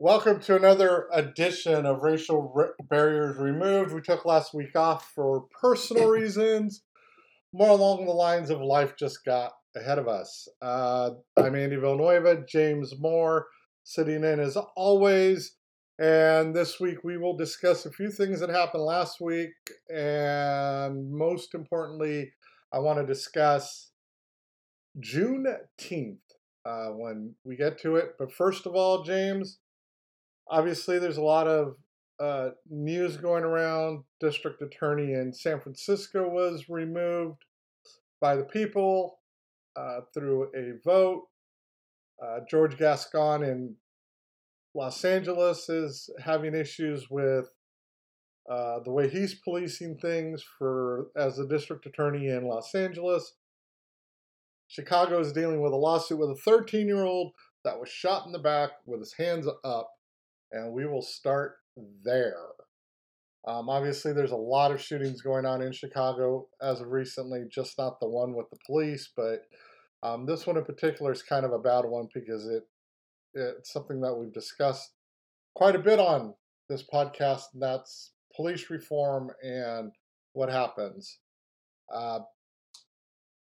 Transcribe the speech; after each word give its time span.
Welcome 0.00 0.38
to 0.42 0.54
another 0.54 1.08
edition 1.12 1.84
of 1.84 2.04
Racial 2.04 2.52
Re- 2.54 2.68
Barriers 2.88 3.36
Removed. 3.36 3.92
We 3.92 4.00
took 4.00 4.24
last 4.24 4.54
week 4.54 4.76
off 4.76 5.10
for 5.12 5.46
personal 5.60 6.06
reasons, 6.08 6.84
more 7.52 7.70
along 7.70 8.06
the 8.06 8.12
lines 8.12 8.48
of 8.50 8.60
life 8.60 8.94
just 8.96 9.24
got 9.24 9.54
ahead 9.74 9.98
of 9.98 10.06
us. 10.06 10.46
Uh, 10.62 11.10
I'm 11.36 11.56
Andy 11.56 11.74
Villanueva, 11.74 12.44
James 12.48 12.94
Moore, 13.00 13.46
sitting 13.82 14.22
in 14.22 14.38
as 14.38 14.56
always. 14.76 15.56
And 15.98 16.54
this 16.54 16.78
week 16.78 17.02
we 17.02 17.18
will 17.18 17.36
discuss 17.36 17.84
a 17.84 17.90
few 17.90 18.12
things 18.12 18.38
that 18.38 18.50
happened 18.50 18.84
last 18.84 19.20
week. 19.20 19.50
And 19.92 21.10
most 21.10 21.56
importantly, 21.56 22.30
I 22.72 22.78
want 22.78 23.00
to 23.00 23.04
discuss 23.04 23.90
Juneteenth 25.00 26.18
uh, 26.64 26.90
when 26.90 27.34
we 27.42 27.56
get 27.56 27.80
to 27.80 27.96
it. 27.96 28.10
But 28.16 28.30
first 28.30 28.64
of 28.64 28.76
all, 28.76 29.02
James, 29.02 29.58
obviously 30.50 30.98
there's 30.98 31.16
a 31.16 31.22
lot 31.22 31.46
of 31.46 31.76
uh, 32.20 32.50
news 32.68 33.16
going 33.16 33.44
around. 33.44 34.04
District 34.20 34.60
Attorney 34.62 35.12
in 35.12 35.32
San 35.32 35.60
Francisco 35.60 36.28
was 36.28 36.68
removed 36.68 37.44
by 38.20 38.36
the 38.36 38.44
people 38.44 39.20
uh, 39.76 40.00
through 40.12 40.50
a 40.54 40.78
vote. 40.84 41.26
Uh, 42.22 42.40
George 42.50 42.76
Gascon 42.76 43.44
in 43.44 43.76
Los 44.74 45.04
Angeles 45.04 45.68
is 45.68 46.10
having 46.20 46.54
issues 46.54 47.08
with 47.10 47.46
uh, 48.50 48.80
the 48.84 48.90
way 48.90 49.08
he's 49.08 49.34
policing 49.34 49.98
things 49.98 50.42
for 50.58 51.08
as 51.16 51.36
the 51.36 51.46
district 51.46 51.86
attorney 51.86 52.28
in 52.28 52.46
Los 52.46 52.74
Angeles. 52.74 53.34
Chicago 54.66 55.20
is 55.20 55.32
dealing 55.32 55.60
with 55.60 55.72
a 55.72 55.76
lawsuit 55.76 56.18
with 56.18 56.30
a 56.30 56.40
13 56.44 56.86
year 56.86 57.04
old 57.04 57.32
that 57.64 57.78
was 57.78 57.88
shot 57.88 58.26
in 58.26 58.32
the 58.32 58.38
back 58.38 58.70
with 58.86 59.00
his 59.00 59.14
hands 59.14 59.46
up, 59.64 59.90
and 60.52 60.72
we 60.72 60.86
will 60.86 61.02
start 61.02 61.56
there. 62.04 62.36
Um, 63.46 63.68
obviously, 63.68 64.12
there's 64.12 64.32
a 64.32 64.36
lot 64.36 64.72
of 64.72 64.80
shootings 64.80 65.22
going 65.22 65.46
on 65.46 65.62
in 65.62 65.72
Chicago 65.72 66.48
as 66.60 66.80
of 66.80 66.88
recently, 66.88 67.44
just 67.50 67.78
not 67.78 68.00
the 68.00 68.08
one 68.08 68.34
with 68.34 68.50
the 68.50 68.58
police, 68.66 69.10
but 69.16 69.46
um, 70.02 70.26
this 70.26 70.46
one 70.46 70.56
in 70.56 70.64
particular 70.64 71.12
is 71.12 71.22
kind 71.22 71.44
of 71.44 71.52
a 71.52 71.58
bad 71.58 71.84
one 71.84 72.08
because 72.14 72.46
it 72.46 72.64
it's 73.34 73.72
something 73.72 74.00
that 74.00 74.14
we've 74.14 74.32
discussed 74.32 74.92
quite 75.54 75.76
a 75.76 75.80
bit 75.80 75.98
on 75.98 76.34
this 76.68 76.84
podcast, 76.92 77.42
and 77.52 77.62
that's 77.62 78.12
police 78.34 78.70
reform 78.70 79.30
and 79.42 79.92
what 80.32 80.50
happens. 80.50 81.18
Uh, 81.92 82.20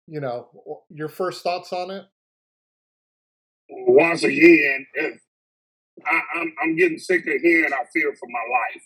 you 0.06 0.20
know, 0.20 0.48
your 0.90 1.08
first 1.08 1.42
thoughts 1.42 1.72
on 1.72 1.90
it? 1.90 2.04
Once 3.70 4.22
again, 4.22 4.86
I, 6.08 6.20
I'm, 6.40 6.54
I'm 6.62 6.76
getting 6.76 6.98
sick 6.98 7.26
of 7.26 7.40
hearing 7.42 7.72
I 7.72 7.84
fear 7.92 8.14
for 8.18 8.28
my 8.30 8.44
life 8.58 8.84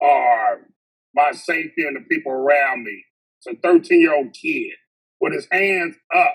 or 0.00 0.68
my 1.14 1.32
safety 1.32 1.86
and 1.86 1.96
the 1.96 2.00
people 2.10 2.32
around 2.32 2.84
me. 2.84 3.04
It's 3.38 3.58
a 3.58 3.60
13 3.60 4.00
year 4.00 4.14
old 4.14 4.32
kid 4.34 4.72
with 5.20 5.32
his 5.34 5.48
hands 5.50 5.96
up 6.14 6.34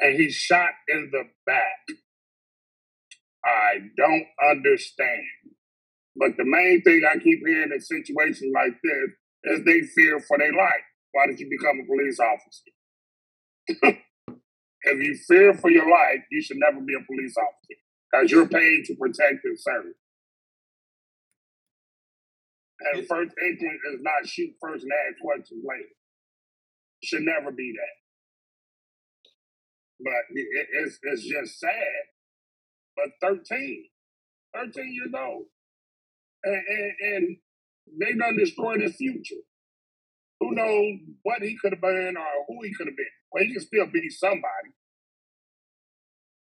and 0.00 0.16
he's 0.16 0.34
shot 0.34 0.70
in 0.88 1.10
the 1.12 1.24
back. 1.46 1.96
I 3.44 3.78
don't 3.96 4.26
understand. 4.50 5.22
But 6.16 6.36
the 6.36 6.44
main 6.44 6.82
thing 6.82 7.02
I 7.08 7.18
keep 7.18 7.40
hearing 7.46 7.72
in 7.72 7.80
situations 7.80 8.52
like 8.54 8.72
this 8.82 9.10
is 9.54 9.64
they 9.64 9.80
fear 9.82 10.20
for 10.20 10.38
their 10.38 10.52
life. 10.52 10.84
Why 11.12 11.26
did 11.26 11.40
you 11.40 11.48
become 11.50 11.80
a 11.80 11.86
police 11.86 12.20
officer? 12.20 12.82
if 14.82 15.02
you 15.02 15.16
fear 15.28 15.54
for 15.54 15.70
your 15.70 15.88
life, 15.90 16.24
you 16.30 16.42
should 16.42 16.58
never 16.58 16.80
be 16.80 16.94
a 16.94 17.04
police 17.06 17.34
officer 17.36 17.80
because 18.10 18.30
you're 18.30 18.48
paid 18.48 18.84
to 18.86 18.94
protect 18.96 19.44
and 19.44 19.58
serve. 19.58 19.94
And 22.80 23.06
first 23.06 23.34
instinct 23.44 23.84
is 23.92 24.00
not 24.00 24.26
shoot 24.26 24.54
first 24.60 24.84
and 24.84 24.92
ask 24.92 25.20
questions 25.20 25.64
later. 25.66 25.94
Should 27.04 27.22
never 27.22 27.52
be 27.52 27.72
that. 27.76 27.96
But 30.02 30.38
it, 30.38 30.66
it's 30.84 30.98
it's 31.02 31.22
just 31.26 31.60
sad. 31.60 32.04
But 32.96 33.28
13, 33.28 33.84
13 34.54 34.94
years 34.94 35.12
old, 35.16 35.44
and, 36.44 36.54
and, 36.54 36.92
and 37.00 37.36
they 38.00 38.12
done 38.14 38.36
destroyed 38.38 38.80
his 38.80 38.96
future. 38.96 39.42
Who 40.40 40.52
knows 40.52 40.98
what 41.22 41.42
he 41.42 41.56
could 41.60 41.72
have 41.72 41.80
been 41.82 42.16
or 42.16 42.44
who 42.48 42.62
he 42.64 42.74
could 42.74 42.88
have 42.88 42.96
been? 42.96 43.19
Well, 43.32 43.44
he 43.44 43.52
can 43.52 43.62
still 43.62 43.86
be 43.86 44.08
somebody. 44.10 44.74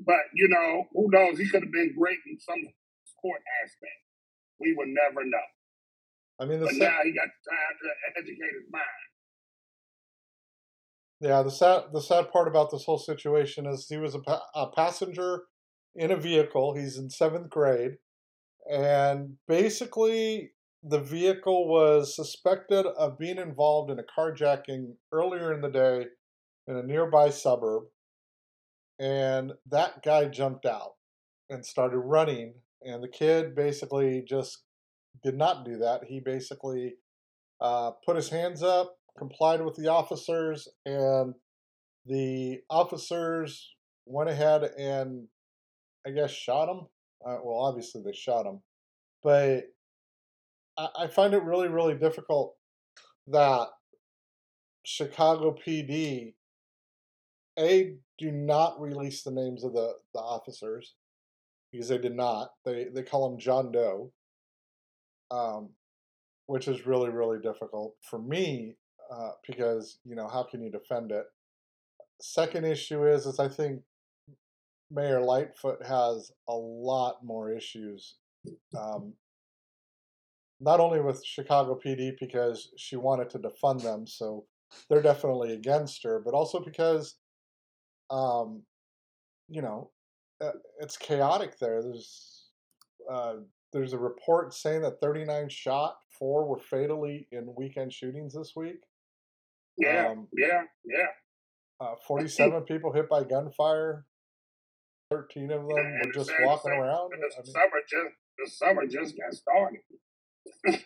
But, 0.01 0.29
you 0.35 0.49
know, 0.49 0.85
who 0.93 1.09
knows? 1.11 1.39
He 1.39 1.49
could 1.49 1.63
have 1.63 1.73
been 1.73 1.95
great 1.97 2.19
in 2.27 2.39
some 2.39 2.63
sport 3.05 3.41
aspect. 3.65 4.01
We 4.61 4.75
would 4.77 4.89
never 4.89 5.25
know. 5.25 5.47
I 6.39 6.45
mean, 6.45 6.61
the 6.61 6.67
but 6.67 6.75
sad, 6.75 6.81
now 6.81 6.99
he 7.05 7.13
got 7.13 7.29
time 7.49 7.77
to 7.81 8.21
educate 8.21 8.55
his 8.61 8.71
mind. 8.71 8.85
yeah, 11.21 11.43
the 11.43 11.51
sad 11.51 11.85
the 11.93 12.01
sad 12.01 12.31
part 12.31 12.47
about 12.47 12.71
this 12.71 12.85
whole 12.85 12.99
situation 12.99 13.67
is 13.67 13.87
he 13.89 13.97
was 13.97 14.15
a, 14.15 14.19
pa- 14.19 14.47
a 14.55 14.71
passenger 14.71 15.45
in 15.95 16.11
a 16.11 16.17
vehicle. 16.17 16.75
He's 16.75 16.99
in 16.99 17.09
seventh 17.09 17.49
grade, 17.49 17.97
and 18.71 19.37
basically 19.49 20.53
the 20.83 21.01
vehicle 21.01 21.69
was 21.69 22.15
suspected 22.15 22.87
of 22.87 23.19
being 23.19 23.39
involved 23.39 23.91
in 23.91 23.99
a 23.99 24.03
carjacking 24.03 24.95
earlier 25.11 25.53
in 25.55 25.63
the 25.63 25.71
day 25.71 26.07
in 26.69 26.77
a 26.77 26.83
nearby 26.83 27.31
suburb, 27.31 27.85
and 28.99 29.53
that 29.71 30.03
guy 30.03 30.27
jumped 30.27 30.67
out 30.67 30.93
and 31.49 31.65
started 31.65 31.99
running, 31.99 32.55
and 32.83 33.03
the 33.03 33.09
kid 33.09 33.55
basically 33.55 34.25
just 34.29 34.63
did 35.23 35.37
not 35.37 35.65
do 35.65 35.79
that. 35.79 36.05
He 36.05 36.21
basically 36.21 36.95
uh, 37.61 37.93
put 38.05 38.17
his 38.17 38.29
hands 38.29 38.63
up, 38.63 38.97
complied 39.19 39.65
with 39.65 39.77
the 39.77 39.89
officers, 39.89 40.69
and 40.85 41.35
the 42.07 42.59
officers 42.71 43.75
went 44.07 44.31
ahead 44.31 44.63
and 44.79 45.27
I 46.07 46.11
guess 46.11 46.31
shot 46.31 46.69
him. 46.69 46.87
Uh, 47.27 47.39
well, 47.43 47.65
obviously 47.65 48.03
they 48.03 48.13
shot 48.13 48.47
him, 48.47 48.61
but 49.23 49.65
I, 50.79 50.89
I 51.01 51.07
find 51.09 51.35
it 51.35 51.43
really, 51.43 51.69
really 51.69 51.95
difficult 51.95 52.55
that 53.27 53.69
Chicago 54.85 55.57
PD 55.67 56.35
a 57.59 57.95
do 58.19 58.31
not 58.31 58.81
release 58.81 59.23
the 59.23 59.31
names 59.31 59.65
of 59.65 59.73
the 59.73 59.95
the 60.15 60.21
officers 60.21 60.95
because 61.73 61.89
they 61.89 61.99
did 61.99 62.15
not. 62.15 62.51
They 62.65 62.87
they 62.93 63.03
call 63.03 63.33
him 63.33 63.39
John 63.39 63.73
Doe, 63.73 64.13
um, 65.31 65.71
which 66.47 66.69
is 66.69 66.87
really, 66.87 67.11
really 67.11 67.39
difficult 67.41 67.95
for 68.03 68.19
me 68.19 68.77
uh, 69.11 69.31
because 69.47 69.99
you 70.05 70.17
know 70.17 70.29
how 70.29 70.43
can 70.43 70.63
you 70.63 70.71
defend 70.71 71.13
it? 71.13 71.25
Second 72.21 72.65
issue 72.65 73.07
is 73.07 73.27
is 73.27 73.39
I 73.39 73.49
think 73.49 73.83
Mayor 74.91 75.21
Lightfoot 75.21 75.85
has 75.85 76.31
a 76.49 76.55
lot 76.55 77.25
more 77.25 77.51
issues, 77.51 78.17
um, 78.77 79.15
not 80.61 80.81
only 80.81 81.01
with 81.01 81.25
Chicago 81.25 81.79
PD 81.85 82.13
because 82.19 82.71
she 82.77 82.97
wanted 82.97 83.31
to 83.31 83.39
defund 83.39 83.83
them, 83.83 84.07
so 84.07 84.47
they're 84.89 85.03
definitely 85.03 85.53
against 85.53 86.03
her, 86.05 86.21
but 86.25 86.35
also 86.35 86.61
because, 86.61 87.17
um, 88.11 88.63
you 89.49 89.63
know, 89.63 89.91
uh, 90.41 90.53
it's 90.81 90.97
chaotic 90.97 91.59
there. 91.59 91.83
There's 91.83 92.49
uh, 93.11 93.35
there's 93.73 93.93
a 93.93 93.99
report 93.99 94.55
saying 94.55 94.83
that 94.83 95.01
39 95.01 95.49
shot, 95.49 95.97
four 96.19 96.47
were 96.47 96.59
fatally 96.61 97.29
in 97.33 97.55
weekend 97.57 97.93
shootings 97.93 98.35
this 98.35 98.53
week. 98.57 98.81
Yeah, 99.79 100.09
Um, 100.11 100.29
yeah, 100.37 100.63
yeah. 100.85 101.07
Uh, 101.79 101.95
47 102.07 102.63
people 102.63 102.93
hit 102.93 103.09
by 103.09 103.23
gunfire. 103.25 104.07
13 105.11 105.51
of 105.53 105.61
them 105.61 105.69
were 105.69 106.13
just 106.13 106.33
walking 106.41 106.73
summer- 106.73 106.83
around. 106.85 107.11
The 107.11 107.17
I 107.17 107.43
mean, 107.43 107.53
summer 107.53 107.81
just 107.89 108.15
the 108.39 108.51
summer 108.51 108.87
just 108.87 109.15
got 109.17 109.33
started. 109.35 109.81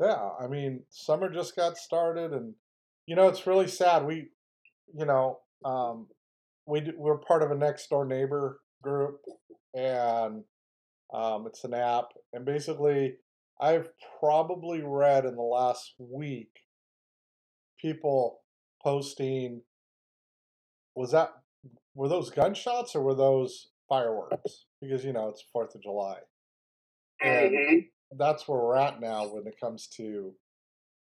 yeah, 0.00 0.30
I 0.40 0.46
mean, 0.46 0.84
summer 0.90 1.28
just 1.30 1.56
got 1.56 1.76
started, 1.76 2.32
and 2.32 2.54
you 3.06 3.16
know, 3.16 3.28
it's 3.28 3.46
really 3.46 3.68
sad. 3.68 4.04
We, 4.06 4.28
you 4.94 5.04
know, 5.04 5.40
um, 5.64 6.06
we 6.70 6.92
we're 6.96 7.18
part 7.18 7.42
of 7.42 7.50
a 7.50 7.56
next 7.56 7.88
door 7.90 8.04
neighbor 8.04 8.60
group, 8.82 9.20
and 9.74 10.44
um, 11.12 11.46
it's 11.46 11.64
an 11.64 11.74
app, 11.74 12.06
and 12.32 12.44
basically, 12.44 13.16
I've 13.60 13.88
probably 14.20 14.82
read 14.82 15.24
in 15.26 15.36
the 15.36 15.42
last 15.42 15.94
week 15.98 16.50
people 17.80 18.40
posting. 18.82 19.62
Was 20.94 21.12
that 21.12 21.30
were 21.94 22.08
those 22.08 22.30
gunshots 22.30 22.94
or 22.94 23.02
were 23.02 23.14
those 23.14 23.68
fireworks? 23.88 24.66
Because 24.80 25.04
you 25.04 25.12
know 25.12 25.28
it's 25.28 25.44
Fourth 25.52 25.74
of 25.74 25.82
July. 25.82 26.18
And 27.22 27.50
hmm 27.54 27.78
that's 28.18 28.48
where 28.48 28.58
we're 28.58 28.76
at 28.76 29.00
now 29.00 29.26
when 29.28 29.46
it 29.46 29.54
comes 29.60 29.86
to 29.96 30.34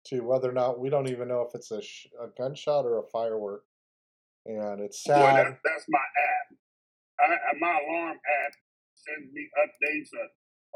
to 0.06 0.20
whether 0.22 0.48
or 0.48 0.54
not 0.54 0.80
we 0.80 0.90
don't 0.90 1.08
even 1.08 1.28
know 1.28 1.42
if 1.42 1.54
it's 1.54 1.70
a, 1.70 1.82
sh- 1.82 2.06
a 2.22 2.28
gunshot 2.38 2.84
or 2.84 2.98
a 2.98 3.06
firework, 3.12 3.64
and 4.46 4.80
it's 4.82 5.02
Boy, 5.06 5.12
sad. 5.12 5.36
that, 5.36 5.58
that's 5.64 5.86
my 5.88 6.00
app. 6.00 6.48
I, 7.20 7.26
my 7.60 7.74
alarm 7.80 8.18
app 8.18 8.52
sends 8.96 9.32
me 9.32 9.48
updates 9.58 10.10
or, 10.14 10.28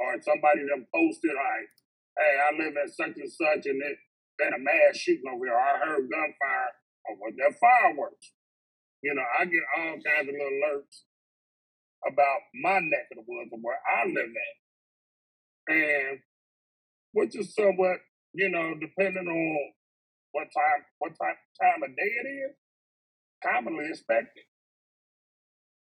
or 0.06 0.22
somebody 0.22 0.64
them 0.68 0.86
posted 0.94 1.32
like, 1.36 1.70
hey, 2.18 2.34
I 2.40 2.48
live 2.58 2.76
at 2.78 2.90
such 2.94 3.16
and 3.18 3.32
such 3.32 3.66
and 3.66 3.80
it 3.82 3.98
been 4.38 4.54
a 4.54 4.60
mass 4.60 4.96
shooting 4.96 5.28
over 5.28 5.46
here. 5.46 5.56
I 5.56 5.78
heard 5.84 6.08
gunfire 6.10 6.72
or 7.08 7.14
was 7.20 7.34
that 7.38 7.54
fireworks? 7.60 8.32
You 9.02 9.14
know, 9.14 9.24
I 9.38 9.44
get 9.46 9.64
all 9.78 9.96
kinds 10.00 10.28
of 10.28 10.34
little 10.34 10.60
alerts 10.60 10.96
about 12.06 12.40
my 12.62 12.80
neck 12.80 13.08
of 13.12 13.18
the 13.22 13.26
woods 13.28 13.50
and 13.52 13.62
where 13.62 13.80
I 13.84 14.06
live 14.08 14.32
at. 14.32 14.56
And 15.74 16.18
which 17.12 17.36
is 17.36 17.54
somewhat, 17.54 17.98
you 18.34 18.50
know, 18.50 18.74
depending 18.80 19.28
on 19.28 19.58
what 20.32 20.48
time 20.54 20.82
what 20.98 21.12
time 21.18 21.36
time 21.60 21.82
of 21.84 21.96
day 21.96 22.12
it 22.24 22.28
is, 22.28 22.54
commonly 23.42 23.88
expected. 23.88 24.44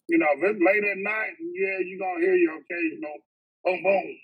You 0.09 0.19
know, 0.19 0.29
if 0.37 0.43
it's 0.45 0.61
late 0.61 0.85
at 0.85 0.99
night, 0.99 1.35
yeah, 1.41 1.79
you're 1.85 2.01
gonna 2.01 2.21
hear 2.21 2.37
your 2.37 2.59
occasional 2.61 3.17
boom 3.65 3.83
boom. 3.83 4.17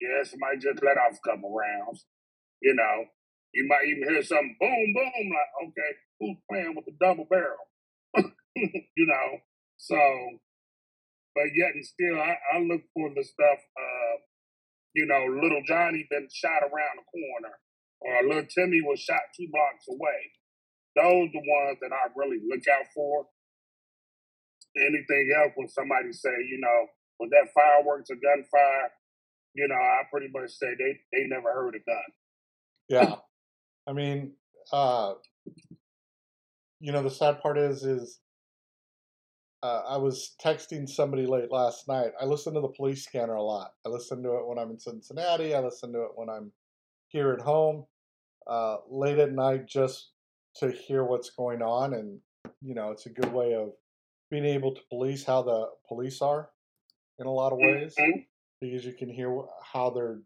Yeah, 0.00 0.24
somebody 0.24 0.58
just 0.58 0.82
let 0.82 0.98
off 0.98 1.18
a 1.18 1.28
couple 1.28 1.52
rounds. 1.52 2.04
You 2.62 2.74
know, 2.74 3.04
you 3.52 3.66
might 3.68 3.84
even 3.88 4.08
hear 4.08 4.22
something 4.22 4.56
boom 4.60 4.94
boom, 4.94 5.26
like, 5.32 5.52
okay, 5.68 5.92
who's 6.20 6.38
playing 6.50 6.74
with 6.76 6.86
the 6.86 6.96
double 7.00 7.26
barrel? 7.28 7.68
you 8.56 9.06
know, 9.06 9.28
so 9.76 9.98
but 11.34 11.52
yet 11.54 11.74
and 11.74 11.84
still 11.84 12.16
I, 12.16 12.36
I 12.54 12.60
look 12.60 12.80
for 12.94 13.10
the 13.14 13.22
stuff 13.24 13.60
uh, 13.76 14.16
you 14.96 15.04
know, 15.04 15.28
little 15.28 15.60
Johnny 15.68 16.08
been 16.10 16.26
shot 16.32 16.64
around 16.64 16.96
the 16.96 17.06
corner 17.12 17.54
or 18.00 18.26
little 18.26 18.48
Timmy 18.48 18.80
was 18.80 18.98
shot 18.98 19.20
two 19.36 19.46
blocks 19.52 19.84
away. 19.88 20.32
Those 20.96 21.28
the 21.32 21.44
ones 21.44 21.78
that 21.82 21.92
I 21.92 22.08
really 22.16 22.40
look 22.48 22.62
out 22.68 22.86
for 22.94 23.26
anything 24.76 25.30
else 25.36 25.52
when 25.54 25.68
somebody 25.68 26.12
say, 26.12 26.30
you 26.48 26.58
know, 26.60 26.86
was 27.20 27.30
that 27.30 27.48
fireworks 27.54 28.10
or 28.10 28.16
gunfire? 28.16 28.90
You 29.54 29.68
know, 29.68 29.74
I 29.74 30.02
pretty 30.10 30.28
much 30.32 30.50
say 30.50 30.68
they 30.78 30.98
they 31.12 31.26
never 31.26 31.52
heard 31.52 31.74
a 31.74 31.78
gun. 31.78 31.96
Yeah, 32.88 33.16
I 33.86 33.92
mean, 33.92 34.32
uh, 34.72 35.14
you 36.80 36.92
know, 36.92 37.02
the 37.02 37.10
sad 37.10 37.40
part 37.40 37.58
is, 37.58 37.82
is 37.82 38.20
uh, 39.62 39.82
I 39.88 39.96
was 39.96 40.36
texting 40.44 40.88
somebody 40.88 41.26
late 41.26 41.50
last 41.50 41.88
night. 41.88 42.12
I 42.20 42.24
listen 42.26 42.54
to 42.54 42.60
the 42.60 42.68
police 42.68 43.04
scanner 43.04 43.34
a 43.34 43.42
lot. 43.42 43.72
I 43.84 43.88
listen 43.88 44.22
to 44.22 44.36
it 44.36 44.46
when 44.46 44.58
I'm 44.58 44.70
in 44.70 44.78
Cincinnati. 44.78 45.54
I 45.54 45.60
listen 45.60 45.92
to 45.92 46.02
it 46.02 46.10
when 46.14 46.28
I'm 46.28 46.52
here 47.08 47.32
at 47.32 47.40
home, 47.40 47.86
uh, 48.46 48.76
late 48.90 49.18
at 49.18 49.32
night, 49.32 49.66
just 49.66 50.10
to 50.60 50.70
hear 50.70 51.04
what's 51.04 51.30
going 51.30 51.62
on. 51.62 51.94
And 51.94 52.20
you 52.60 52.74
know, 52.74 52.90
it's 52.90 53.06
a 53.06 53.10
good 53.10 53.32
way 53.32 53.54
of 53.54 53.70
being 54.30 54.44
able 54.44 54.74
to 54.74 54.80
police 54.90 55.24
how 55.24 55.42
the 55.42 55.66
police 55.88 56.20
are 56.20 56.50
in 57.18 57.26
a 57.26 57.32
lot 57.32 57.52
of 57.52 57.58
ways 57.58 57.94
mm-hmm. 57.98 58.20
because 58.60 58.84
you 58.84 58.92
can 58.92 59.08
hear 59.08 59.34
how 59.62 59.90
they're 59.90 60.20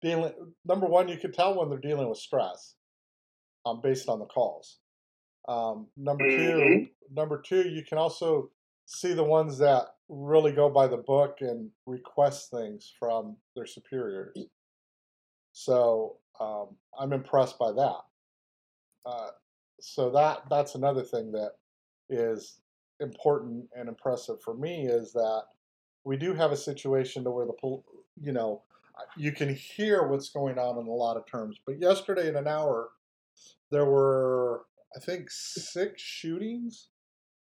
dealing. 0.00 0.32
Number 0.64 0.86
one, 0.86 1.08
you 1.08 1.16
can 1.16 1.32
tell 1.32 1.58
when 1.58 1.68
they're 1.68 1.78
dealing 1.78 2.08
with 2.08 2.18
stress 2.18 2.74
um, 3.66 3.80
based 3.82 4.08
on 4.08 4.18
the 4.18 4.26
calls. 4.26 4.78
Um, 5.48 5.88
number 5.96 6.24
mm-hmm. 6.24 6.58
two, 6.58 6.86
number 7.12 7.42
two, 7.44 7.68
you 7.68 7.82
can 7.88 7.98
also 7.98 8.50
see 8.86 9.12
the 9.12 9.24
ones 9.24 9.58
that 9.58 9.86
really 10.08 10.52
go 10.52 10.68
by 10.68 10.86
the 10.86 10.98
book 10.98 11.38
and 11.40 11.70
request 11.86 12.50
things 12.50 12.92
from 12.98 13.36
their 13.56 13.66
superiors. 13.66 14.36
So 15.52 16.16
um, 16.40 16.76
I'm 16.98 17.12
impressed 17.12 17.58
by 17.58 17.72
that. 17.72 18.00
Uh, 19.04 19.28
so 19.80 20.10
that 20.10 20.44
that's 20.48 20.74
another 20.74 21.02
thing 21.02 21.32
that 21.32 21.52
is 22.08 22.60
important 23.00 23.64
and 23.76 23.88
impressive 23.88 24.40
for 24.42 24.54
me 24.54 24.86
is 24.86 25.12
that 25.12 25.42
we 26.04 26.16
do 26.16 26.34
have 26.34 26.52
a 26.52 26.56
situation 26.56 27.24
to 27.24 27.30
where 27.30 27.46
the 27.46 27.54
you 28.20 28.32
know 28.32 28.62
you 29.16 29.32
can 29.32 29.54
hear 29.54 30.06
what's 30.06 30.28
going 30.28 30.58
on 30.58 30.78
in 30.78 30.86
a 30.86 30.90
lot 30.90 31.16
of 31.16 31.26
terms. 31.26 31.58
But 31.66 31.80
yesterday 31.80 32.28
in 32.28 32.36
an 32.36 32.46
hour, 32.46 32.90
there 33.70 33.86
were 33.86 34.64
I 34.94 35.00
think 35.00 35.30
six 35.30 36.02
shootings 36.02 36.88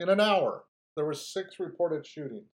in 0.01 0.09
an 0.09 0.21
hour. 0.21 0.65
There 0.97 1.05
were 1.05 1.15
six 1.15 1.61
reported 1.61 2.07
shootings. 2.07 2.51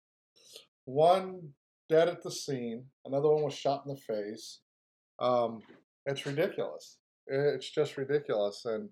One 0.84 1.50
dead 1.88 2.08
at 2.08 2.22
the 2.22 2.30
scene. 2.30 2.86
Another 3.04 3.28
one 3.28 3.42
was 3.42 3.54
shot 3.54 3.84
in 3.86 3.94
the 3.94 4.00
face. 4.00 4.60
Um, 5.20 5.60
it's 6.06 6.26
ridiculous. 6.26 6.98
It's 7.32 7.70
just 7.70 7.96
ridiculous. 7.96 8.64
And 8.64 8.88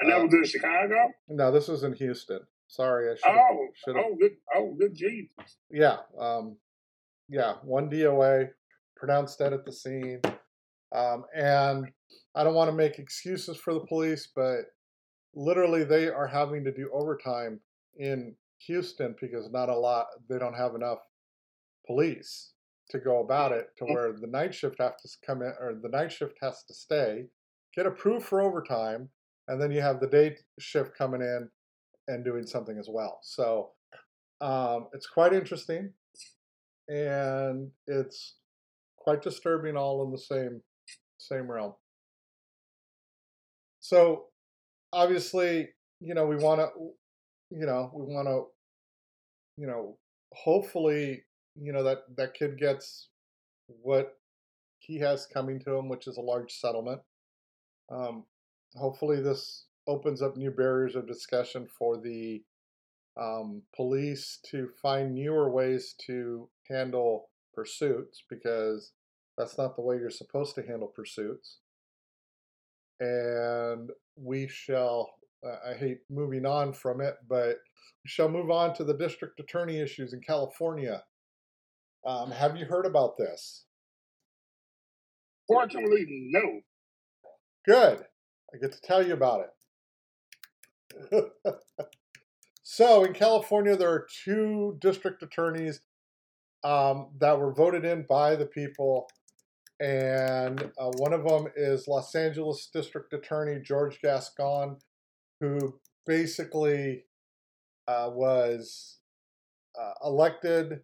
and 0.00 0.10
that 0.10 0.20
uh, 0.20 0.24
was 0.24 0.34
in 0.34 0.44
Chicago. 0.44 0.94
No, 1.28 1.52
this 1.52 1.68
was 1.68 1.84
in 1.84 1.92
Houston. 1.94 2.40
Sorry, 2.68 3.10
I 3.10 3.14
should. 3.14 3.96
Oh, 3.96 3.98
oh, 3.98 4.16
good. 4.18 4.32
Oh, 4.54 4.76
good 4.78 4.94
Jesus. 4.94 5.58
Yeah. 5.70 5.98
Um, 6.18 6.56
yeah. 7.28 7.54
One 7.62 7.90
DOA 7.90 8.48
pronounced 8.96 9.38
dead 9.38 9.52
at 9.52 9.64
the 9.64 9.72
scene. 9.72 10.20
Um, 10.94 11.24
and 11.34 11.86
I 12.34 12.44
don't 12.44 12.54
want 12.54 12.70
to 12.70 12.76
make 12.76 12.98
excuses 12.98 13.56
for 13.56 13.74
the 13.74 13.86
police, 13.86 14.28
but 14.34 14.62
literally 15.34 15.84
they 15.84 16.08
are 16.08 16.26
having 16.26 16.64
to 16.64 16.72
do 16.72 16.90
overtime 16.92 17.60
in 17.96 18.34
Houston 18.66 19.14
because 19.20 19.50
not 19.50 19.68
a 19.68 19.76
lot 19.76 20.06
they 20.28 20.38
don't 20.38 20.54
have 20.54 20.74
enough 20.74 20.98
police 21.86 22.52
to 22.90 22.98
go 22.98 23.20
about 23.20 23.52
it 23.52 23.68
to 23.78 23.84
where 23.84 24.12
the 24.12 24.26
night 24.26 24.54
shift 24.54 24.76
has 24.78 24.92
to 25.02 25.08
come 25.26 25.42
in 25.42 25.52
or 25.60 25.74
the 25.80 25.88
night 25.88 26.12
shift 26.12 26.36
has 26.40 26.62
to 26.64 26.74
stay, 26.74 27.24
get 27.76 27.86
approved 27.86 28.26
for 28.26 28.40
overtime, 28.40 29.08
and 29.48 29.60
then 29.60 29.70
you 29.70 29.80
have 29.80 30.00
the 30.00 30.06
day 30.06 30.36
shift 30.58 30.96
coming 30.96 31.20
in 31.20 31.48
and 32.08 32.24
doing 32.24 32.46
something 32.46 32.78
as 32.78 32.88
well. 32.90 33.20
So 33.22 33.70
um, 34.40 34.88
it's 34.92 35.06
quite 35.06 35.32
interesting 35.32 35.92
and 36.88 37.70
it's 37.86 38.36
quite 38.98 39.22
disturbing 39.22 39.76
all 39.76 40.04
in 40.04 40.10
the 40.10 40.18
same 40.18 40.60
same 41.18 41.50
realm. 41.50 41.74
So 43.80 44.26
obviously, 44.92 45.68
you 46.00 46.14
know, 46.14 46.26
we 46.26 46.36
want 46.36 46.60
to, 46.60 46.68
you 47.50 47.66
know, 47.66 47.90
we 47.94 48.14
want 48.14 48.28
to, 48.28 48.42
you 49.56 49.66
know, 49.66 49.96
hopefully, 50.32 51.24
you 51.56 51.72
know, 51.72 51.82
that 51.82 51.98
that 52.16 52.34
kid 52.34 52.58
gets 52.58 53.08
what 53.66 54.18
he 54.78 54.98
has 54.98 55.26
coming 55.26 55.58
to 55.60 55.74
him, 55.74 55.88
which 55.88 56.06
is 56.06 56.18
a 56.18 56.22
large 56.22 56.52
settlement. 56.52 57.00
Um, 57.90 58.24
hopefully, 58.74 59.20
this 59.20 59.66
opens 59.86 60.22
up 60.22 60.36
new 60.36 60.50
barriers 60.50 60.96
of 60.96 61.06
discussion 61.06 61.66
for 61.78 62.00
the 62.00 62.42
um, 63.20 63.62
police 63.76 64.38
to 64.50 64.68
find 64.82 65.14
newer 65.14 65.50
ways 65.50 65.94
to 66.06 66.48
handle 66.68 67.30
pursuits 67.54 68.24
because 68.28 68.92
that's 69.38 69.58
not 69.58 69.76
the 69.76 69.82
way 69.82 69.96
you're 69.96 70.10
supposed 70.10 70.54
to 70.56 70.62
handle 70.62 70.88
pursuits 70.88 71.58
and 73.00 73.90
we 74.16 74.48
shall, 74.48 75.10
uh, 75.46 75.70
I 75.70 75.74
hate 75.74 75.98
moving 76.10 76.46
on 76.46 76.72
from 76.72 77.00
it, 77.00 77.14
but 77.28 77.56
we 78.04 78.08
shall 78.08 78.28
move 78.28 78.50
on 78.50 78.74
to 78.74 78.84
the 78.84 78.96
district 78.96 79.40
attorney 79.40 79.80
issues 79.80 80.12
in 80.12 80.20
California. 80.20 81.02
Um, 82.06 82.30
have 82.30 82.56
you 82.56 82.66
heard 82.66 82.86
about 82.86 83.16
this? 83.16 83.64
Fortunately, 85.46 86.06
no. 86.08 86.60
Good. 87.66 88.04
I 88.52 88.58
get 88.58 88.72
to 88.72 88.80
tell 88.80 89.06
you 89.06 89.14
about 89.14 89.46
it. 91.12 91.32
so, 92.62 93.04
in 93.04 93.12
California, 93.14 93.76
there 93.76 93.90
are 93.90 94.06
two 94.24 94.76
district 94.80 95.22
attorneys 95.22 95.80
um, 96.62 97.08
that 97.18 97.38
were 97.38 97.52
voted 97.52 97.84
in 97.84 98.04
by 98.08 98.36
the 98.36 98.46
people 98.46 99.08
and 99.80 100.70
uh, 100.78 100.90
one 100.96 101.12
of 101.12 101.24
them 101.24 101.46
is 101.56 101.88
Los 101.88 102.14
Angeles 102.14 102.68
District 102.72 103.12
Attorney 103.12 103.60
George 103.60 104.00
Gascon, 104.00 104.78
who 105.40 105.80
basically 106.06 107.04
uh, 107.88 108.10
was 108.12 108.98
uh, 109.80 109.92
elected 110.04 110.80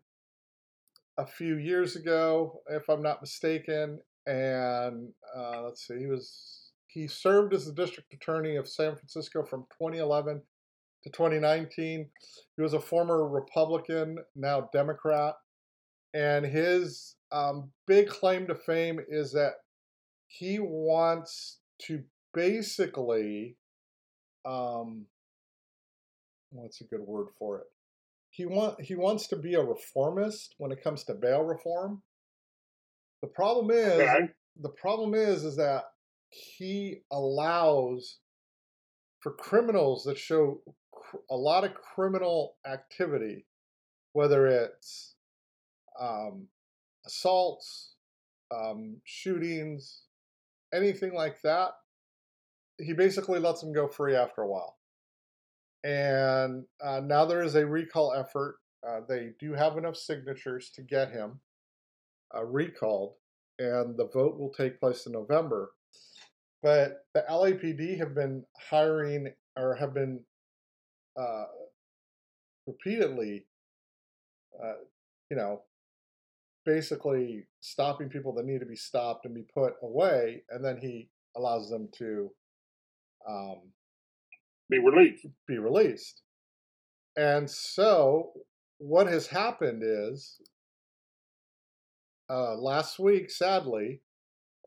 a 1.19 1.27
few 1.27 1.57
years 1.57 1.95
ago, 1.95 2.61
if 2.69 2.89
I'm 2.89 3.03
not 3.03 3.21
mistaken. 3.21 4.01
And 4.27 5.13
uh, 5.37 5.63
let's 5.63 5.87
see, 5.87 5.99
he 5.99 6.07
was 6.07 6.60
he 6.93 7.07
served 7.07 7.55
as 7.55 7.67
the 7.67 7.73
district 7.73 8.13
attorney 8.13 8.57
of 8.57 8.69
San 8.69 8.97
Francisco 8.97 9.45
from 9.45 9.63
2011 9.79 10.43
to 11.05 11.11
2019. 11.11 12.09
He 12.57 12.63
was 12.63 12.75
a 12.75 12.81
former 12.81 13.29
Republican, 13.29 14.19
now 14.35 14.69
Democrat, 14.73 15.35
and 16.15 16.45
his 16.45 17.15
um, 17.31 17.71
big 17.87 18.09
claim 18.09 18.47
to 18.49 18.55
fame 18.55 19.01
is 19.09 19.33
that 19.33 19.53
he 20.27 20.59
wants 20.59 21.59
to 21.83 22.03
basically, 22.35 23.57
um, 24.45 25.07
what's 26.51 26.81
a 26.81 26.85
good 26.85 27.01
word 27.01 27.29
for 27.39 27.59
it? 27.59 27.67
He 28.31 28.47
want 28.47 28.81
he 28.81 28.95
wants 28.95 29.27
to 29.29 29.37
be 29.37 29.55
a 29.55 29.63
reformist 29.63 30.55
when 30.59 30.71
it 30.71 30.83
comes 30.83 31.05
to 31.05 31.15
bail 31.15 31.43
reform. 31.43 32.03
The 33.23 33.29
problem 33.29 33.71
is 33.71 34.01
okay. 34.01 34.29
the 34.61 34.69
problem 34.69 35.15
is 35.15 35.45
is 35.45 35.57
that 35.57 35.85
he 36.31 37.03
allows 37.11 38.19
for 39.21 39.33
criminals 39.33 40.05
that 40.05 40.19
show 40.19 40.61
a 41.31 41.37
lot 41.37 41.65
of 41.65 41.75
criminal 41.75 42.57
activity, 42.67 43.47
whether 44.13 44.47
it's 44.47 45.15
um, 46.01 46.47
assaults, 47.07 47.95
um, 48.55 48.97
shootings, 49.05 50.03
anything 50.73 51.15
like 51.15 51.41
that. 51.43 51.73
He 52.79 52.95
basically 52.95 53.41
lets 53.41 53.61
them 53.61 53.73
go 53.73 53.89
free 53.89 54.17
after 54.17 54.43
a 54.43 54.49
while. 54.49 54.77
And 55.85 56.65
uh, 56.83 57.01
now 57.05 57.25
there 57.25 57.43
is 57.43 57.55
a 57.55 57.67
recall 57.67 58.13
effort. 58.13 58.57
Uh, 58.87 59.01
they 59.09 59.31
do 59.39 59.53
have 59.53 59.77
enough 59.77 59.97
signatures 59.97 60.71
to 60.75 60.83
get 60.83 61.11
him 61.11 61.41
uh, 62.35 62.45
recalled, 62.45 63.15
and 63.59 63.97
the 63.97 64.09
vote 64.09 64.39
will 64.39 64.53
take 64.53 64.81
place 64.81 65.07
in 65.07 65.13
November. 65.13 65.73
But 66.63 67.05
the 67.15 67.25
LAPD 67.29 67.99
have 67.99 68.15
been 68.15 68.45
hiring 68.71 69.33
or 69.57 69.75
have 69.77 69.95
been 69.95 70.21
uh, 71.19 71.45
repeatedly, 72.67 73.47
uh, 74.63 74.75
you 75.31 75.37
know, 75.37 75.63
basically 76.67 77.47
stopping 77.61 78.09
people 78.09 78.35
that 78.35 78.45
need 78.45 78.61
to 78.61 78.67
be 78.67 78.77
stopped 78.77 79.25
and 79.25 79.35
be 79.35 79.45
put 79.55 79.75
away, 79.83 80.43
and 80.51 80.65
then 80.65 80.77
he 80.77 81.09
allows 81.37 81.71
them 81.71 81.89
to 81.97 82.31
um, 83.29 83.61
be 84.69 84.79
released. 84.79 85.27
Be 85.47 85.59
released. 85.59 86.23
And 87.17 87.49
so, 87.51 88.33
what 88.79 89.07
has 89.07 89.27
happened 89.27 89.83
is 89.85 90.41
uh, 92.31 92.55
last 92.55 92.99
week, 92.99 93.31
sadly, 93.31 94.01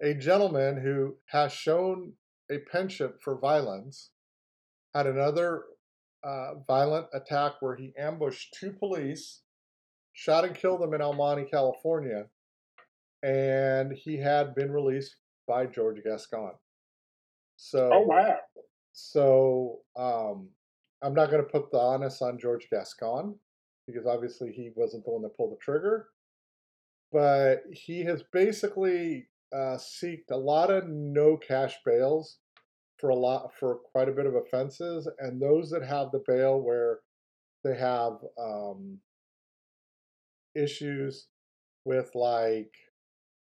a 0.04 0.14
gentleman 0.14 0.82
who 0.82 1.16
has 1.28 1.54
shown 1.54 2.14
a 2.52 2.60
penchant 2.72 3.14
for 3.22 3.40
violence 3.40 4.12
had 4.94 5.08
another 5.08 5.64
uh, 6.24 6.56
violent 6.68 7.08
attack 7.14 7.54
where 7.62 7.76
he 7.76 7.94
ambushed 7.98 8.56
two 8.60 8.72
police, 8.72 9.42
shot 10.12 10.44
and 10.46 10.56
killed 10.56 10.82
them 10.82 10.94
in 10.94 11.02
El 11.02 11.14
Monte, 11.14 11.46
California, 11.50 12.26
and 13.24 13.94
he 13.94 14.18
had 14.18 14.54
been 14.54 14.72
released 14.72 15.16
by 15.48 15.66
George 15.66 15.98
Gascon. 16.04 16.52
So, 17.56 17.90
oh 17.92 18.02
wow! 18.02 18.38
So 18.92 19.80
um, 19.96 20.50
I'm 21.02 21.14
not 21.14 21.32
going 21.32 21.44
to 21.44 21.50
put 21.50 21.72
the 21.72 21.80
onus 21.80 22.22
on 22.22 22.38
George 22.38 22.68
Gascon 22.72 23.36
because 23.88 24.06
obviously 24.06 24.52
he 24.52 24.72
wasn't 24.76 25.06
the 25.06 25.12
one 25.12 25.22
that 25.24 25.36
pulled 25.36 25.54
the 25.54 25.58
trigger, 25.62 26.08
but 27.12 27.64
he 27.72 28.04
has 28.04 28.24
basically 28.32 29.28
uh, 29.54 29.78
seeked 29.78 30.32
a 30.32 30.38
lot 30.38 30.72
of 30.72 30.88
no 30.88 31.38
cash 31.38 31.76
bails 31.86 32.40
for 32.98 33.10
a 33.10 33.16
lot 33.16 33.52
for 33.60 33.80
quite 33.92 34.10
a 34.10 34.14
bit 34.14 34.26
of 34.26 34.36
offenses, 34.36 35.08
and 35.20 35.42
those 35.42 35.70
that 35.70 35.84
have 35.84 36.12
the 36.12 36.24
bail 36.26 36.62
where 36.62 37.00
they 37.64 37.76
have 37.78 38.14
um, 38.40 39.00
issues 40.56 41.28
with 41.86 42.10
like 42.16 42.72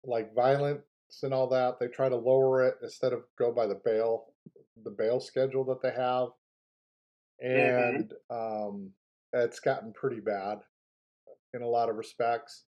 like 0.06 0.34
violence 0.36 0.82
and 1.22 1.34
all 1.34 1.48
that, 1.48 1.80
they 1.80 1.88
try 1.88 2.10
to 2.10 2.16
lower 2.16 2.68
it 2.68 2.76
instead 2.82 3.14
of 3.14 3.24
go 3.38 3.52
by 3.52 3.68
the 3.68 3.80
bail 3.86 4.26
the 4.84 4.92
bail 4.92 5.20
schedule 5.20 5.64
that 5.64 5.82
they 5.82 5.92
have, 5.92 6.30
mm-hmm. 7.44 7.96
and 7.96 8.14
mm-hmm. 8.32 8.68
um, 8.68 8.90
it's 9.34 9.60
gotten 9.60 9.94
pretty 9.94 10.20
bad 10.20 10.60
in 11.54 11.62
a 11.62 11.68
lot 11.68 11.90
of 11.90 11.96
respects. 11.96 12.66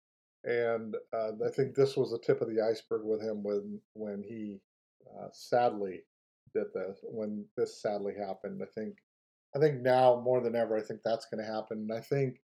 And 0.44 0.96
uh, 1.14 1.32
I 1.46 1.50
think 1.56 1.76
this 1.76 1.98
was 1.98 2.12
the 2.12 2.20
tip 2.20 2.42
of 2.42 2.48
the 2.48 2.62
iceberg 2.62 3.02
with 3.04 3.22
him 3.22 3.44
when 3.44 3.80
when 3.94 4.24
he 4.24 4.62
uh, 5.06 5.28
sadly 5.32 6.02
did 6.54 6.68
this. 6.74 7.00
When 7.04 7.46
this 7.58 7.82
sadly 7.82 8.14
happened, 8.18 8.62
I 8.64 8.68
think 8.74 8.96
I 9.56 9.60
think 9.60 9.82
now 9.82 10.22
more 10.24 10.42
than 10.42 10.56
ever, 10.56 10.78
I 10.78 10.82
think 10.82 11.02
that's 11.04 11.26
going 11.26 11.44
to 11.44 11.52
happen. 11.52 11.88
And 11.90 11.94
I 11.94 12.02
think 12.02 12.42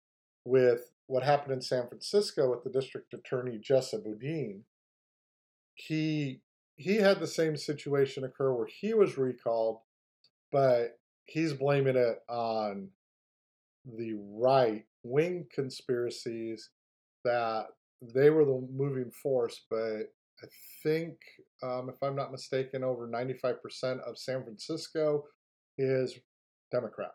with 0.44 0.92
what 1.06 1.22
happened 1.22 1.52
in 1.52 1.60
San 1.60 1.88
Francisco 1.88 2.50
with 2.50 2.62
the 2.62 2.70
district 2.70 3.12
attorney 3.14 3.58
Chesa 3.58 4.02
Boudin, 4.02 4.64
he 5.74 6.42
he 6.76 6.96
had 6.96 7.20
the 7.20 7.26
same 7.26 7.56
situation 7.56 8.24
occur 8.24 8.52
where 8.54 8.66
he 8.66 8.94
was 8.94 9.18
recalled, 9.18 9.80
but 10.52 10.98
he's 11.24 11.52
blaming 11.52 11.96
it 11.96 12.18
on 12.28 12.88
the 13.84 14.14
right 14.14 14.84
wing 15.02 15.46
conspiracies 15.52 16.70
that 17.24 17.66
they 18.02 18.30
were 18.30 18.44
the 18.44 18.66
moving 18.72 19.10
force. 19.10 19.62
But 19.70 20.12
I 20.42 20.46
think, 20.82 21.16
um, 21.62 21.90
if 21.90 22.02
I'm 22.02 22.16
not 22.16 22.32
mistaken, 22.32 22.82
over 22.82 23.08
95% 23.08 24.00
of 24.00 24.18
San 24.18 24.42
Francisco 24.42 25.24
is 25.78 26.18
Democrat. 26.70 27.12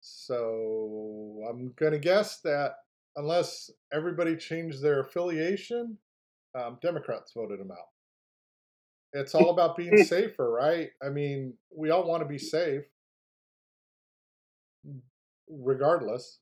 So 0.00 1.42
I'm 1.48 1.72
going 1.76 1.92
to 1.92 1.98
guess 1.98 2.40
that 2.40 2.74
unless 3.16 3.70
everybody 3.92 4.36
changed 4.36 4.82
their 4.82 5.00
affiliation, 5.00 5.96
um, 6.54 6.78
Democrats 6.82 7.32
voted 7.34 7.60
him 7.60 7.70
out. 7.70 7.88
It's 9.14 9.34
all 9.34 9.50
about 9.50 9.76
being 9.76 9.96
safer, 10.04 10.50
right? 10.50 10.90
I 11.02 11.08
mean, 11.08 11.54
we 11.74 11.90
all 11.90 12.06
want 12.06 12.22
to 12.22 12.28
be 12.28 12.38
safe, 12.38 12.82
regardless. 15.48 16.40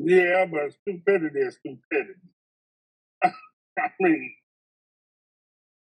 Yeah, 0.00 0.46
but 0.46 0.72
stupidity 0.72 1.40
is 1.40 1.56
stupidity. 1.56 2.20
I 3.24 3.88
mean, 4.00 4.32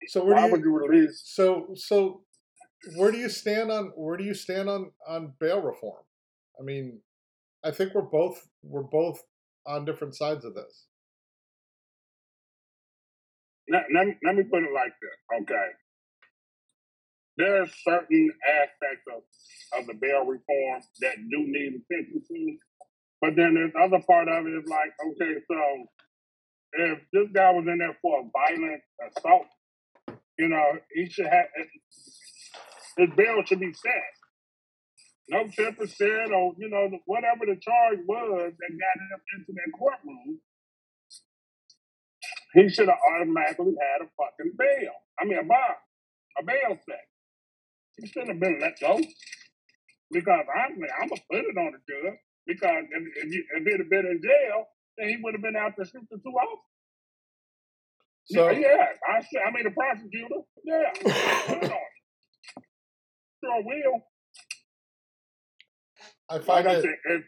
so 0.08 0.24
where 0.24 0.36
do 0.36 0.42
you, 0.46 0.50
would 0.52 0.60
you 0.62 0.76
release? 0.76 1.22
So, 1.24 1.74
so 1.74 2.22
where 2.96 3.12
do 3.12 3.18
you 3.18 3.28
stand 3.28 3.70
on 3.70 3.92
where 3.94 4.16
do 4.16 4.24
you 4.24 4.34
stand 4.34 4.68
on 4.68 4.90
on 5.06 5.34
bail 5.38 5.60
reform? 5.60 6.02
I 6.58 6.64
mean, 6.64 7.00
I 7.64 7.70
think 7.70 7.94
we're 7.94 8.02
both 8.02 8.48
we're 8.62 8.82
both 8.82 9.22
on 9.66 9.84
different 9.84 10.16
sides 10.16 10.44
of 10.44 10.54
this. 10.54 10.86
Let, 13.68 13.84
let, 13.94 14.06
me, 14.08 14.14
let 14.24 14.34
me 14.34 14.42
put 14.42 14.64
it 14.64 14.72
like 14.74 14.94
this, 15.00 15.42
okay? 15.42 15.68
there 17.40 17.62
are 17.62 17.66
certain 17.84 18.30
aspects 18.44 19.04
of, 19.08 19.22
of 19.80 19.86
the 19.86 19.94
bail 19.94 20.24
reform 20.26 20.82
that 21.00 21.16
do 21.16 21.38
need 21.46 21.80
attention 21.80 22.22
to. 22.28 22.56
But 23.20 23.36
then 23.36 23.54
there's 23.54 23.72
other 23.76 24.02
part 24.06 24.28
of 24.28 24.46
it 24.46 24.50
is 24.50 24.68
like, 24.68 24.92
okay, 24.96 25.34
so 25.46 25.86
if 26.72 26.98
this 27.12 27.28
guy 27.34 27.50
was 27.52 27.66
in 27.66 27.78
there 27.78 27.96
for 28.00 28.20
a 28.20 28.30
violent 28.32 28.82
assault, 29.04 29.46
you 30.38 30.48
know, 30.48 30.78
he 30.94 31.08
should 31.10 31.26
have 31.26 31.46
his 32.96 33.10
bail 33.16 33.42
should 33.44 33.60
be 33.60 33.72
set. 33.72 34.12
No 35.28 35.46
ten 35.48 35.74
percent 35.74 36.32
or 36.32 36.54
you 36.58 36.68
know 36.68 36.90
whatever 37.06 37.46
the 37.46 37.56
charge 37.60 38.00
was 38.06 38.52
that 38.58 38.70
got 38.70 38.96
him 38.98 39.20
into 39.36 39.52
that 39.52 39.78
courtroom. 39.78 40.40
He 42.54 42.68
should 42.68 42.88
have 42.88 42.98
automatically 43.14 43.74
had 43.78 44.06
a 44.06 44.10
fucking 44.16 44.54
bail. 44.58 44.92
I 45.20 45.24
mean 45.24 45.38
a 45.38 45.44
bond, 45.44 45.78
a 46.38 46.44
bail 46.44 46.78
set. 46.88 47.06
He 47.98 48.08
shouldn't 48.08 48.30
have 48.30 48.40
been 48.40 48.58
let 48.60 48.80
go. 48.80 48.98
Because 50.10 50.46
honestly, 50.56 50.88
I'm 51.00 51.08
to 51.08 51.22
put 51.30 51.44
it 51.44 51.58
on 51.58 51.72
the 51.72 51.80
judge. 51.86 52.18
Because 52.50 52.82
if, 52.90 53.24
if, 53.24 53.30
he, 53.30 53.38
if 53.38 53.62
he'd 53.64 53.78
have 53.78 53.90
been 53.90 54.06
in 54.06 54.20
jail, 54.22 54.66
then 54.98 55.08
he 55.08 55.16
would 55.22 55.34
have 55.34 55.42
been 55.42 55.54
out 55.56 55.72
to 55.78 55.84
shoot 55.84 56.02
the 56.10 56.18
two 56.18 56.34
officers. 56.34 56.66
So, 58.26 58.50
yeah, 58.50 58.58
yeah, 58.58 58.86
I, 59.06 59.22
I 59.46 59.50
mean, 59.52 59.64
the 59.64 59.70
prosecutor, 59.70 60.42
yeah. 60.64 60.92
sure 63.42 63.62
will. 63.64 64.00
I 66.28 66.38
find 66.38 66.66
like 66.66 66.78
it. 66.78 66.84
I, 66.84 67.12
if, 67.12 67.22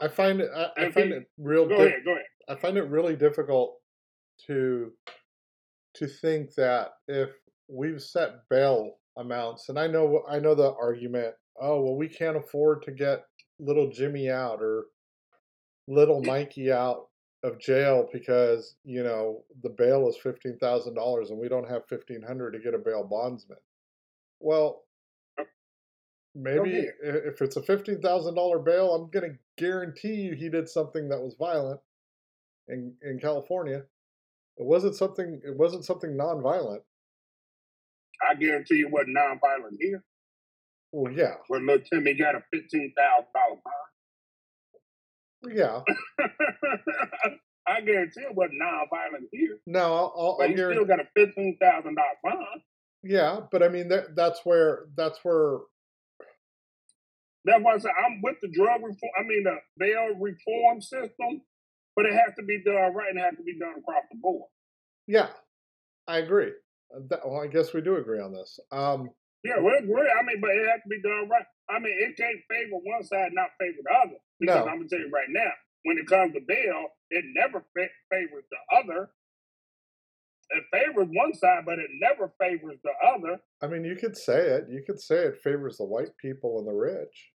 I 0.00 0.08
find 0.08 0.40
it. 0.40 0.50
I, 0.54 0.70
I 0.76 0.90
find 0.90 1.08
he, 1.08 1.14
it 1.14 1.30
real. 1.38 1.68
Go 1.68 1.76
di- 1.76 1.86
ahead. 1.86 2.04
Go 2.04 2.12
ahead. 2.12 2.24
I 2.48 2.54
find 2.56 2.76
it 2.76 2.88
really 2.88 3.16
difficult 3.16 3.76
to 4.46 4.92
to 5.94 6.06
think 6.06 6.54
that 6.54 6.90
if 7.06 7.30
we've 7.68 8.02
set 8.02 8.48
bail 8.48 8.94
amounts, 9.16 9.68
and 9.68 9.78
I 9.78 9.86
know 9.86 10.22
I 10.28 10.40
know 10.40 10.54
the 10.54 10.72
argument. 10.80 11.34
Oh 11.60 11.82
well, 11.82 11.96
we 11.96 12.08
can't 12.08 12.36
afford 12.36 12.82
to 12.84 12.90
get 12.90 13.22
little 13.60 13.90
Jimmy 13.90 14.30
out 14.30 14.60
or 14.60 14.86
little 15.86 16.22
Mikey 16.22 16.72
out 16.72 17.06
of 17.42 17.58
jail 17.58 18.08
because 18.12 18.76
you 18.84 19.02
know 19.02 19.44
the 19.62 19.70
bail 19.70 20.08
is 20.08 20.16
fifteen 20.16 20.58
thousand 20.58 20.94
dollars 20.94 21.30
and 21.30 21.38
we 21.38 21.48
don't 21.48 21.68
have 21.68 21.86
fifteen 21.88 22.22
hundred 22.22 22.52
to 22.52 22.58
get 22.58 22.74
a 22.74 22.78
bail 22.78 23.04
bondsman. 23.04 23.58
Well, 24.40 24.84
maybe 26.34 26.58
okay. 26.58 26.88
if 27.02 27.40
it's 27.42 27.56
a 27.56 27.62
fifteen 27.62 28.00
thousand 28.00 28.34
dollar 28.34 28.58
bail, 28.58 28.94
I'm 28.94 29.10
going 29.10 29.32
to 29.32 29.38
guarantee 29.62 30.14
you 30.14 30.34
he 30.34 30.48
did 30.48 30.68
something 30.68 31.08
that 31.08 31.20
was 31.20 31.34
violent 31.38 31.80
in 32.68 32.94
in 33.02 33.18
California. 33.18 33.82
It 34.58 34.66
wasn't 34.66 34.94
something. 34.96 35.40
It 35.44 35.56
wasn't 35.56 35.84
something 35.84 36.16
non-violent. 36.16 36.82
I 38.28 38.34
guarantee 38.34 38.76
you 38.76 38.90
wasn't 38.90 39.16
nonviolent 39.16 39.78
here. 39.80 40.04
Well, 40.92 41.12
yeah. 41.12 41.34
Where 41.48 41.60
little 41.60 41.84
Timmy 41.90 42.14
got 42.14 42.34
a 42.34 42.42
fifteen 42.52 42.92
thousand 42.96 43.28
dollar 43.34 43.60
bond. 43.64 45.54
Yeah. 45.54 45.80
I 47.66 47.80
guarantee 47.82 48.22
it 48.22 48.34
wasn't 48.34 48.60
nonviolent 48.60 49.28
here. 49.32 49.60
No, 49.66 49.80
I'll, 49.80 50.14
I'll, 50.16 50.36
but 50.38 50.50
he 50.50 50.56
still 50.56 50.84
got 50.84 51.00
a 51.00 51.08
fifteen 51.14 51.56
thousand 51.60 51.94
dollar 51.94 52.18
bond. 52.22 52.62
Yeah, 53.02 53.40
but 53.50 53.62
I 53.62 53.68
mean 53.68 53.88
that 53.88 54.16
that's 54.16 54.40
where 54.44 54.86
that's 54.96 55.18
where 55.22 55.58
That's 57.44 57.62
why 57.62 57.74
I 57.74 57.78
said 57.78 57.92
I'm 58.04 58.20
with 58.22 58.36
the 58.42 58.48
drug 58.48 58.80
reform. 58.82 59.12
I 59.18 59.22
mean 59.22 59.44
the 59.44 59.56
bail 59.78 60.14
reform 60.18 60.80
system, 60.80 61.42
but 61.96 62.06
it 62.06 62.12
has 62.12 62.34
to 62.38 62.42
be 62.42 62.62
done 62.64 62.94
right 62.94 63.10
and 63.10 63.18
it 63.18 63.22
has 63.22 63.36
to 63.36 63.42
be 63.42 63.58
done 63.58 63.74
across 63.78 64.04
the 64.10 64.18
board. 64.20 64.48
Yeah, 65.06 65.28
I 66.06 66.18
agree. 66.18 66.52
That, 67.08 67.20
well, 67.24 67.40
I 67.40 67.46
guess 67.46 67.72
we 67.72 67.80
do 67.80 67.96
agree 67.96 68.20
on 68.20 68.32
this. 68.32 68.58
Um, 68.72 69.10
yeah, 69.44 69.58
we 69.60 69.72
agree. 69.78 70.08
I 70.10 70.22
mean, 70.24 70.40
but 70.40 70.50
it 70.50 70.68
has 70.68 70.82
to 70.82 70.88
be 70.88 71.00
done 71.02 71.28
right. 71.28 71.46
I 71.70 71.78
mean, 71.78 71.94
it 71.98 72.16
can't 72.16 72.38
favor 72.50 72.76
one 72.82 73.02
side, 73.04 73.30
not 73.32 73.50
favor 73.60 73.78
the 73.82 73.94
other. 73.94 74.18
Because 74.38 74.64
No. 74.66 74.70
I'm 74.70 74.78
gonna 74.78 74.88
tell 74.88 74.98
you 74.98 75.10
right 75.10 75.28
now, 75.30 75.50
when 75.84 75.98
it 75.98 76.06
comes 76.06 76.34
to 76.34 76.40
bail, 76.46 76.88
it 77.10 77.24
never 77.34 77.60
fa- 77.74 77.88
favors 78.10 78.44
the 78.50 78.76
other. 78.76 79.10
It 80.50 80.64
favors 80.72 81.06
one 81.12 81.32
side, 81.34 81.62
but 81.64 81.78
it 81.78 81.90
never 82.00 82.32
favors 82.40 82.78
the 82.82 82.90
other. 83.06 83.40
I 83.62 83.68
mean, 83.68 83.84
you 83.84 83.94
could 83.96 84.16
say 84.16 84.40
it. 84.56 84.64
You 84.68 84.82
could 84.84 85.00
say 85.00 85.26
it 85.26 85.38
favors 85.44 85.76
the 85.78 85.84
white 85.84 86.16
people 86.20 86.58
and 86.58 86.66
the 86.66 86.72
rich. 86.72 87.30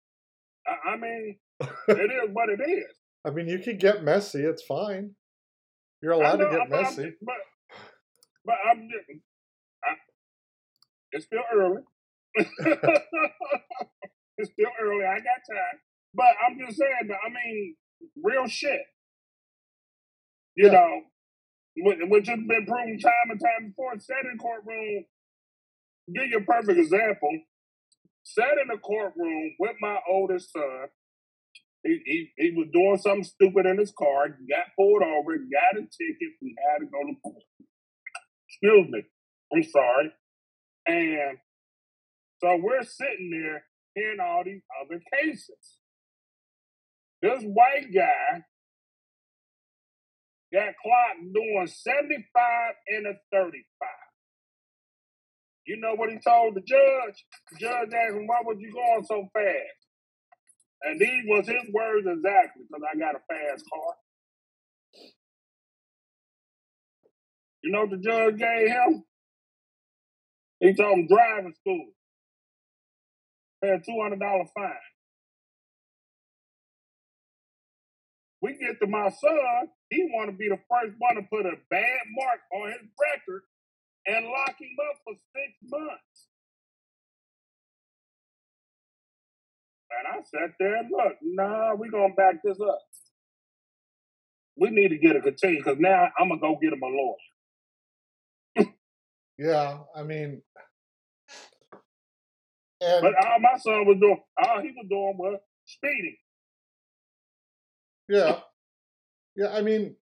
I, 0.67 0.91
I 0.91 0.97
mean, 0.97 1.39
it 1.61 2.11
is 2.11 2.31
what 2.33 2.49
it 2.49 2.61
is. 2.61 2.93
I 3.25 3.31
mean, 3.31 3.49
you 3.49 3.61
could 3.61 3.79
get 3.79 4.03
messy. 4.03 4.41
It's 4.43 4.63
fine. 4.65 5.15
You're 6.03 6.13
allowed 6.13 6.41
know, 6.41 6.51
to 6.51 6.59
get 6.59 6.69
but 6.71 6.77
I'm 6.77 6.83
messy. 6.83 7.03
just- 7.05 7.17
but, 7.23 7.37
but 8.45 8.57
I'm 8.69 8.89
just, 8.91 9.21
I, 9.85 9.95
it's 11.13 11.27
still 11.27 11.43
early. 11.55 11.83
it's 14.38 14.50
still 14.53 14.71
early. 14.83 15.05
I 15.05 15.17
got 15.19 15.43
time. 15.49 15.79
But 16.14 16.35
I'm 16.47 16.59
just 16.59 16.79
saying, 16.79 17.11
I 17.11 17.29
mean, 17.31 17.76
real 18.23 18.47
shit. 18.47 18.83
You 20.57 20.67
Yeah. 20.67 20.73
know, 20.73 21.03
which, 21.79 21.99
which 22.09 22.29
has 22.29 22.38
been 22.38 22.67
proven 22.67 22.99
time 23.00 23.31
and 23.31 23.41
time 23.41 23.69
before. 23.69 23.99
Sat 23.99 24.25
in 24.31 24.38
courtroom. 24.38 25.05
Give 26.14 26.29
you 26.31 26.38
a 26.38 26.43
perfect 26.45 26.79
example. 26.79 27.31
Sat 28.25 28.59
in 28.62 28.69
the 28.69 28.79
courtroom 28.79 29.57
with 29.59 29.76
my 29.81 29.99
oldest 30.09 30.53
son. 30.53 30.88
He, 31.85 32.00
he, 32.05 32.31
he 32.38 32.50
was 32.57 32.69
doing 32.73 32.99
something 32.99 33.25
stupid 33.25 33.67
in 33.67 33.79
his 33.79 33.93
car, 33.93 34.29
got 34.29 34.67
pulled 34.76 35.03
over, 35.03 35.37
got 35.38 35.76
a 35.79 35.83
ticket, 35.83 36.33
and 36.43 36.57
had 36.73 36.81
to 36.81 36.87
go 36.87 37.00
to 37.07 37.14
court. 37.23 37.43
Excuse 38.49 38.88
me. 38.91 39.03
I'm 39.55 39.62
sorry. 39.64 40.12
And 40.87 41.38
so 42.45 42.61
we're 42.63 42.85
sitting 42.85 43.31
there 43.31 43.65
hearing 43.95 44.21
all 44.21 44.43
these 44.45 44.61
other 44.83 45.01
cases. 45.15 45.79
This 47.23 47.43
white 47.43 47.89
guy 47.95 48.43
got 50.53 50.75
clocked 50.83 51.33
doing 51.33 51.67
75 51.67 52.75
and 52.89 53.07
a 53.07 53.15
35. 53.33 53.65
You 55.67 55.81
know 55.81 55.95
what 55.95 56.11
he 56.11 56.19
told 56.19 56.55
the 56.55 56.61
judge? 56.61 57.25
The 57.53 57.59
judge 57.61 57.89
asked 57.95 58.15
him, 58.15 58.27
why 58.27 58.43
was 58.45 58.59
you 58.61 58.71
going 58.75 59.05
so 59.05 59.27
fast? 59.33 59.81
And 60.83 61.01
these 61.01 61.25
was 61.27 61.47
his 61.47 61.73
words 61.73 62.07
exactly, 62.07 62.65
because 62.69 62.85
I 62.85 62.99
got 62.99 63.15
a 63.15 63.25
fast 63.27 63.65
car. 63.73 63.95
You 67.63 67.73
know 67.73 67.87
what 67.87 67.91
the 67.91 67.97
judge 67.97 68.37
gave 68.37 68.69
him? 68.69 69.05
He 70.61 70.75
told 70.75 70.99
him 70.99 71.07
driving 71.07 71.55
school. 71.59 71.87
Pay 73.64 73.71
a 73.71 73.78
two 73.80 73.99
hundred 74.02 74.21
dollar 74.21 74.44
fine. 74.54 74.73
We 78.42 78.52
get 78.59 78.78
to 78.80 78.87
my 78.87 79.09
son, 79.09 79.68
he 79.90 80.11
want 80.12 80.30
to 80.30 80.37
be 80.37 80.49
the 80.50 80.59
first 80.71 80.94
one 80.99 81.16
to 81.16 81.23
put 81.23 81.47
a 81.47 81.56
bad 81.71 82.00
mark 82.14 82.40
on 82.54 82.68
his 82.73 82.88
record 83.00 83.42
and 84.06 84.26
lock 84.26 84.56
him 84.61 84.76
up 84.90 84.99
for 85.04 85.14
six 85.35 85.54
months. 85.64 86.28
And 89.90 90.09
I 90.09 90.23
sat 90.25 90.54
there 90.61 90.76
and 90.76 90.90
look, 90.90 91.14
nah, 91.23 91.75
we 91.75 91.88
gonna 91.90 92.14
back 92.14 92.37
this 92.44 92.59
up. 92.61 92.80
We 94.59 94.71
need 94.71 94.88
to 94.88 94.99
get 94.99 95.16
a 95.16 95.23
continue 95.23 95.59
because 95.64 95.78
now 95.78 96.09
I'm 96.18 96.29
gonna 96.29 96.40
go 96.40 96.59
get 96.61 96.72
him 96.74 96.83
a 96.83 96.87
lawyer. 96.87 97.35
Yeah, 99.38 99.79
I 99.96 100.05
mean, 100.05 100.42
and 102.85 103.09
But 103.09 103.14
all 103.16 103.40
my 103.40 103.59
son 103.59 103.87
was 103.87 103.99
doing, 104.01 104.20
all 104.38 104.62
he 104.62 104.70
was 104.70 104.87
doing 104.90 105.16
was 105.18 105.40
speeding. 105.66 106.16
yeah, 108.09 108.40
yeah. 109.37 109.51
I 109.55 109.62
mean, 109.62 109.97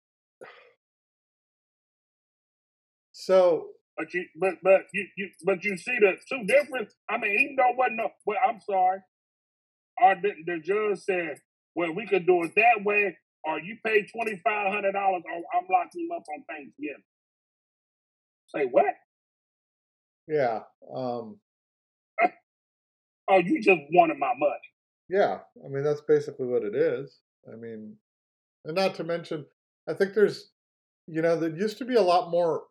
so 3.12 3.70
But 3.98 4.14
you, 4.14 4.26
but 4.36 4.56
but 4.64 4.82
you, 4.94 5.08
you, 5.18 5.30
but 5.46 5.64
you 5.64 5.78
see 5.78 5.98
the 6.02 6.14
two 6.30 6.46
difference. 6.46 6.96
I 7.10 7.18
mean, 7.18 7.32
even 7.40 7.58
though 7.58 7.74
wasn't 7.78 7.98
no, 7.98 8.10
well, 8.28 8.40
I'm 8.48 8.60
sorry. 8.62 9.00
Or 10.02 10.16
the, 10.16 10.32
the 10.46 10.60
judge 10.60 11.00
said, 11.00 11.42
well, 11.76 11.94
we 11.94 12.08
could 12.08 12.28
do 12.28 12.44
it 12.44 12.54
that 12.56 12.86
way, 12.86 13.18
or 13.46 13.60
you 13.60 13.78
pay 13.86 14.06
twenty 14.08 14.42
five 14.44 14.74
hundred 14.74 14.94
dollars, 14.94 15.24
or 15.26 15.38
I'm 15.58 15.68
locking 15.72 16.04
him 16.06 16.12
up 16.16 16.24
on 16.36 16.44
Thanksgiving. 16.50 17.04
Say 18.56 18.66
what? 18.72 18.86
yeah, 20.28 20.62
um, 20.96 21.41
Oh, 23.32 23.38
you 23.40 23.62
just 23.62 23.82
wanted 23.94 24.18
my 24.20 24.34
money. 24.38 24.54
yeah. 25.10 25.40
I 25.64 25.68
mean, 25.68 25.84
that's 25.84 26.02
basically 26.02 26.48
what 26.48 26.64
it 26.64 26.76
is. 26.76 27.20
I 27.52 27.56
mean, 27.56 27.98
and 28.66 28.76
not 28.76 28.96
to 28.96 29.04
mention, 29.04 29.46
I 29.88 29.94
think 29.94 30.14
there's, 30.14 30.52
you 31.08 31.22
know, 31.22 31.38
there 31.38 31.56
used 31.56 31.78
to 31.80 31.86
be 31.86 31.96
a 31.96 32.02
lot 32.02 32.32
more 32.32 32.66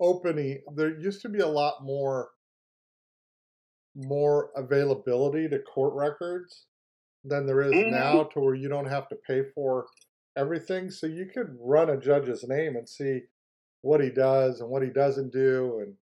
opening. 0.00 0.62
There 0.74 0.98
used 1.00 1.22
to 1.22 1.28
be 1.28 1.40
a 1.40 1.48
lot 1.48 1.84
more 1.84 2.30
more 3.96 4.50
availability 4.56 5.48
to 5.48 5.58
court 5.60 5.94
records 5.94 6.66
than 7.24 7.46
there 7.46 7.62
is 7.62 7.72
Mhm. 7.72 7.90
now 7.90 8.24
to 8.24 8.40
where 8.40 8.54
you 8.54 8.68
don't 8.68 8.86
have 8.86 9.08
to 9.08 9.16
pay 9.16 9.44
for 9.54 9.86
everything 10.36 10.90
so 10.90 11.06
you 11.06 11.26
could 11.26 11.56
run 11.60 11.90
a 11.90 11.96
judge's 12.00 12.46
name 12.48 12.76
and 12.76 12.88
see 12.88 13.22
what 13.82 14.00
he 14.02 14.10
does 14.10 14.60
and 14.60 14.70
what 14.70 14.82
he 14.82 14.90
doesn't 14.90 15.32
do 15.32 15.80
and 15.80 15.96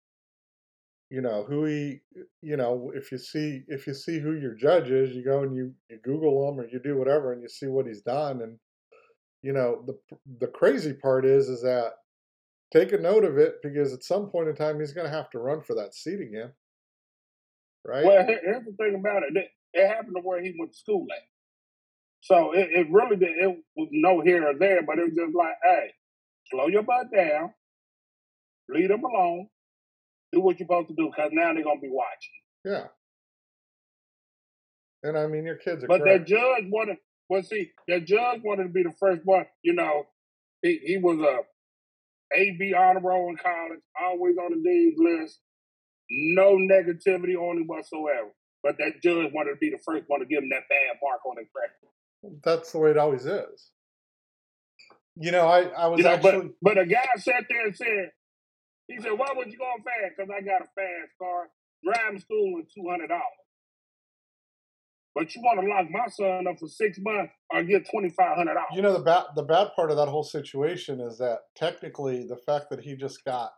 you 1.10 1.22
know 1.22 1.44
who 1.48 1.64
he 1.64 2.00
you 2.42 2.56
know 2.56 2.92
if 2.94 3.10
you 3.10 3.18
see 3.18 3.62
if 3.68 3.86
you 3.86 3.94
see 3.94 4.18
who 4.18 4.34
your 4.34 4.54
judge 4.54 4.90
is 4.90 5.14
you 5.14 5.24
go 5.24 5.42
and 5.42 5.56
you, 5.56 5.72
you 5.88 5.98
google 6.04 6.48
him 6.48 6.60
or 6.60 6.68
you 6.68 6.78
do 6.78 6.96
whatever 6.96 7.32
and 7.32 7.42
you 7.42 7.48
see 7.48 7.66
what 7.66 7.86
he's 7.86 8.02
done 8.02 8.42
and 8.42 8.58
you 9.42 9.52
know 9.52 9.82
the 9.86 9.98
the 10.40 10.46
crazy 10.46 10.92
part 10.92 11.24
is 11.24 11.48
is 11.48 11.62
that 11.62 11.92
take 12.72 12.92
a 12.92 12.98
note 12.98 13.24
of 13.24 13.38
it 13.38 13.54
because 13.62 13.92
at 13.92 14.02
some 14.02 14.28
point 14.28 14.48
in 14.48 14.54
time 14.54 14.78
he's 14.78 14.92
going 14.92 15.06
to 15.06 15.16
have 15.16 15.30
to 15.30 15.38
run 15.38 15.62
for 15.62 15.74
that 15.74 15.94
seat 15.94 16.20
again 16.20 16.52
right 17.84 18.04
Well, 18.04 18.26
here's 18.26 18.64
the 18.64 18.72
thing 18.72 18.94
about 18.94 19.22
it. 19.22 19.36
It, 19.36 19.86
happened 19.86 20.16
to 20.16 20.22
where 20.22 20.42
he 20.42 20.54
went 20.58 20.72
to 20.72 20.78
school 20.78 21.06
at. 21.10 21.22
So 22.20 22.52
it, 22.52 22.68
it 22.72 22.90
really 22.90 23.16
did, 23.16 23.30
it 23.38 23.58
was 23.76 23.88
no 23.92 24.20
here 24.20 24.48
or 24.48 24.54
there, 24.58 24.82
but 24.82 24.98
it 24.98 25.04
was 25.04 25.14
just 25.14 25.36
like, 25.36 25.54
hey, 25.62 25.92
slow 26.50 26.66
your 26.66 26.82
butt 26.82 27.12
down, 27.14 27.54
leave 28.68 28.88
them 28.88 29.04
alone, 29.04 29.48
do 30.32 30.40
what 30.40 30.58
you're 30.58 30.66
supposed 30.66 30.88
to 30.88 30.94
do, 30.94 31.10
because 31.14 31.30
now 31.32 31.52
they're 31.54 31.64
gonna 31.64 31.80
be 31.80 31.90
watching. 31.90 32.32
yeah 32.64 32.86
and 35.02 35.16
i 35.18 35.26
mean 35.26 35.44
your 35.44 35.56
kids 35.56 35.84
are 35.84 35.88
But 35.88 36.02
great. 36.02 36.18
that 36.20 36.26
judge 36.26 36.64
wanted, 36.70 36.98
well, 37.28 37.42
see, 37.42 37.70
that 37.88 38.04
judge 38.06 38.40
wanted 38.44 38.64
to 38.64 38.68
be 38.70 38.82
the 38.82 38.92
first 38.98 39.22
one. 39.24 39.46
You 39.62 39.74
know, 39.74 40.06
he 40.62 40.78
he 40.84 40.96
was 40.98 41.18
a 41.20 41.38
AB 42.36 42.74
honor 42.74 43.00
roll 43.00 43.28
in 43.30 43.36
college, 43.36 43.80
always 44.00 44.36
on 44.38 44.50
the 44.52 44.62
dean's 44.68 44.98
list, 44.98 45.38
no 46.10 46.56
negativity 46.56 47.36
on 47.36 47.58
him 47.58 47.66
whatsoever. 47.66 48.30
But 48.62 48.76
that 48.78 49.02
judge 49.02 49.32
wanted 49.32 49.50
to 49.50 49.56
be 49.56 49.70
the 49.70 49.78
first 49.78 50.04
one 50.08 50.20
to 50.20 50.26
give 50.26 50.42
him 50.42 50.50
that 50.50 50.68
bad 50.68 50.98
mark 51.02 51.24
on 51.26 51.36
his 51.38 51.48
record. 51.54 52.40
that's 52.44 52.72
the 52.72 52.78
way 52.78 52.90
it 52.90 52.98
always 52.98 53.24
is 53.26 53.70
you 55.16 55.30
know 55.32 55.46
i 55.46 55.62
i 55.62 55.86
was 55.86 55.98
You 55.98 56.04
know, 56.04 56.10
actually 56.10 56.32
but 56.60 56.74
but 56.76 56.78
a 56.78 56.86
guy 56.86 57.06
sat 57.18 57.44
there 57.48 57.66
and 57.66 57.76
said, 57.76 58.10
he 58.88 59.00
said, 59.00 59.12
"Why 59.12 59.28
would 59.36 59.52
you 59.52 59.58
go 59.58 59.70
fast? 59.84 60.16
Because 60.16 60.30
I 60.30 60.40
got 60.40 60.62
a 60.62 60.70
fast 60.74 61.12
car. 61.20 61.48
Driving 61.84 62.20
school 62.20 62.60
is 62.60 62.72
two 62.74 62.88
hundred 62.88 63.08
dollars. 63.08 63.22
But 65.14 65.34
you 65.34 65.42
want 65.42 65.60
to 65.60 65.66
lock 65.66 65.90
my 65.90 66.06
son 66.08 66.46
up 66.46 66.58
for 66.58 66.68
six 66.68 66.98
months 67.00 67.32
or 67.50 67.62
get 67.64 67.88
twenty 67.90 68.08
five 68.08 68.36
hundred 68.36 68.54
dollars? 68.54 68.70
You 68.74 68.82
know 68.82 68.92
the 68.92 69.04
bad 69.04 69.24
the 69.36 69.42
bad 69.42 69.68
part 69.76 69.90
of 69.90 69.96
that 69.96 70.08
whole 70.08 70.24
situation 70.24 71.00
is 71.00 71.18
that 71.18 71.40
technically 71.54 72.26
the 72.26 72.36
fact 72.36 72.66
that 72.70 72.80
he 72.80 72.96
just 72.96 73.24
got 73.24 73.52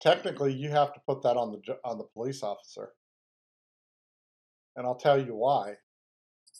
technically 0.00 0.52
you 0.52 0.70
have 0.70 0.92
to 0.94 1.00
put 1.06 1.22
that 1.22 1.36
on 1.36 1.52
the 1.52 1.76
on 1.84 1.98
the 1.98 2.04
police 2.14 2.42
officer. 2.42 2.90
And 4.76 4.86
I'll 4.86 4.96
tell 4.96 5.20
you 5.20 5.34
why. 5.34 5.74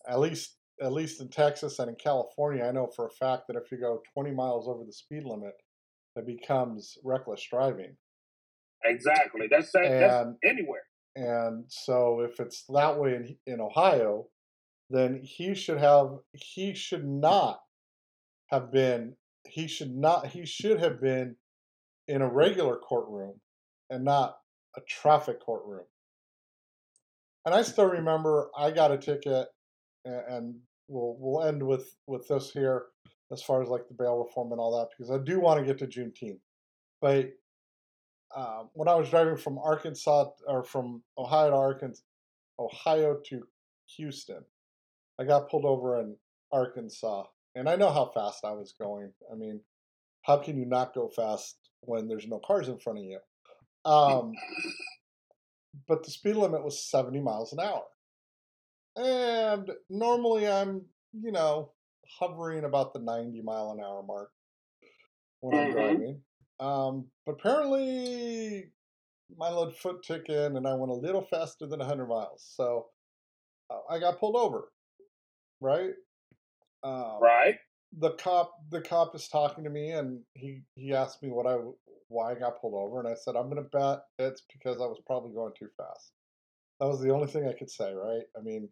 At 0.08 0.20
least 0.20 0.56
at 0.82 0.92
least 0.92 1.20
in 1.20 1.28
Texas 1.28 1.78
and 1.78 1.88
in 1.88 1.96
California, 1.96 2.64
I 2.64 2.72
know 2.72 2.90
for 2.94 3.06
a 3.06 3.10
fact 3.10 3.44
that 3.48 3.56
if 3.56 3.70
you 3.70 3.78
go 3.78 4.00
20 4.14 4.30
miles 4.30 4.66
over 4.66 4.84
the 4.84 4.92
speed 4.92 5.24
limit, 5.24 5.52
it 6.16 6.26
becomes 6.26 6.98
reckless 7.04 7.44
driving. 7.48 7.96
Exactly. 8.84 9.46
That's 9.50 9.70
that, 9.72 9.88
that's 10.00 10.28
anywhere. 10.44 10.82
and 11.16 11.64
so 11.68 12.20
if 12.20 12.40
it's 12.40 12.64
that 12.68 12.98
way 12.98 13.14
in 13.14 13.36
in 13.46 13.60
Ohio, 13.60 14.26
then 14.88 15.20
he 15.22 15.54
should 15.54 15.78
have 15.78 16.18
he 16.32 16.74
should 16.74 17.06
not 17.06 17.60
have 18.50 18.72
been 18.72 19.16
he 19.48 19.66
should 19.66 19.94
not 19.94 20.26
he 20.26 20.44
should 20.46 20.80
have 20.80 21.00
been 21.00 21.36
in 22.08 22.22
a 22.22 22.28
regular 22.28 22.76
courtroom 22.76 23.40
and 23.90 24.04
not 24.04 24.36
a 24.76 24.80
traffic 24.88 25.40
courtroom. 25.40 25.84
and 27.44 27.54
I 27.54 27.62
still 27.62 27.86
remember 27.86 28.50
I 28.56 28.70
got 28.70 28.92
a 28.92 28.98
ticket, 28.98 29.48
and, 30.04 30.22
and 30.28 30.54
we'll 30.88 31.16
we'll 31.18 31.44
end 31.46 31.62
with 31.62 31.94
with 32.06 32.26
this 32.28 32.50
here 32.50 32.86
as 33.32 33.42
far 33.42 33.62
as 33.62 33.68
like 33.68 33.88
the 33.88 33.94
bail 33.94 34.18
reform 34.18 34.52
and 34.52 34.60
all 34.60 34.78
that 34.78 34.88
because 34.90 35.10
I 35.10 35.18
do 35.22 35.40
want 35.40 35.60
to 35.60 35.66
get 35.66 35.78
to 35.78 35.86
Juneteenth, 35.86 36.40
but 37.00 37.32
uh, 38.34 38.64
when 38.74 38.88
I 38.88 38.94
was 38.94 39.10
driving 39.10 39.36
from 39.36 39.58
Arkansas 39.58 40.30
or 40.46 40.62
from 40.62 41.02
Ohio 41.18 41.50
to 41.50 41.56
Arkansas, 41.56 42.02
Ohio 42.58 43.18
to 43.26 43.42
Houston, 43.96 44.44
I 45.18 45.24
got 45.24 45.48
pulled 45.48 45.64
over 45.64 46.00
in 46.00 46.16
Arkansas, 46.52 47.24
and 47.54 47.68
I 47.68 47.76
know 47.76 47.90
how 47.90 48.10
fast 48.14 48.44
I 48.44 48.52
was 48.52 48.74
going. 48.80 49.12
I 49.32 49.34
mean, 49.34 49.60
how 50.22 50.36
can 50.36 50.58
you 50.58 50.66
not 50.66 50.94
go 50.94 51.08
fast 51.08 51.56
when 51.80 52.06
there's 52.06 52.26
no 52.26 52.38
cars 52.38 52.68
in 52.68 52.78
front 52.78 53.00
of 53.00 53.04
you? 53.04 53.18
Um, 53.84 54.32
but 55.88 56.04
the 56.04 56.10
speed 56.10 56.36
limit 56.36 56.64
was 56.64 56.84
70 56.84 57.20
miles 57.20 57.52
an 57.52 57.60
hour. 57.60 57.84
And 58.96 59.70
normally 59.88 60.46
I'm, 60.46 60.82
you 61.12 61.32
know, 61.32 61.72
hovering 62.18 62.64
about 62.64 62.92
the 62.92 63.00
90 63.00 63.42
mile 63.42 63.72
an 63.72 63.84
hour 63.84 64.02
mark 64.02 64.30
when 65.40 65.58
I'm 65.58 65.66
mm-hmm. 65.66 65.72
driving. 65.72 66.20
Um, 66.58 67.06
but 67.24 67.32
apparently 67.32 68.72
my 69.36 69.48
little 69.48 69.70
foot 69.70 70.02
took 70.02 70.28
in 70.28 70.56
and 70.56 70.66
I 70.66 70.74
went 70.74 70.90
a 70.90 70.94
little 70.94 71.22
faster 71.22 71.66
than 71.66 71.78
100 71.78 72.06
miles. 72.06 72.44
So 72.54 72.86
uh, 73.70 73.78
I 73.88 73.98
got 73.98 74.18
pulled 74.18 74.36
over, 74.36 74.68
right? 75.60 75.92
Um, 76.82 77.18
right. 77.20 77.54
The 77.98 78.12
cop, 78.12 78.52
the 78.70 78.80
cop 78.80 79.14
is 79.14 79.28
talking 79.28 79.64
to 79.64 79.70
me, 79.70 79.90
and 79.90 80.20
he 80.34 80.62
he 80.76 80.94
asked 80.94 81.22
me 81.22 81.30
what 81.30 81.46
I 81.46 81.56
why 82.08 82.30
I 82.30 82.34
got 82.34 82.60
pulled 82.60 82.74
over, 82.74 83.00
and 83.00 83.08
I 83.08 83.14
said 83.14 83.34
I'm 83.34 83.48
gonna 83.48 83.62
bet 83.62 84.02
it's 84.18 84.42
because 84.52 84.80
I 84.80 84.86
was 84.86 85.00
probably 85.06 85.32
going 85.34 85.52
too 85.58 85.68
fast. 85.76 86.12
That 86.78 86.86
was 86.86 87.00
the 87.00 87.10
only 87.10 87.26
thing 87.26 87.48
I 87.48 87.58
could 87.58 87.70
say, 87.70 87.92
right? 87.92 88.22
I 88.38 88.42
mean, 88.42 88.68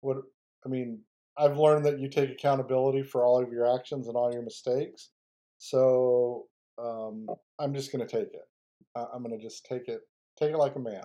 what 0.00 0.18
I 0.64 0.68
mean, 0.68 1.00
I've 1.38 1.58
learned 1.58 1.84
that 1.86 1.98
you 2.00 2.08
take 2.08 2.30
accountability 2.30 3.02
for 3.02 3.24
all 3.24 3.42
of 3.42 3.52
your 3.52 3.72
actions 3.74 4.08
and 4.08 4.16
all 4.16 4.32
your 4.32 4.42
mistakes. 4.42 5.10
So 5.58 6.48
um, 6.78 7.26
I'm 7.58 7.74
just 7.74 7.92
gonna 7.92 8.06
take 8.06 8.32
it. 8.32 8.48
I'm 8.94 9.22
gonna 9.22 9.38
just 9.38 9.66
take 9.66 9.88
it, 9.88 10.00
take 10.38 10.52
it 10.52 10.58
like 10.58 10.76
a 10.76 10.80
man. 10.80 11.04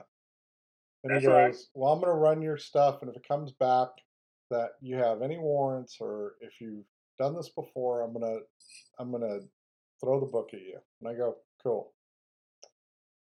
And 1.04 1.14
That's 1.14 1.24
he 1.24 1.28
goes, 1.28 1.36
right. 1.36 1.56
"Well, 1.74 1.94
I'm 1.94 2.00
gonna 2.00 2.14
run 2.14 2.42
your 2.42 2.58
stuff, 2.58 3.02
and 3.02 3.10
if 3.10 3.18
it 3.18 3.28
comes 3.28 3.52
back 3.52 3.90
that 4.50 4.72
you 4.82 4.98
have 4.98 5.22
any 5.22 5.38
warrants 5.38 5.98
or 6.00 6.36
if 6.42 6.60
you've 6.62 6.86
done 7.18 7.36
this 7.36 7.50
before, 7.50 8.02
I'm 8.02 8.14
gonna 8.14 8.40
I'm 9.00 9.12
gonna 9.12 9.40
throw 10.00 10.20
the 10.20 10.26
book 10.26 10.54
at 10.54 10.62
you. 10.62 10.80
And 11.02 11.10
I 11.10 11.14
go, 11.14 11.38
cool. 11.64 11.94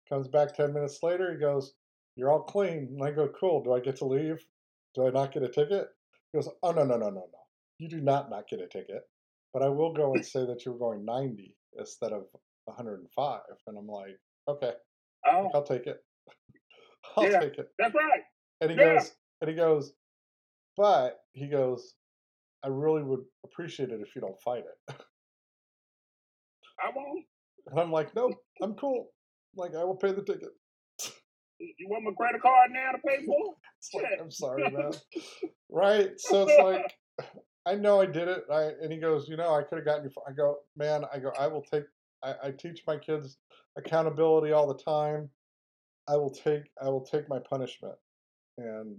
Comes 0.09 0.29
back 0.29 0.55
ten 0.55 0.73
minutes 0.73 1.03
later, 1.03 1.33
he 1.33 1.39
goes, 1.39 1.75
You're 2.17 2.31
all 2.33 2.43
clean. 2.43 2.89
And 2.89 3.03
I 3.03 3.11
go, 3.11 3.29
Cool, 3.29 3.63
do 3.63 3.73
I 3.73 3.81
get 3.81 3.97
to 3.97 4.07
leave? 4.07 4.45
Do 4.95 5.07
I 5.07 5.11
not 5.11 5.33
get 5.33 5.43
a 5.43 5.49
ticket? 5.49 5.89
He 6.37 6.43
goes, 6.43 6.53
Oh 6.63 6.73
no, 6.73 6.85
no, 6.85 6.99
no, 6.99 7.09
no, 7.09 7.13
no. 7.13 7.39
You 7.79 7.89
do 7.89 8.01
not 8.01 8.29
not 8.29 8.47
get 8.47 8.61
a 8.61 8.67
ticket. 8.67 9.03
But 9.55 9.63
I 9.63 9.69
will 9.69 9.95
go 9.95 10.13
and 10.13 10.25
say 10.35 10.45
that 10.45 10.67
you 10.67 10.73
were 10.73 10.79
going 10.79 11.05
90 11.05 11.57
instead 11.79 12.13
of 12.13 12.25
105. 12.67 13.41
And 13.67 13.79
I'm 13.79 13.87
like, 13.87 14.19
okay, 14.47 14.73
oh. 15.27 15.51
I'll 15.55 15.63
take 15.63 15.87
it. 15.87 16.05
I'll 17.17 17.31
yeah, 17.31 17.41
take 17.41 17.57
it. 17.59 17.69
That's 17.79 17.95
right. 17.95 18.21
And 18.61 18.71
he 18.71 18.77
yeah. 18.77 18.97
goes, 18.97 19.13
and 19.41 19.51
he 19.51 19.57
goes, 19.57 19.95
but 20.77 21.21
he 21.33 21.49
goes, 21.49 21.95
I 22.63 22.69
really 22.69 23.03
would 23.03 23.25
appreciate 23.45 23.91
it 23.91 24.01
if 24.03 24.15
you 24.15 24.21
don't 24.21 24.39
fight 24.41 24.65
it. 24.65 24.95
I 26.85 26.91
won't. 26.95 27.25
And 27.69 27.81
I'm 27.81 27.91
like, 27.91 28.15
nope, 28.15 28.35
I'm 28.63 28.75
cool. 28.75 29.09
Like, 29.55 29.75
I 29.75 29.85
will 29.85 29.97
pay 29.97 30.13
the 30.13 30.23
ticket. 30.23 30.51
You 31.59 31.89
want 31.89 32.05
my 32.05 32.13
credit 32.17 32.43
card 32.43 32.71
now 32.73 32.93
to 32.93 32.99
pay 32.99 33.25
for 33.25 33.55
it? 34.03 34.21
I'm 34.21 34.31
sorry, 34.31 34.71
man. 34.71 34.93
right? 35.71 36.11
So 36.19 36.47
it's 36.49 36.63
like, 36.63 36.95
I 37.67 37.75
know 37.75 38.01
I 38.01 38.07
did 38.07 38.29
it. 38.29 38.45
I, 38.53 38.71
and 38.83 38.93
he 38.93 38.99
goes, 38.99 39.29
you 39.29 39.37
know, 39.37 39.55
I 39.55 39.63
could 39.63 39.79
have 39.79 39.85
gotten 39.85 40.05
you. 40.05 40.11
I 40.29 40.33
go, 40.33 40.59
man, 40.77 41.05
I 41.13 41.19
go, 41.19 41.33
I 41.39 41.47
will 41.49 41.63
take, 41.63 41.85
I, 42.23 42.35
I 42.45 42.51
teach 42.53 42.83
my 42.87 42.97
kids 42.97 43.39
accountability 43.77 44.53
all 44.53 44.67
the 44.67 44.83
time. 44.83 45.31
I 46.09 46.17
will 46.17 46.31
take, 46.31 46.63
I 46.81 46.89
will 46.89 47.05
take 47.05 47.29
my 47.29 47.39
punishment. 47.39 47.95
And 48.59 48.97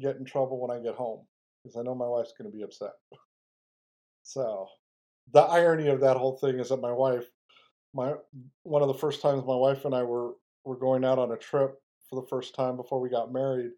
get 0.00 0.16
in 0.16 0.24
trouble 0.24 0.60
when 0.60 0.76
I 0.76 0.82
get 0.82 0.94
home 0.94 1.24
because 1.62 1.76
I 1.76 1.82
know 1.82 1.94
my 1.94 2.06
wife's 2.06 2.32
going 2.36 2.50
to 2.50 2.56
be 2.56 2.62
upset. 2.62 2.92
So, 4.22 4.66
the 5.32 5.40
irony 5.40 5.88
of 5.88 6.00
that 6.00 6.16
whole 6.16 6.36
thing 6.36 6.58
is 6.58 6.68
that 6.68 6.80
my 6.80 6.92
wife, 6.92 7.24
my 7.94 8.14
one 8.62 8.82
of 8.82 8.88
the 8.88 8.94
first 8.94 9.22
times 9.22 9.44
my 9.46 9.54
wife 9.54 9.84
and 9.84 9.94
I 9.94 10.02
were 10.02 10.32
were 10.64 10.76
going 10.76 11.04
out 11.04 11.18
on 11.18 11.32
a 11.32 11.36
trip 11.36 11.80
for 12.08 12.20
the 12.20 12.26
first 12.28 12.54
time 12.54 12.76
before 12.76 13.00
we 13.00 13.08
got 13.08 13.32
married, 13.32 13.70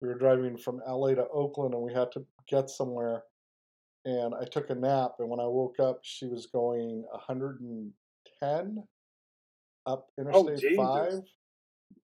we 0.00 0.08
were 0.08 0.18
driving 0.18 0.56
from 0.56 0.80
LA 0.86 1.14
to 1.14 1.26
Oakland 1.28 1.74
and 1.74 1.82
we 1.82 1.92
had 1.92 2.12
to 2.12 2.24
get 2.48 2.70
somewhere. 2.70 3.22
And 4.04 4.34
I 4.34 4.44
took 4.44 4.70
a 4.70 4.74
nap, 4.74 5.16
and 5.18 5.28
when 5.28 5.40
I 5.40 5.46
woke 5.46 5.80
up, 5.80 5.98
she 6.02 6.26
was 6.26 6.46
going 6.46 7.04
110 7.10 8.84
up 9.86 10.06
oh, 10.18 10.22
Interstate 10.22 10.78
oh, 10.78 10.86
5. 10.86 11.12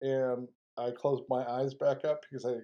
And 0.01 0.49
I 0.79 0.91
closed 0.91 1.25
my 1.29 1.45
eyes 1.45 1.75
back 1.75 2.05
up 2.05 2.23
because 2.23 2.47
I 2.47 2.55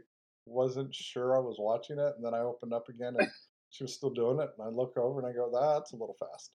wasn't 0.47 0.95
sure 0.95 1.37
I 1.37 1.41
was 1.41 1.57
watching 1.59 1.99
it, 1.99 2.15
and 2.17 2.25
then 2.25 2.33
I 2.33 2.41
opened 2.41 2.73
up 2.73 2.89
again 2.89 3.17
and 3.19 3.29
she 3.71 3.85
was 3.85 3.95
still 3.95 4.11
doing 4.11 4.41
it, 4.41 4.51
and 4.59 4.67
I 4.67 4.71
look 4.71 4.97
over 4.97 5.21
and 5.21 5.29
I 5.29 5.33
go, 5.33 5.51
"That's 5.53 5.93
a 5.93 5.97
little 5.97 6.17
fast." 6.19 6.53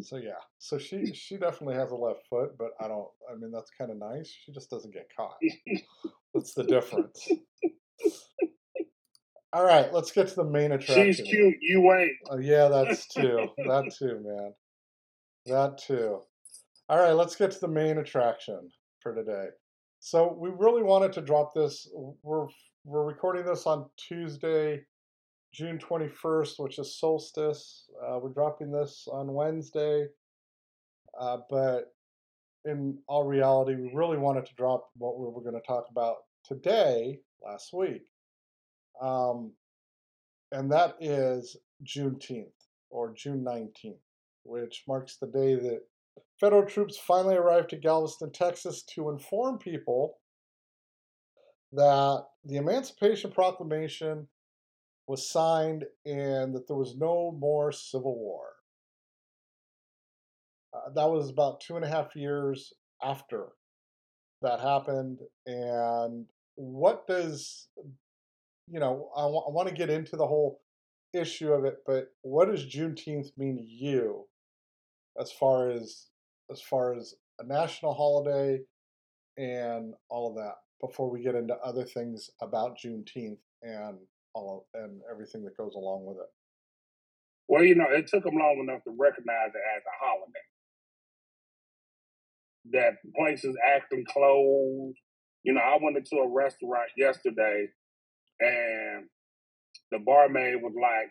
So 0.00 0.16
yeah, 0.16 0.32
so 0.58 0.76
she 0.76 1.12
she 1.14 1.36
definitely 1.36 1.76
has 1.76 1.92
a 1.92 1.96
left 1.96 2.26
foot, 2.28 2.58
but 2.58 2.70
I 2.80 2.88
don't. 2.88 3.08
I 3.30 3.36
mean, 3.36 3.52
that's 3.52 3.70
kind 3.78 3.90
of 3.90 3.96
nice. 3.96 4.28
She 4.28 4.52
just 4.52 4.68
doesn't 4.68 4.92
get 4.92 5.08
caught. 5.16 5.36
That's 6.34 6.52
the 6.54 6.64
difference. 6.64 7.28
All 9.52 9.64
right, 9.64 9.92
let's 9.92 10.10
get 10.10 10.26
to 10.28 10.34
the 10.34 10.44
main 10.44 10.72
attraction. 10.72 11.12
She's 11.12 11.20
cute. 11.20 11.54
You 11.60 11.80
wait. 11.80 12.10
Oh 12.28 12.38
yeah, 12.38 12.68
that's 12.72 13.06
too. 13.06 13.46
that 13.58 13.94
too, 13.96 14.20
man. 14.24 14.52
That 15.46 15.78
too. 15.78 16.22
All 16.88 16.98
right, 16.98 17.12
let's 17.12 17.36
get 17.36 17.52
to 17.52 17.60
the 17.60 17.68
main 17.68 17.98
attraction 17.98 18.68
for 19.00 19.14
today. 19.14 19.46
So 20.00 20.36
we 20.36 20.50
really 20.50 20.82
wanted 20.82 21.12
to 21.14 21.22
drop 21.22 21.54
this. 21.54 21.88
We're 22.22 22.48
we're 22.84 23.04
recording 23.04 23.44
this 23.46 23.64
on 23.64 23.86
Tuesday, 23.96 24.82
June 25.54 25.78
21st, 25.78 26.58
which 26.58 26.78
is 26.80 26.98
solstice. 26.98 27.84
Uh, 28.02 28.18
we're 28.20 28.32
dropping 28.32 28.72
this 28.72 29.06
on 29.10 29.32
Wednesday, 29.32 30.08
uh, 31.18 31.38
but 31.48 31.94
in 32.64 32.98
all 33.06 33.24
reality, 33.24 33.76
we 33.76 33.92
really 33.94 34.18
wanted 34.18 34.46
to 34.46 34.54
drop 34.56 34.90
what 34.96 35.18
we 35.18 35.26
were 35.26 35.42
going 35.42 35.54
to 35.54 35.66
talk 35.66 35.84
about 35.90 36.16
today, 36.44 37.20
last 37.44 37.72
week. 37.72 38.02
Um, 39.00 39.52
and 40.50 40.72
that 40.72 40.96
is 41.00 41.56
Juneteenth 41.84 42.50
or 42.90 43.14
June 43.14 43.44
19th, 43.44 43.94
which 44.42 44.82
marks 44.88 45.18
the 45.18 45.26
day 45.28 45.54
that 45.54 45.82
federal 46.40 46.64
troops 46.64 46.96
finally 46.96 47.36
arrived 47.36 47.70
to 47.70 47.76
Galveston, 47.76 48.32
Texas 48.32 48.82
to 48.94 49.08
inform 49.08 49.58
people 49.58 50.18
that 51.72 52.24
the 52.44 52.56
Emancipation 52.56 53.30
Proclamation 53.30 54.26
was 55.06 55.28
signed 55.28 55.84
and 56.06 56.54
that 56.54 56.66
there 56.66 56.76
was 56.76 56.96
no 56.96 57.36
more 57.38 57.72
Civil 57.72 58.16
War. 58.16 58.46
Uh, 60.72 60.90
that 60.94 61.10
was 61.10 61.30
about 61.30 61.60
two 61.60 61.76
and 61.76 61.84
a 61.84 61.88
half 61.88 62.16
years 62.16 62.72
after 63.02 63.48
that 64.42 64.60
happened. 64.60 65.18
And 65.46 66.26
what 66.56 67.06
does, 67.06 67.68
you 68.66 68.80
know, 68.80 69.10
I, 69.16 69.22
w- 69.22 69.42
I 69.46 69.50
want 69.50 69.68
to 69.68 69.74
get 69.74 69.90
into 69.90 70.16
the 70.16 70.26
whole 70.26 70.60
issue 71.12 71.52
of 71.52 71.64
it, 71.64 71.76
but 71.86 72.08
what 72.22 72.48
does 72.48 72.64
Juneteenth 72.66 73.36
mean 73.36 73.56
to 73.56 73.62
you 73.62 74.24
as 75.20 75.30
far 75.30 75.70
as 75.70 76.06
as 76.50 76.60
far 76.60 76.94
as 76.94 77.14
a 77.38 77.46
national 77.46 77.94
holiday 77.94 78.60
and 79.38 79.94
all 80.08 80.28
of 80.28 80.36
that? 80.36 80.54
before 80.86 81.10
we 81.10 81.22
get 81.22 81.34
into 81.34 81.54
other 81.56 81.84
things 81.84 82.30
about 82.40 82.78
Juneteenth 82.78 83.38
and 83.62 83.98
all 84.34 84.66
of, 84.74 84.82
and 84.82 85.00
everything 85.10 85.44
that 85.44 85.56
goes 85.56 85.74
along 85.74 86.04
with 86.06 86.18
it? 86.18 86.30
Well, 87.48 87.62
you 87.62 87.74
know, 87.74 87.86
it 87.90 88.06
took 88.06 88.24
them 88.24 88.36
long 88.36 88.58
enough 88.60 88.82
to 88.84 88.96
recognize 88.98 89.50
it 89.54 89.62
as 89.76 89.82
a 89.84 90.04
holiday. 90.04 90.46
That 92.72 92.94
places 93.16 93.56
actually 93.64 94.04
closed. 94.04 94.98
You 95.42 95.52
know, 95.52 95.60
I 95.60 95.78
went 95.82 95.98
into 95.98 96.16
a 96.16 96.28
restaurant 96.28 96.90
yesterday 96.96 97.68
and 98.40 99.06
the 99.90 99.98
barmaid 99.98 100.62
was 100.62 100.74
like, 100.80 101.10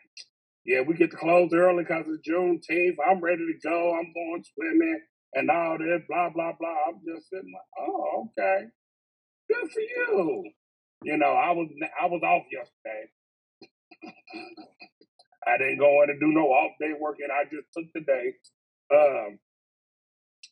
Yeah, 0.65 0.81
we 0.81 0.95
get 0.95 1.11
to 1.11 1.17
close 1.17 1.51
early 1.53 1.83
because 1.83 2.05
it's 2.07 2.27
Juneteenth. 2.27 2.97
I'm 3.07 3.21
ready 3.21 3.45
to 3.45 3.69
go. 3.69 3.95
I'm 3.95 4.13
going 4.13 4.43
swimming 4.55 5.01
and 5.35 5.49
all 5.51 5.77
this, 5.77 6.01
blah, 6.09 6.29
blah, 6.33 6.53
blah. 6.59 6.77
I'm 6.89 7.01
just 7.07 7.29
sitting 7.29 7.53
like, 7.53 7.87
Oh, 7.89 8.29
okay. 8.39 8.65
Good 9.49 9.71
for 9.71 9.81
you. 9.81 10.43
You 11.03 11.17
know, 11.17 11.33
I 11.33 11.51
was 11.51 11.67
I 12.01 12.05
was 12.07 12.21
off 12.23 12.43
yesterday. 12.51 13.09
I 15.47 15.57
didn't 15.57 15.79
go 15.79 16.03
in 16.03 16.09
and 16.09 16.19
do 16.19 16.27
no 16.27 16.47
off 16.47 16.71
day 16.79 16.93
working. 16.99 17.27
I 17.31 17.43
just 17.43 17.67
took 17.75 17.85
the 17.93 18.01
day. 18.01 18.33
Um, 18.93 19.39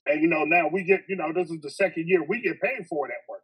and 0.05 0.21
you 0.21 0.27
know, 0.27 0.43
now 0.43 0.67
we 0.71 0.83
get, 0.83 1.01
you 1.07 1.15
know, 1.15 1.31
this 1.33 1.49
is 1.49 1.61
the 1.61 1.69
second 1.69 2.07
year 2.07 2.23
we 2.27 2.41
get 2.41 2.59
paid 2.61 2.87
for 2.89 3.07
that 3.07 3.29
work. 3.29 3.43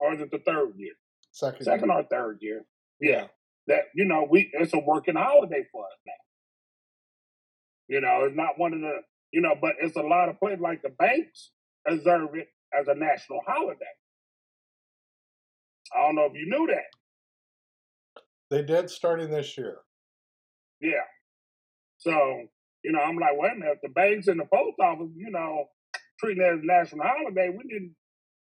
Or 0.00 0.14
is 0.14 0.20
it 0.20 0.30
the 0.30 0.38
third 0.38 0.72
year? 0.76 0.94
Second, 1.32 1.64
second 1.64 1.88
year. 1.88 1.98
or 1.98 2.04
third 2.04 2.38
year. 2.40 2.64
Yeah, 3.00 3.26
that 3.66 3.84
you 3.94 4.04
know 4.04 4.26
we 4.28 4.50
it's 4.52 4.74
a 4.74 4.78
working 4.78 5.16
holiday 5.16 5.64
for 5.70 5.84
us 5.84 5.98
now. 6.06 6.12
You 7.88 8.00
know, 8.00 8.24
it's 8.24 8.36
not 8.36 8.58
one 8.58 8.74
of 8.74 8.80
the 8.80 9.00
you 9.32 9.40
know, 9.40 9.54
but 9.60 9.74
it's 9.80 9.96
a 9.96 10.02
lot 10.02 10.28
of 10.28 10.38
places 10.38 10.60
like 10.60 10.82
the 10.82 10.90
banks 10.90 11.50
observe 11.86 12.30
it 12.34 12.48
as 12.78 12.88
a 12.88 12.94
national 12.94 13.40
holiday. 13.46 13.84
I 15.94 16.06
don't 16.06 16.16
know 16.16 16.24
if 16.24 16.34
you 16.34 16.46
knew 16.46 16.66
that. 16.68 16.88
They 18.50 18.62
did 18.62 18.90
starting 18.90 19.30
this 19.30 19.56
year. 19.58 19.78
Yeah. 20.80 21.04
So, 21.98 22.12
you 22.82 22.92
know, 22.92 23.00
I'm 23.00 23.18
like, 23.18 23.32
wait 23.34 23.52
a 23.52 23.54
minute, 23.56 23.78
if 23.82 23.82
the 23.82 23.88
banks 23.88 24.28
and 24.28 24.40
the 24.40 24.44
post 24.44 24.78
office, 24.80 25.10
you 25.16 25.30
know, 25.30 25.66
treating 26.20 26.42
it 26.42 26.54
as 26.54 26.60
a 26.62 26.66
national 26.66 27.06
holiday, 27.06 27.50
we 27.50 27.64
didn't 27.68 27.94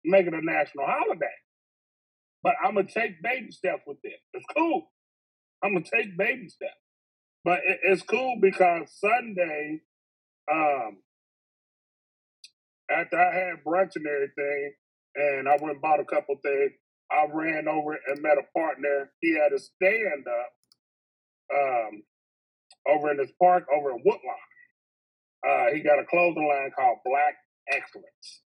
make 0.06 0.28
it 0.28 0.34
a 0.34 0.41
national 0.45 0.86
holiday. 0.86 1.25
But 2.43 2.54
I'm 2.63 2.75
gonna 2.75 2.88
take 2.88 3.21
baby 3.21 3.52
steps 3.52 3.84
with 3.86 3.97
this. 4.02 4.13
It's 4.34 4.45
cool. 4.56 4.91
I'm 5.63 5.73
gonna 5.73 5.86
take 5.86 6.17
baby 6.17 6.47
steps. 6.47 6.71
But 7.43 7.60
it, 7.65 7.80
it's 7.84 8.02
cool 8.04 8.38
because 8.41 8.89
Sunday, 8.99 9.82
um, 10.52 10.97
after 12.89 13.19
I 13.19 13.34
had 13.34 13.63
brunch 13.65 13.95
and 13.95 14.08
everything, 14.08 14.73
and 15.15 15.49
I 15.49 15.58
went 15.60 15.73
and 15.73 15.82
bought 15.82 15.99
a 15.99 16.06
couple 16.06 16.36
things, 16.41 16.71
I 17.12 17.26
ran 17.32 17.67
over 17.67 17.98
and 18.08 18.22
met 18.22 18.38
a 18.38 18.45
partner. 18.58 19.12
He 19.22 19.34
had 19.34 19.54
a 19.54 19.60
stand 19.60 20.26
up 20.28 20.52
um, 21.56 22.04
over 22.88 23.12
in 23.12 23.17
this 23.17 23.32
park 23.41 23.65
over 23.76 23.91
in 23.91 24.02
Woodlawn. 24.06 24.36
Uh, 25.48 25.74
he 25.74 25.82
got 25.82 26.00
a 26.00 26.06
clothing 26.06 26.48
line 26.48 26.72
called 26.78 27.00
Black 27.06 27.36
Excellence. 27.72 28.41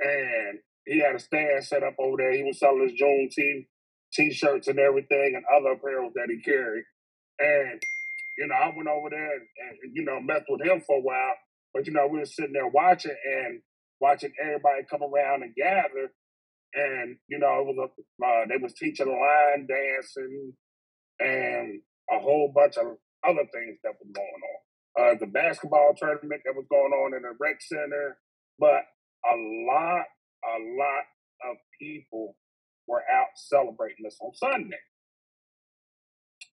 And 0.00 0.58
he 0.86 1.00
had 1.00 1.14
a 1.14 1.18
stand 1.18 1.64
set 1.64 1.82
up 1.82 1.94
over 1.98 2.16
there. 2.18 2.32
He 2.32 2.42
was 2.42 2.58
selling 2.58 2.88
his 2.88 3.00
Juneteenth 3.00 3.66
t-shirts 4.12 4.68
and 4.68 4.78
everything 4.78 5.34
and 5.34 5.44
other 5.54 5.72
apparel 5.72 6.10
that 6.14 6.28
he 6.28 6.40
carried. 6.42 6.84
And, 7.38 7.80
you 8.38 8.46
know, 8.46 8.54
I 8.54 8.72
went 8.76 8.88
over 8.88 9.10
there 9.10 9.32
and, 9.32 9.46
and, 9.82 9.92
you 9.94 10.04
know, 10.04 10.20
messed 10.20 10.46
with 10.48 10.62
him 10.62 10.82
for 10.86 10.98
a 10.98 11.02
while. 11.02 11.34
But, 11.72 11.86
you 11.86 11.92
know, 11.92 12.06
we 12.06 12.18
were 12.18 12.26
sitting 12.26 12.52
there 12.52 12.68
watching 12.68 13.16
and 13.24 13.60
watching 14.00 14.32
everybody 14.40 14.82
come 14.90 15.02
around 15.02 15.42
and 15.42 15.54
gather. 15.54 16.12
And, 16.76 17.16
you 17.28 17.38
know, 17.38 17.60
it 17.60 17.66
was 17.66 17.88
a, 17.88 18.24
uh, 18.24 18.44
they 18.48 18.62
was 18.62 18.74
teaching 18.74 19.08
line 19.08 19.66
dancing 19.66 20.52
and 21.18 21.80
a 22.10 22.18
whole 22.20 22.52
bunch 22.54 22.76
of 22.76 22.98
other 23.26 23.48
things 23.52 23.78
that 23.82 23.94
was 23.98 24.10
going 24.12 24.42
on. 24.44 24.60
Uh, 24.96 25.18
the 25.18 25.26
basketball 25.26 25.94
tournament 25.96 26.42
that 26.44 26.54
was 26.54 26.66
going 26.70 26.92
on 26.92 27.14
in 27.16 27.22
the 27.22 27.32
rec 27.40 27.56
center, 27.60 28.18
but 28.58 28.84
a 29.24 29.36
lot, 29.66 30.04
a 30.44 30.56
lot 30.76 31.50
of 31.50 31.56
people 31.80 32.36
were 32.86 33.02
out 33.12 33.32
celebrating 33.36 34.04
this 34.04 34.18
on 34.20 34.34
Sunday. 34.34 34.76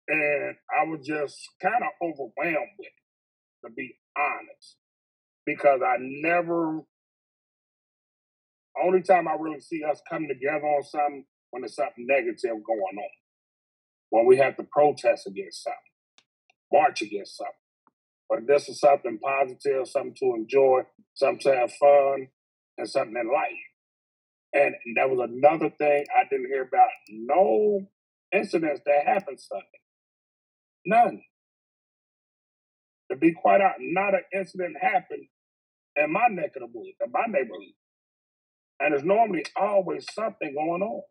And 0.09 0.57
I 0.77 0.85
was 0.85 1.07
just 1.07 1.37
kind 1.63 1.83
of 1.83 1.91
overwhelmed 2.03 2.75
with 2.79 2.89
it, 2.89 3.67
to 3.67 3.73
be 3.73 3.95
honest, 4.17 4.77
because 5.45 5.81
I 5.85 5.97
never, 6.01 6.81
only 8.85 9.03
time 9.03 9.29
I 9.29 9.37
really 9.39 9.61
see 9.61 9.83
us 9.85 10.01
come 10.09 10.27
together 10.29 10.65
on 10.65 10.83
something 10.83 11.25
when 11.51 11.63
there's 11.63 11.77
something 11.77 12.07
negative 12.07 12.63
going 12.65 12.99
on, 12.99 13.11
when 14.11 14.27
we 14.27 14.37
have 14.39 14.57
to 14.57 14.65
protest 14.65 15.27
against 15.27 15.63
something 15.63 15.79
march 16.73 17.03
against 17.03 17.37
something. 17.37 17.53
But 18.29 18.47
this 18.47 18.69
is 18.69 18.81
something 18.81 19.19
positive, 19.19 19.89
something 19.89 20.15
to 20.21 20.35
enjoy, 20.37 20.83
something 21.15 21.41
to 21.41 21.57
have 21.57 21.73
fun, 21.73 22.29
and 22.77 22.89
something 22.89 23.17
in 23.17 23.33
life. 23.33 23.53
And 24.53 24.75
that 24.97 25.11
was 25.11 25.29
another 25.31 25.71
thing 25.71 26.05
I 26.15 26.25
didn't 26.29 26.47
hear 26.47 26.63
about. 26.63 26.89
No 27.11 27.87
incidents 28.33 28.83
that 28.85 29.07
happened 29.07 29.41
Sunday. 29.41 29.67
None. 30.87 31.23
To 33.11 33.17
be 33.17 33.33
quite 33.33 33.61
honest, 33.61 33.81
not 33.81 34.15
an 34.15 34.25
incident 34.35 34.77
happened 34.81 35.27
in 35.97 36.13
my 36.13 36.29
neck 36.31 36.53
of 36.57 36.63
the 36.63 36.67
woods, 36.73 36.97
in 37.05 37.11
my 37.11 37.25
neighborhood. 37.27 37.75
And 38.81 38.93
there's 38.93 39.05
normally 39.05 39.45
always 39.57 40.07
something 40.13 40.55
going 40.55 40.83
on. 40.83 41.03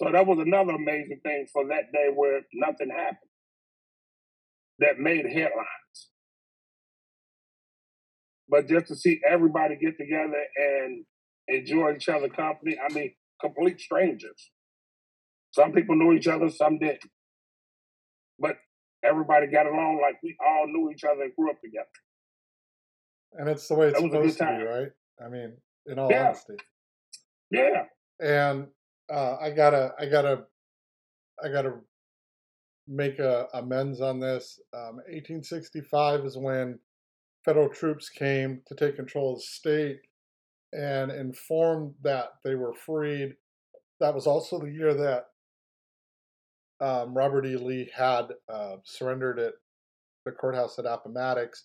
So 0.00 0.10
that 0.10 0.26
was 0.26 0.38
another 0.38 0.72
amazing 0.72 1.20
thing 1.22 1.46
for 1.52 1.66
that 1.68 1.92
day 1.92 2.08
where 2.14 2.40
nothing 2.54 2.90
happened 2.90 3.30
that 4.78 4.98
made 4.98 5.26
headlines. 5.26 6.08
But 8.48 8.66
just 8.66 8.86
to 8.86 8.96
see 8.96 9.20
everybody 9.28 9.76
get 9.76 9.98
together 9.98 10.42
and 10.56 11.04
enjoy 11.48 11.94
each 11.96 12.08
other's 12.08 12.32
company, 12.32 12.76
I 12.78 12.92
mean, 12.92 13.12
complete 13.40 13.80
strangers. 13.80 14.50
Some 15.52 15.72
people 15.72 15.96
knew 15.96 16.12
each 16.12 16.26
other, 16.26 16.48
some 16.48 16.78
didn't. 16.78 17.04
But 18.38 18.56
everybody 19.04 19.46
got 19.48 19.66
along 19.66 20.00
like 20.02 20.16
we 20.22 20.36
all 20.44 20.66
knew 20.66 20.90
each 20.90 21.04
other 21.04 21.22
and 21.22 21.36
grew 21.36 21.50
up 21.50 21.60
together. 21.60 21.86
And 23.32 23.48
it's 23.48 23.68
the 23.68 23.74
way 23.74 23.88
it's 23.88 23.98
supposed 23.98 24.38
to 24.38 24.44
be, 24.44 24.64
right? 24.64 24.88
I 25.24 25.28
mean, 25.28 25.52
in 25.86 25.98
all 25.98 26.10
yeah. 26.10 26.26
honesty. 26.26 26.54
Yeah. 27.50 27.84
And 28.20 28.68
uh, 29.12 29.36
I 29.40 29.50
gotta, 29.50 29.92
I 29.98 30.06
gotta, 30.06 30.44
I 31.42 31.48
gotta 31.48 31.74
make 32.86 33.18
a 33.18 33.46
amends 33.54 34.00
on 34.00 34.20
this. 34.20 34.60
Um, 34.74 34.96
1865 35.08 36.24
is 36.24 36.36
when 36.36 36.78
federal 37.44 37.68
troops 37.68 38.08
came 38.08 38.60
to 38.66 38.74
take 38.74 38.96
control 38.96 39.32
of 39.32 39.38
the 39.38 39.44
state 39.44 40.00
and 40.72 41.10
informed 41.10 41.94
that 42.02 42.30
they 42.44 42.54
were 42.54 42.74
freed. 42.74 43.34
That 44.00 44.14
was 44.14 44.26
also 44.26 44.58
the 44.58 44.70
year 44.70 44.94
that 44.94 45.26
um, 46.80 47.14
Robert 47.14 47.46
E. 47.46 47.56
Lee 47.56 47.90
had 47.94 48.28
uh, 48.48 48.76
surrendered 48.84 49.38
at 49.38 49.54
the 50.24 50.32
courthouse 50.32 50.78
at 50.78 50.86
Appomattox. 50.86 51.64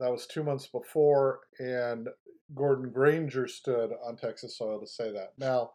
That 0.00 0.10
was 0.10 0.26
two 0.26 0.42
months 0.42 0.66
before, 0.66 1.40
and 1.58 2.08
Gordon 2.54 2.90
Granger 2.90 3.46
stood 3.46 3.90
on 4.04 4.16
Texas 4.16 4.58
soil 4.58 4.80
to 4.80 4.86
say 4.86 5.12
that. 5.12 5.32
Now, 5.38 5.72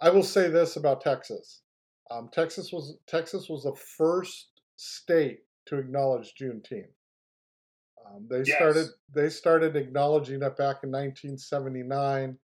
I 0.00 0.10
will 0.10 0.22
say 0.22 0.48
this 0.48 0.76
about 0.76 1.00
Texas. 1.00 1.62
Um, 2.10 2.28
Texas 2.32 2.72
was 2.72 2.96
Texas 3.06 3.48
was 3.48 3.64
the 3.64 3.74
first 3.74 4.50
state 4.76 5.40
to 5.66 5.78
acknowledge 5.78 6.34
Juneteenth. 6.40 6.92
Um, 8.06 8.26
they 8.30 8.42
yes. 8.46 8.56
started 8.56 8.86
they 9.14 9.28
started 9.28 9.76
acknowledging 9.76 10.36
it 10.36 10.56
back 10.56 10.82
in 10.82 10.90
1979. 10.90 12.38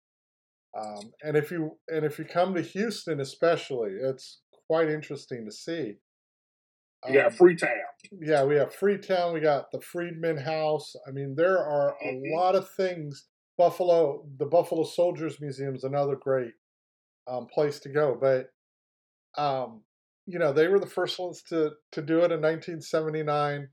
Um, 0.77 1.11
and 1.23 1.35
if 1.35 1.51
you 1.51 1.77
and 1.89 2.05
if 2.05 2.19
you 2.19 2.25
come 2.25 2.53
to 2.55 2.61
Houston, 2.61 3.19
especially, 3.19 3.91
it's 3.91 4.39
quite 4.67 4.89
interesting 4.89 5.45
to 5.45 5.51
see. 5.51 5.95
yeah, 7.09 7.25
um, 7.25 7.31
Freetown. 7.31 7.69
Yeah, 8.21 8.45
we 8.45 8.55
have 8.55 8.73
Freetown. 8.73 9.33
We 9.33 9.39
got 9.39 9.71
the 9.71 9.81
Freedman 9.81 10.37
House. 10.37 10.95
I 11.07 11.11
mean, 11.11 11.35
there 11.35 11.57
are 11.57 11.95
a 12.01 12.13
mm-hmm. 12.13 12.37
lot 12.37 12.55
of 12.55 12.69
things. 12.71 13.25
Buffalo, 13.59 14.25
the 14.37 14.45
Buffalo 14.45 14.85
Soldiers 14.85 15.41
Museum 15.41 15.75
is 15.75 15.83
another 15.83 16.15
great 16.15 16.53
um, 17.29 17.45
place 17.45 17.77
to 17.81 17.89
go. 17.89 18.17
But 18.19 18.47
um, 19.39 19.81
you 20.25 20.39
know, 20.39 20.53
they 20.53 20.69
were 20.69 20.79
the 20.79 20.87
first 20.87 21.19
ones 21.19 21.43
to 21.49 21.71
to 21.91 22.01
do 22.01 22.19
it 22.19 22.31
in 22.31 22.41
1979. 22.41 23.67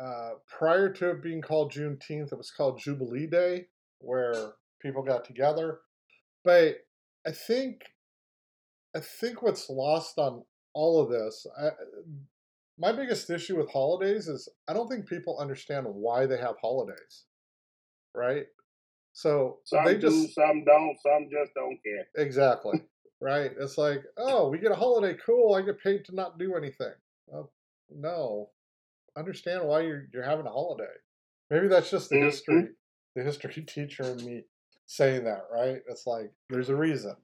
Uh, 0.00 0.30
prior 0.46 0.90
to 0.90 1.10
it 1.10 1.22
being 1.22 1.42
called 1.42 1.72
Juneteenth, 1.72 2.32
it 2.32 2.38
was 2.38 2.50
called 2.50 2.80
Jubilee 2.80 3.26
Day, 3.26 3.66
where 3.98 4.52
people 4.80 5.02
got 5.02 5.24
together. 5.24 5.80
But 6.44 6.76
I 7.26 7.32
think, 7.32 7.82
I 8.96 9.00
think 9.00 9.42
what's 9.42 9.68
lost 9.68 10.18
on 10.18 10.44
all 10.72 11.02
of 11.02 11.10
this, 11.10 11.46
I, 11.60 11.70
my 12.78 12.92
biggest 12.92 13.28
issue 13.28 13.58
with 13.58 13.70
holidays 13.70 14.28
is 14.28 14.48
I 14.68 14.72
don't 14.72 14.88
think 14.88 15.08
people 15.08 15.38
understand 15.40 15.84
why 15.88 16.26
they 16.26 16.38
have 16.38 16.54
holidays, 16.62 17.24
right? 18.14 18.46
So 19.18 19.58
some 19.64 19.84
they 19.84 19.98
just 19.98 20.16
do, 20.16 20.28
some 20.28 20.64
don't, 20.64 20.96
some 21.02 21.28
just 21.30 21.52
don't 21.54 21.78
care. 21.82 22.06
Exactly 22.16 22.82
right? 23.20 23.50
It's 23.58 23.78
like, 23.78 24.04
oh, 24.16 24.48
we 24.48 24.58
get 24.58 24.72
a 24.72 24.76
holiday, 24.76 25.16
cool. 25.24 25.54
I 25.54 25.62
get 25.62 25.82
paid 25.82 26.04
to 26.06 26.14
not 26.14 26.38
do 26.38 26.54
anything. 26.54 26.92
Well, 27.26 27.50
no, 27.90 28.50
understand 29.16 29.64
why 29.64 29.80
you're 29.80 30.08
you're 30.12 30.22
having 30.22 30.46
a 30.46 30.50
holiday. 30.50 30.84
Maybe 31.50 31.68
that's 31.68 31.90
just 31.90 32.10
the 32.10 32.16
mm-hmm. 32.16 32.26
history, 32.26 32.68
the 33.16 33.22
history 33.22 33.62
teacher 33.66 34.04
and 34.04 34.22
me 34.24 34.44
saying 34.86 35.24
that, 35.24 35.44
right? 35.52 35.78
It's 35.88 36.06
like 36.06 36.32
there's 36.50 36.68
a 36.68 36.76
reason. 36.76 37.16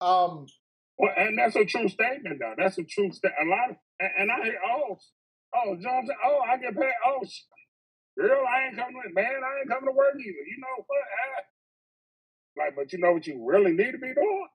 Um, 0.00 0.46
well, 0.98 1.12
and 1.16 1.38
that's 1.38 1.56
a 1.56 1.64
true 1.64 1.88
statement, 1.88 2.38
though. 2.40 2.54
That's 2.56 2.78
a 2.78 2.84
true 2.84 3.10
statement. 3.10 3.46
A 3.46 3.50
lot 3.50 3.70
of, 3.70 3.76
and, 4.00 4.10
and 4.18 4.30
I 4.30 4.44
hear, 4.44 4.58
oh, 4.66 4.98
oh, 5.54 5.76
John, 5.80 6.06
oh, 6.24 6.40
I 6.48 6.56
get 6.58 6.74
paid. 6.74 6.92
Oh, 7.06 7.20
girl, 8.18 8.44
I 8.46 8.68
ain't 8.68 8.76
coming. 8.76 9.02
To 9.02 9.14
man, 9.14 9.42
I 9.44 9.60
ain't 9.60 9.68
coming 9.68 9.88
to 9.88 9.96
work 9.96 10.14
either. 10.18 10.44
You 10.46 10.58
know 10.58 10.84
what? 10.86 11.04
Ah. 11.04 11.42
Like, 12.56 12.76
but 12.76 12.92
you 12.92 12.98
know 12.98 13.12
what 13.12 13.26
you 13.26 13.44
really 13.44 13.72
need 13.72 13.92
to 13.92 13.98
be 13.98 14.14
doing? 14.14 14.48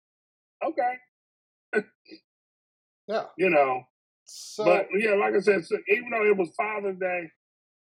okay. 0.64 0.94
yeah. 3.08 3.24
You 3.38 3.50
know. 3.50 3.84
So, 4.26 4.64
but 4.64 4.88
yeah, 4.94 5.16
like 5.16 5.34
I 5.36 5.40
said, 5.40 5.66
so 5.66 5.78
even 5.88 6.12
though 6.12 6.26
it 6.26 6.38
was 6.38 6.50
Father's 6.56 7.00
Day, 7.00 7.32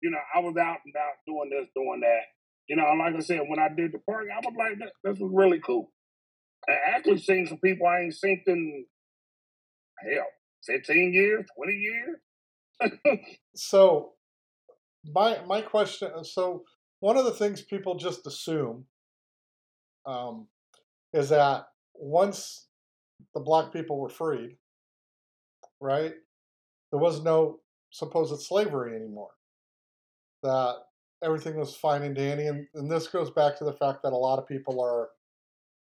you 0.01 0.11
know, 0.11 0.19
I 0.35 0.39
was 0.41 0.57
out 0.57 0.79
and 0.85 0.95
out 0.97 1.19
doing 1.27 1.51
this, 1.51 1.69
doing 1.75 2.01
that. 2.01 2.23
You 2.69 2.77
know, 2.77 2.85
like 2.99 3.15
I 3.15 3.21
said, 3.21 3.41
when 3.49 3.59
I 3.59 3.69
did 3.69 3.93
the 3.93 3.99
park, 3.99 4.27
I 4.33 4.39
was 4.39 4.55
like, 4.57 4.79
this, 4.79 4.91
this 5.03 5.19
was 5.19 5.31
really 5.35 5.61
cool. 5.61 5.91
I 6.69 6.97
actually 6.97 7.19
seen 7.19 7.47
some 7.47 7.59
people 7.59 7.87
I 7.87 8.03
ain't 8.03 8.15
seen 8.15 8.43
in 8.47 8.85
hell, 9.99 10.27
15 10.67 11.13
years, 11.13 11.47
20 11.57 11.73
years. 11.73 13.21
so 13.57 14.13
my 15.15 15.39
my 15.47 15.61
question 15.61 16.11
so 16.25 16.65
one 17.01 17.17
of 17.17 17.25
the 17.25 17.33
things 17.33 17.63
people 17.63 17.97
just 17.97 18.27
assume 18.27 18.87
um, 20.07 20.47
is 21.13 21.29
that 21.29 21.67
once 21.95 22.67
the 23.35 23.41
black 23.41 23.73
people 23.73 23.99
were 23.99 24.09
freed, 24.09 24.57
right, 25.81 26.15
there 26.91 27.01
was 27.01 27.23
no 27.23 27.61
supposed 27.91 28.41
slavery 28.41 28.97
anymore. 28.97 29.31
That 30.43 30.77
everything 31.23 31.57
was 31.57 31.75
fine 31.75 32.03
and 32.03 32.15
dandy, 32.15 32.47
and, 32.47 32.67
and 32.75 32.91
this 32.91 33.09
goes 33.09 33.31
back 33.31 33.59
to 33.59 33.65
the 33.65 33.73
fact 33.73 34.03
that 34.03 34.13
a 34.13 34.17
lot 34.17 34.39
of 34.39 34.47
people 34.47 34.81
are 34.81 35.09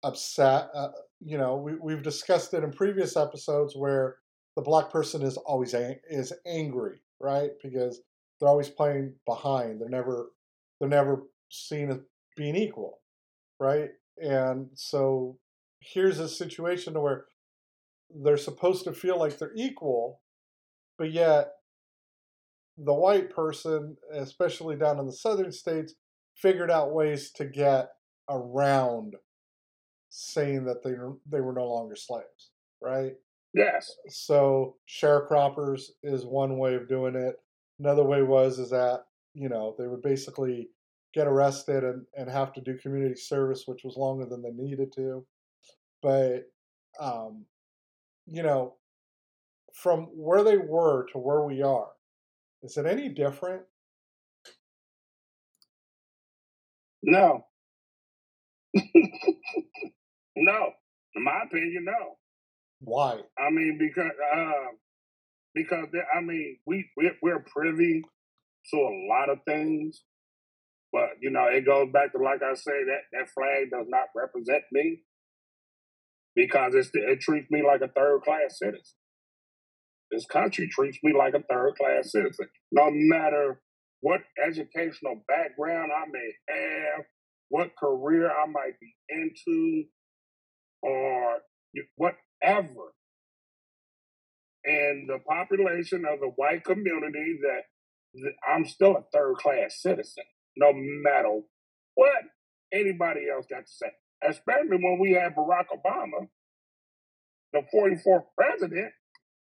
upset. 0.04 0.70
Uh, 0.74 0.90
you 1.20 1.38
know, 1.38 1.58
we, 1.58 1.76
we've 1.76 2.04
discussed 2.04 2.54
it 2.54 2.64
in 2.64 2.72
previous 2.72 3.18
episodes 3.18 3.76
where 3.76 4.18
the 4.56 4.62
black 4.62 4.90
person 4.90 5.22
is 5.22 5.38
always 5.38 5.74
ang- 5.74 6.00
is 6.10 6.32
angry, 6.46 7.02
right? 7.20 7.52
Because 7.62 8.02
they're 8.40 8.50
always 8.50 8.70
playing 8.70 9.14
behind. 9.26 9.82
They're 9.82 9.90
never 9.90 10.28
they're 10.80 10.90
never 10.90 11.24
seen 11.50 11.90
as 11.90 12.00
being 12.36 12.56
equal, 12.56 13.00
right? 13.60 13.90
And 14.18 14.70
so 14.76 15.38
here's 15.80 16.20
a 16.20 16.30
situation 16.30 17.00
where 17.00 17.26
they're 18.10 18.38
supposed 18.38 18.84
to 18.86 18.94
feel 18.94 19.20
like 19.20 19.38
they're 19.38 19.56
equal, 19.56 20.22
but 20.98 21.12
yet 21.12 21.52
the 22.78 22.94
white 22.94 23.34
person, 23.34 23.98
especially 24.14 24.76
down 24.76 25.00
in 25.00 25.06
the 25.06 25.12
southern 25.12 25.52
states, 25.52 25.96
figured 26.36 26.70
out 26.70 26.94
ways 26.94 27.32
to 27.32 27.46
get 27.46 27.90
around 28.30 29.16
saying 30.10 30.66
that 30.66 30.84
they 30.84 30.94
they 31.26 31.42
were 31.42 31.54
no 31.54 31.68
longer 31.68 31.96
slaves, 31.96 32.52
right? 32.82 33.14
Yes. 33.54 33.92
So 34.10 34.76
sharecroppers 34.88 35.90
is 36.04 36.26
one 36.26 36.58
way 36.58 36.76
of 36.76 36.88
doing 36.88 37.16
it. 37.16 37.36
Another 37.80 38.04
way 38.04 38.22
was 38.22 38.60
is 38.60 38.70
that 38.72 39.04
you 39.34 39.50
know 39.50 39.76
they 39.78 39.88
would 39.88 40.02
basically 40.02 40.70
get 41.14 41.28
arrested 41.28 41.84
and, 41.84 42.06
and 42.16 42.30
have 42.30 42.54
to 42.54 42.62
do 42.62 42.78
community 42.78 43.16
service, 43.16 43.64
which 43.66 43.84
was 43.84 43.98
longer 43.98 44.26
than 44.26 44.42
they 44.42 44.52
needed 44.52 44.92
to. 44.96 45.26
But 46.02 46.52
um, 47.00 47.46
you 48.26 48.44
know, 48.44 48.76
from 49.74 50.08
where 50.16 50.44
they 50.44 50.58
were 50.58 51.08
to 51.14 51.20
where 51.20 51.44
we 51.44 51.62
are, 51.62 51.90
is 52.64 52.78
it 52.78 52.86
any 52.86 53.10
different? 53.10 53.64
No. 57.04 57.46
no. 58.76 60.74
In 61.16 61.24
my 61.24 61.42
opinion, 61.46 61.86
no. 61.86 62.18
Why? 62.80 63.20
I 63.38 63.50
mean, 63.50 63.78
because 63.80 64.12
uh, 64.36 64.72
because 65.58 65.88
I 66.16 66.22
mean, 66.22 66.58
we 66.66 66.90
we're, 66.96 67.16
we're 67.22 67.46
privy 67.56 68.04
to 68.72 68.78
a 68.78 69.08
lot 69.10 69.30
of 69.30 69.40
things, 69.48 70.04
but 70.94 71.10
you 71.22 71.32
know, 71.32 71.46
it 71.46 71.66
goes 71.66 71.90
back 71.92 72.12
to 72.12 72.20
like 72.20 72.42
I 72.44 72.54
say 72.54 72.84
that 72.86 73.02
that 73.14 73.30
flag 73.30 73.72
does 73.72 73.88
not 73.90 74.08
represent 74.16 74.64
me 74.72 75.02
because 76.36 76.76
it's 76.76 76.92
it 76.94 77.20
treats 77.20 77.50
me 77.50 77.64
like 77.66 77.82
a 77.82 77.88
third 77.88 78.22
class 78.22 78.60
citizen. 78.60 78.96
This 80.12 80.26
country 80.26 80.70
treats 80.70 81.00
me 81.04 81.14
like 81.18 81.34
a 81.34 81.44
third 81.50 81.74
class 81.78 82.12
citizen, 82.12 82.48
no 82.72 82.90
matter 82.92 83.62
what 84.02 84.22
educational 84.46 85.24
background 85.28 85.92
I 85.92 86.06
may 86.12 86.32
have, 86.50 87.06
what 87.50 87.76
career 87.78 88.30
I 88.30 88.46
might 88.46 88.80
be 88.80 88.96
into, 89.10 89.86
or 90.84 91.40
whatever. 91.96 92.94
And 94.68 95.08
the 95.08 95.20
population 95.20 96.04
of 96.06 96.20
the 96.20 96.32
white 96.36 96.66
community 96.66 97.40
that, 97.42 97.62
that 98.16 98.34
I'm 98.46 98.66
still 98.66 98.98
a 98.98 99.04
third 99.14 99.36
class 99.38 99.82
citizen, 99.82 100.26
no 100.58 100.74
matter 100.76 101.40
what 101.96 102.24
anybody 102.74 103.30
else 103.34 103.46
got 103.50 103.66
to 103.66 103.72
say. 103.72 103.92
Especially 104.28 104.78
when 104.78 105.00
we 105.00 105.14
had 105.14 105.36
Barack 105.36 105.68
Obama, 105.72 106.28
the 107.54 107.64
44th 107.74 108.26
president, 108.36 108.92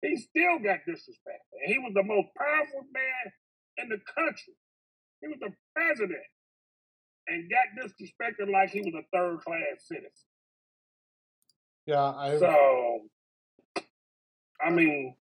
he 0.02 0.18
still 0.18 0.60
got 0.60 0.80
disrespected. 0.88 1.66
He 1.66 1.78
was 1.80 1.94
the 1.96 2.04
most 2.04 2.28
powerful 2.38 2.84
man 2.92 3.32
in 3.78 3.90
the 3.90 4.00
country. 4.14 4.54
He 5.22 5.28
was 5.28 5.40
the 5.40 5.54
president 5.74 6.28
and 7.28 7.50
got 7.50 7.68
disrespected 7.80 8.52
like 8.52 8.72
he 8.72 8.82
was 8.82 8.94
a 8.94 9.06
third 9.16 9.40
class 9.40 9.88
citizen. 9.88 10.12
Yeah, 11.86 12.04
I. 12.04 12.38
So, 12.38 13.00
I 14.66 14.70
mean, 14.70 15.16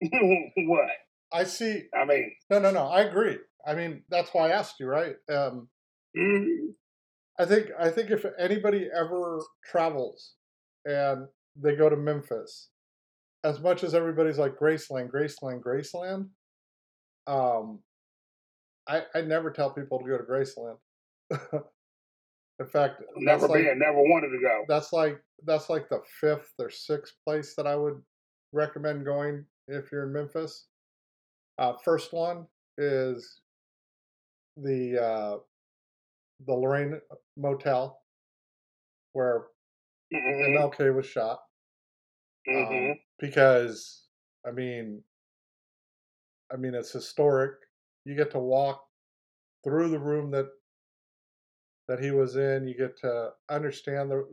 what? 0.56 0.88
I 1.32 1.44
see. 1.44 1.84
I 1.98 2.04
mean, 2.04 2.32
no, 2.50 2.58
no, 2.58 2.70
no. 2.70 2.86
I 2.86 3.02
agree. 3.02 3.38
I 3.66 3.74
mean, 3.74 4.02
that's 4.08 4.30
why 4.32 4.48
I 4.48 4.52
asked 4.52 4.76
you, 4.78 4.86
right? 4.86 5.16
Um, 5.28 5.68
mm-hmm. 6.16 6.70
I 7.38 7.44
think 7.44 7.68
I 7.78 7.90
think 7.90 8.10
if 8.10 8.24
anybody 8.38 8.88
ever 8.94 9.42
travels 9.64 10.34
and 10.84 11.26
they 11.56 11.74
go 11.76 11.88
to 11.88 11.96
Memphis, 11.96 12.70
as 13.44 13.60
much 13.60 13.84
as 13.84 13.94
everybody's 13.94 14.38
like 14.38 14.58
Graceland, 14.58 15.10
Graceland, 15.10 15.60
Graceland, 15.62 16.28
um, 17.26 17.80
I 18.88 19.02
I 19.14 19.22
never 19.22 19.50
tell 19.50 19.70
people 19.70 19.98
to 19.98 20.06
go 20.06 20.16
to 20.16 20.24
Graceland. 20.24 20.78
In 22.58 22.66
fact, 22.66 23.02
never 23.16 23.48
been, 23.48 23.66
like, 23.66 23.76
never 23.76 23.98
wanted 23.98 24.28
to 24.28 24.40
go. 24.40 24.64
That's 24.68 24.92
like 24.92 25.20
that's 25.44 25.68
like 25.68 25.88
the 25.88 26.00
fifth 26.20 26.52
or 26.58 26.70
sixth 26.70 27.14
place 27.26 27.54
that 27.56 27.66
I 27.66 27.76
would 27.76 28.00
recommend 28.52 29.04
going 29.04 29.44
if 29.68 29.92
you're 29.92 30.06
in 30.06 30.12
Memphis. 30.12 30.66
Uh, 31.58 31.74
first 31.84 32.12
one 32.12 32.46
is 32.78 33.40
the 34.56 35.02
uh, 35.02 35.36
the 36.46 36.54
Lorraine 36.54 37.00
Motel, 37.36 37.98
where 39.12 39.46
mm-hmm. 40.14 40.56
MLK 40.56 40.94
was 40.94 41.06
shot. 41.06 41.40
Mm-hmm. 42.48 42.92
Um, 42.92 42.96
because 43.18 44.04
I 44.46 44.50
mean, 44.50 45.02
I 46.52 46.56
mean 46.56 46.74
it's 46.74 46.92
historic. 46.92 47.52
You 48.04 48.14
get 48.14 48.30
to 48.32 48.38
walk 48.38 48.82
through 49.64 49.90
the 49.90 49.98
room 49.98 50.30
that 50.30 50.46
that 51.88 52.00
he 52.00 52.10
was 52.10 52.36
in. 52.36 52.66
You 52.66 52.76
get 52.76 52.98
to 53.00 53.30
understand 53.50 54.10
the 54.10 54.26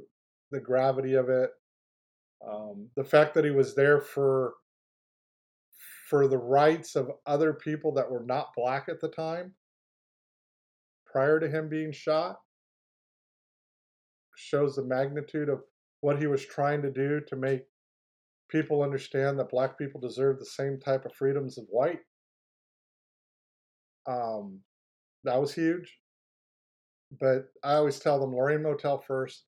the 0.51 0.59
gravity 0.59 1.15
of 1.15 1.29
it. 1.29 1.49
Um, 2.47 2.89
the 2.95 3.03
fact 3.03 3.33
that 3.33 3.45
he 3.45 3.51
was 3.51 3.75
there 3.75 4.01
for 4.01 4.53
for 6.09 6.27
the 6.27 6.37
rights 6.37 6.95
of 6.95 7.09
other 7.25 7.53
people 7.53 7.93
that 7.93 8.09
were 8.09 8.23
not 8.25 8.53
black 8.55 8.87
at 8.87 8.99
the 8.99 9.07
time 9.07 9.53
prior 11.05 11.39
to 11.39 11.49
him 11.49 11.69
being 11.69 11.91
shot 11.91 12.37
shows 14.35 14.75
the 14.75 14.83
magnitude 14.83 15.49
of 15.49 15.61
what 16.01 16.19
he 16.19 16.27
was 16.27 16.45
trying 16.45 16.81
to 16.81 16.91
do 16.91 17.21
to 17.27 17.35
make 17.35 17.61
people 18.49 18.83
understand 18.83 19.39
that 19.39 19.49
black 19.49 19.77
people 19.77 20.01
deserve 20.01 20.37
the 20.37 20.45
same 20.45 20.79
type 20.79 21.05
of 21.05 21.13
freedoms 21.13 21.57
of 21.57 21.65
white. 21.69 22.01
Um, 24.07 24.59
that 25.23 25.39
was 25.39 25.53
huge. 25.53 25.97
But 27.19 27.49
I 27.63 27.73
always 27.75 27.99
tell 27.99 28.19
them 28.19 28.35
Lorraine 28.35 28.63
Motel 28.63 28.97
first. 28.97 29.43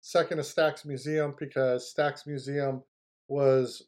Second 0.00 0.38
is 0.38 0.52
Stax 0.52 0.84
Museum 0.84 1.34
because 1.38 1.92
Stax 1.96 2.26
Museum 2.26 2.82
was 3.28 3.82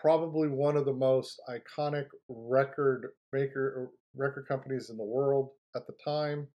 probably 0.00 0.48
one 0.48 0.76
of 0.76 0.84
the 0.84 0.92
most 0.92 1.40
iconic 1.48 2.06
record 2.28 3.08
maker 3.32 3.90
record 4.16 4.46
companies 4.46 4.90
in 4.90 4.96
the 4.96 5.04
world 5.04 5.50
at 5.74 5.86
the 5.86 5.94
time, 6.04 6.46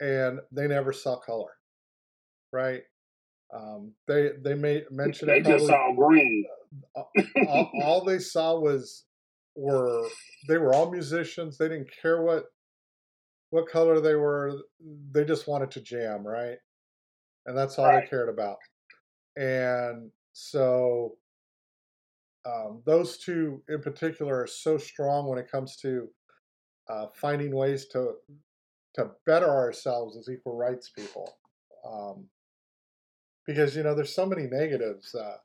and 0.00 0.40
they 0.50 0.66
never 0.66 0.92
saw 0.92 1.18
color, 1.18 1.52
right? 2.52 2.82
Um, 3.54 3.92
they 4.08 4.30
they 4.42 4.54
made 4.54 4.84
mention 4.90 5.28
they 5.28 5.40
just 5.40 5.66
saw 5.66 5.92
green. 5.94 6.46
all, 6.96 7.70
all 7.82 8.04
they 8.04 8.18
saw 8.18 8.58
was 8.58 9.04
were 9.54 10.08
they 10.48 10.58
were 10.58 10.74
all 10.74 10.90
musicians. 10.90 11.58
They 11.58 11.68
didn't 11.68 11.90
care 12.00 12.22
what 12.22 12.46
what 13.54 13.68
color 13.68 14.00
they 14.00 14.16
were. 14.16 14.62
They 15.12 15.24
just 15.24 15.46
wanted 15.46 15.70
to 15.72 15.80
jam, 15.80 16.26
right? 16.26 16.56
And 17.46 17.56
that's 17.56 17.78
all 17.78 17.86
right. 17.86 18.02
they 18.02 18.08
cared 18.08 18.28
about. 18.28 18.56
And 19.36 20.10
so 20.32 21.16
um, 22.44 22.82
those 22.84 23.16
two 23.16 23.62
in 23.68 23.80
particular 23.80 24.42
are 24.42 24.48
so 24.48 24.76
strong 24.76 25.28
when 25.28 25.38
it 25.38 25.48
comes 25.48 25.76
to 25.76 26.08
uh, 26.90 27.06
finding 27.14 27.54
ways 27.54 27.86
to 27.92 28.14
to 28.94 29.10
better 29.24 29.48
ourselves 29.48 30.16
as 30.16 30.28
equal 30.28 30.56
rights 30.56 30.90
people. 30.90 31.32
Um, 31.88 32.26
because 33.46 33.76
you 33.76 33.84
know 33.84 33.94
there's 33.94 34.14
so 34.14 34.26
many 34.26 34.48
negatives. 34.48 35.14
Uh, 35.14 35.36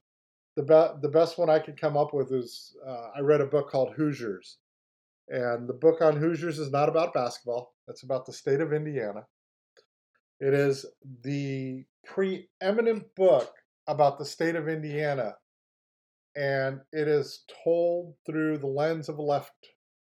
the 0.55 0.63
be- 0.63 1.01
the 1.03 1.13
best 1.13 1.37
one 1.37 1.51
I 1.51 1.59
could 1.59 1.79
come 1.79 1.95
up 1.95 2.11
with 2.11 2.31
is 2.31 2.75
uh, 2.87 3.09
I 3.15 3.19
read 3.19 3.41
a 3.41 3.45
book 3.45 3.69
called 3.69 3.93
Hoosiers, 3.93 4.57
and 5.27 5.69
the 5.69 5.73
book 5.73 6.01
on 6.01 6.17
Hoosiers 6.17 6.57
is 6.57 6.71
not 6.71 6.89
about 6.89 7.13
basketball. 7.13 7.75
It's 7.89 8.03
about 8.03 8.25
the 8.25 8.33
state 8.33 8.61
of 8.61 8.71
Indiana. 8.71 9.25
It 10.39 10.53
is 10.53 10.85
the 11.23 11.83
preeminent 12.05 13.03
book 13.15 13.51
about 13.87 14.19
the 14.19 14.25
state 14.25 14.55
of 14.55 14.69
Indiana, 14.69 15.35
and 16.35 16.81
it 16.93 17.07
is 17.07 17.43
told 17.63 18.13
through 18.25 18.59
the 18.59 18.67
lens 18.67 19.09
of 19.09 19.17
a 19.17 19.21
left, 19.21 19.51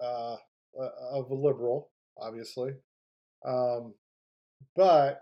uh, 0.04 0.36
uh 0.80 0.90
of 1.14 1.30
a 1.30 1.36
liberal, 1.36 1.92
obviously. 2.20 2.72
Um, 3.48 3.94
but 4.76 5.22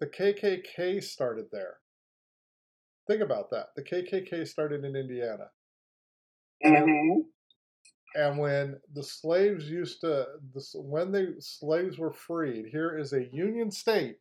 the 0.00 0.06
KKK 0.06 1.02
started 1.02 1.46
there. 1.52 1.76
Think 3.06 3.22
about 3.22 3.50
that. 3.50 3.68
The 3.74 3.82
KKK 3.82 4.46
started 4.46 4.84
in 4.84 4.96
Indiana. 4.96 5.46
Mm-hmm. 6.64 7.20
And 8.14 8.38
when 8.38 8.80
the 8.94 9.02
slaves 9.02 9.68
used 9.68 10.00
to, 10.00 10.26
when 10.74 11.12
the 11.12 11.36
slaves 11.38 11.98
were 11.98 12.12
freed, 12.12 12.66
here 12.66 12.98
is 12.98 13.12
a 13.12 13.28
Union 13.32 13.70
state, 13.70 14.18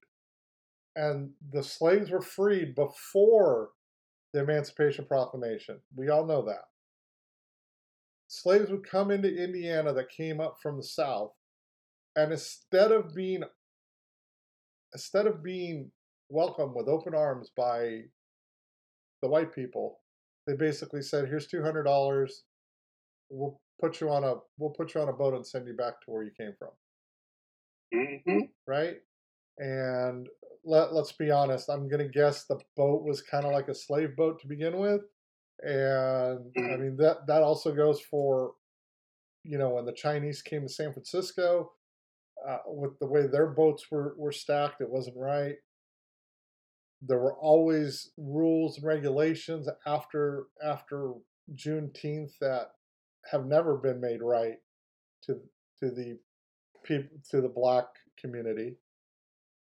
and 0.96 1.32
the 1.54 1.64
slaves 1.64 2.12
were 2.12 2.22
freed 2.22 2.76
before 2.76 3.70
the 4.34 4.42
Emancipation 4.42 5.06
Proclamation. 5.06 5.80
We 5.96 6.10
all 6.10 6.26
know 6.26 6.44
that. 6.44 6.66
Slaves 8.28 8.70
would 8.70 8.84
come 8.88 9.10
into 9.10 9.34
Indiana 9.34 9.94
that 9.94 10.10
came 10.10 10.42
up 10.42 10.58
from 10.62 10.76
the 10.76 10.84
South, 10.84 11.32
and 12.16 12.32
instead 12.34 12.92
of 12.92 13.16
being 13.16 13.44
instead 14.94 15.28
of 15.28 15.42
being 15.44 15.92
welcomed 16.30 16.76
with 16.76 16.90
open 16.90 17.16
arms 17.16 17.52
by 17.56 18.02
the 19.22 19.30
white 19.30 19.56
people, 19.56 20.00
they 20.46 20.56
basically 20.56 21.02
said, 21.02 21.30
"Here's 21.30 21.48
two 21.48 21.64
hundred 21.64 21.84
dollars. 21.84 22.44
We'll 23.30 23.62
put 23.80 24.02
you 24.02 24.10
on 24.10 24.24
a 24.24 24.36
we'll 24.58 24.72
put 24.72 24.94
you 24.94 25.02
on 25.02 25.10
a 25.10 25.14
boat 25.14 25.34
and 25.34 25.46
send 25.46 25.68
you 25.68 25.74
back 25.74 26.02
to 26.02 26.12
where 26.12 26.24
you 26.24 26.32
came 26.32 26.54
from." 26.58 26.70
Mm-hmm. 27.94 28.40
Right, 28.66 28.98
and 29.58 30.28
let 30.66 30.94
let's 30.94 31.12
be 31.12 31.32
honest. 31.32 31.70
I'm 31.70 31.88
gonna 31.88 32.08
guess 32.08 32.46
the 32.46 32.60
boat 32.76 33.04
was 33.04 33.22
kind 33.22 33.46
of 33.46 33.52
like 33.52 33.68
a 33.68 33.76
slave 33.76 34.16
boat 34.16 34.40
to 34.42 34.48
begin 34.48 34.78
with, 34.78 35.02
and 35.62 36.54
Mm-hmm. 36.58 36.74
I 36.74 36.78
mean 36.78 36.98
that 36.98 37.28
that 37.28 37.44
also 37.44 37.74
goes 37.74 38.02
for, 38.02 38.54
you 39.44 39.58
know, 39.58 39.72
when 39.72 39.86
the 39.86 39.94
Chinese 39.94 40.42
came 40.42 40.64
to 40.64 40.70
San 40.70 40.94
Francisco. 40.94 41.72
Uh, 42.48 42.60
with 42.68 43.00
the 43.00 43.08
way 43.08 43.26
their 43.26 43.48
boats 43.48 43.90
were, 43.90 44.14
were 44.16 44.32
stacked, 44.32 44.80
it 44.80 44.88
wasn't 44.88 45.18
right 45.18 45.56
there 47.02 47.20
were 47.20 47.36
always 47.36 48.12
rules 48.18 48.78
and 48.78 48.86
regulations 48.86 49.68
after 49.86 50.46
after 50.64 51.14
Juneteenth 51.54 52.32
that 52.42 52.72
have 53.32 53.46
never 53.46 53.78
been 53.78 54.00
made 54.00 54.22
right 54.22 54.58
to 55.24 55.40
to 55.80 55.92
the 55.92 56.18
people 56.84 57.18
to 57.32 57.42
the 57.42 57.50
black 57.50 57.86
community, 58.20 58.76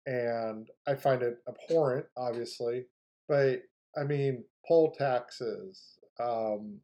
and 0.05 0.70
I 0.88 0.95
find 0.95 1.22
it 1.22 1.38
abhorrent, 1.47 2.05
obviously. 2.18 2.86
But 3.28 3.64
I 3.97 4.03
mean, 4.03 4.43
poll 4.68 4.91
taxes. 4.97 5.99
Um, 6.20 6.80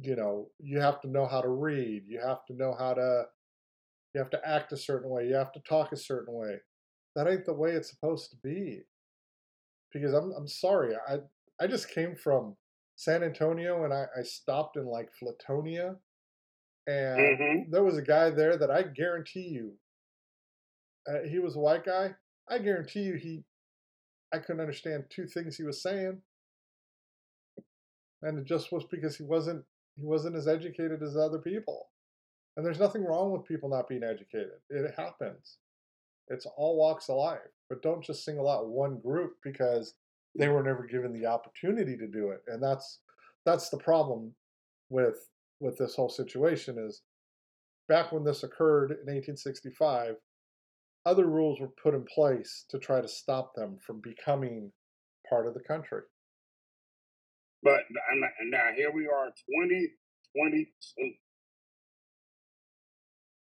you 0.00 0.16
know, 0.16 0.48
you 0.58 0.78
have 0.80 1.00
to 1.02 1.08
know 1.08 1.26
how 1.26 1.40
to 1.40 1.48
read. 1.48 2.04
You 2.06 2.20
have 2.20 2.44
to 2.46 2.54
know 2.54 2.74
how 2.78 2.94
to. 2.94 3.24
You 4.14 4.20
have 4.20 4.30
to 4.30 4.48
act 4.48 4.72
a 4.72 4.76
certain 4.76 5.08
way. 5.08 5.26
You 5.26 5.34
have 5.34 5.52
to 5.52 5.60
talk 5.60 5.92
a 5.92 5.96
certain 5.96 6.34
way. 6.34 6.56
That 7.14 7.28
ain't 7.28 7.46
the 7.46 7.54
way 7.54 7.70
it's 7.70 7.90
supposed 7.90 8.30
to 8.30 8.36
be 8.42 8.82
because 9.92 10.12
I'm 10.12 10.32
I'm 10.36 10.48
sorry. 10.48 10.94
I 11.08 11.18
I 11.60 11.66
just 11.66 11.90
came 11.90 12.16
from 12.16 12.56
San 12.96 13.22
Antonio 13.22 13.84
and 13.84 13.92
I, 13.92 14.06
I 14.18 14.22
stopped 14.22 14.76
in 14.76 14.86
like 14.86 15.08
Flatonia 15.20 15.96
and 16.90 17.38
Mm-hmm. 17.38 17.70
there 17.70 17.84
was 17.84 17.96
a 17.98 18.02
guy 18.02 18.30
there 18.30 18.56
that 18.56 18.70
I 18.70 18.82
guarantee 18.82 19.48
you 19.48 19.72
uh, 21.08 21.22
he 21.28 21.38
was 21.38 21.56
a 21.56 21.60
white 21.60 21.84
guy. 21.84 22.14
I 22.48 22.58
guarantee 22.58 23.02
you 23.02 23.14
he 23.14 23.44
I 24.32 24.38
couldn't 24.38 24.60
understand 24.60 25.04
two 25.10 25.26
things 25.26 25.56
he 25.56 25.64
was 25.64 25.82
saying. 25.82 26.20
And 28.22 28.38
it 28.38 28.44
just 28.44 28.70
was 28.70 28.84
because 28.84 29.16
he 29.16 29.24
wasn't 29.24 29.64
he 29.96 30.04
wasn't 30.04 30.36
as 30.36 30.48
educated 30.48 31.02
as 31.02 31.16
other 31.16 31.38
people. 31.38 31.88
And 32.56 32.66
there's 32.66 32.80
nothing 32.80 33.04
wrong 33.04 33.30
with 33.32 33.46
people 33.46 33.68
not 33.68 33.88
being 33.88 34.02
educated. 34.02 34.58
It 34.68 34.94
happens. 34.96 35.58
It's 36.28 36.46
all 36.56 36.76
walks 36.76 37.08
of 37.08 37.16
life. 37.16 37.38
But 37.68 37.82
don't 37.82 38.04
just 38.04 38.24
single 38.24 38.48
out 38.50 38.68
one 38.68 38.98
group 39.00 39.36
because 39.42 39.94
they 40.38 40.48
were 40.48 40.62
never 40.62 40.86
given 40.86 41.12
the 41.12 41.26
opportunity 41.26 41.96
to 41.96 42.06
do 42.06 42.30
it. 42.30 42.42
And 42.48 42.62
that's 42.62 43.00
that's 43.46 43.70
the 43.70 43.78
problem 43.78 44.32
with 44.90 45.16
with 45.60 45.78
this 45.78 45.94
whole 45.94 46.08
situation 46.08 46.76
is 46.78 47.02
back 47.88 48.12
when 48.12 48.24
this 48.24 48.42
occurred 48.42 48.90
in 48.90 49.12
1865, 49.12 50.16
other 51.06 51.26
rules 51.26 51.60
were 51.60 51.72
put 51.82 51.94
in 51.94 52.04
place 52.04 52.64
to 52.70 52.78
try 52.78 53.00
to 53.00 53.08
stop 53.08 53.54
them 53.54 53.78
from 53.84 54.00
becoming 54.00 54.72
part 55.28 55.46
of 55.46 55.54
the 55.54 55.60
country. 55.60 56.02
But 57.62 57.80
now 58.48 58.68
here 58.74 58.90
we 58.92 59.06
are, 59.06 59.26
2022. 59.28 61.14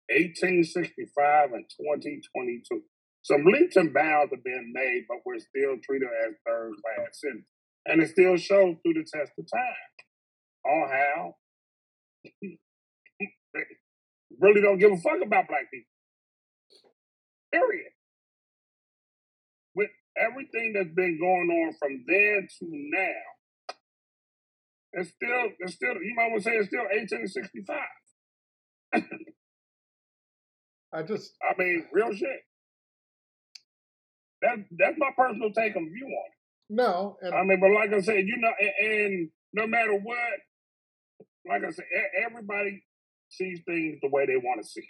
1865 0.09 1.50
mm. 1.50 1.54
and 1.54 1.66
2022. 1.66 2.82
Some 3.22 3.42
leaps 3.44 3.74
and 3.74 3.92
bounds 3.92 4.30
have 4.30 4.44
been 4.44 4.70
made, 4.72 5.07
but 5.09 5.18
we're 5.26 5.42
still 5.42 5.82
treated 5.82 6.09
as 6.26 6.34
third 6.46 6.74
class 6.78 7.18
citizens. 7.18 7.46
And 7.86 8.02
it 8.02 8.11
still 8.11 8.36
shows 8.36 8.76
through 8.82 8.94
the 8.94 9.07
test 9.07 9.32
of 9.38 9.46
time 9.50 9.90
on 10.64 10.88
how 10.90 11.34
really 14.41 14.61
don't 14.61 14.79
give 14.79 14.93
a 14.93 14.97
fuck 14.97 15.20
about 15.24 15.49
black 15.49 15.70
people. 15.70 15.91
Period. 17.53 17.93
With 19.74 19.91
everything 20.16 20.72
that's 20.74 20.95
been 20.95 21.18
going 21.20 21.51
on 21.51 21.74
from 21.79 22.05
then 22.07 22.49
to 22.59 22.66
now, 22.70 23.22
it's 24.93 25.11
still, 25.11 25.51
it's 25.61 25.74
still, 25.74 25.95
you 25.95 26.14
might 26.16 26.31
want 26.31 26.43
to 26.43 26.49
say 26.51 26.57
it's 26.57 26.68
still 26.68 26.85
1865. 26.85 27.77
I 30.93 31.03
just 31.03 31.33
I 31.43 31.53
mean, 31.59 31.85
real 31.93 32.14
shit. 32.14 32.41
That 34.43 34.57
that's 34.79 34.97
my 34.99 35.11
personal 35.16 35.51
take 35.53 35.77
on 35.77 35.85
view 35.93 36.07
on 36.07 36.31
no, 36.68 37.16
it. 37.22 37.27
and 37.27 37.35
I 37.35 37.43
mean, 37.45 37.61
but 37.61 37.70
like 37.70 37.93
I 37.93 38.01
said, 38.01 38.24
you 38.27 38.37
know, 38.39 38.53
and, 38.59 38.91
and 38.91 39.29
no 39.53 39.66
matter 39.66 39.95
what, 39.95 40.16
like 41.49 41.62
I 41.64 41.70
said, 41.70 41.84
everybody 42.26 42.82
sees 43.28 43.61
things 43.66 43.99
the 44.03 44.09
way 44.11 44.26
they 44.26 44.36
want 44.36 44.62
to 44.62 44.68
see 44.68 44.80
it. 44.80 44.86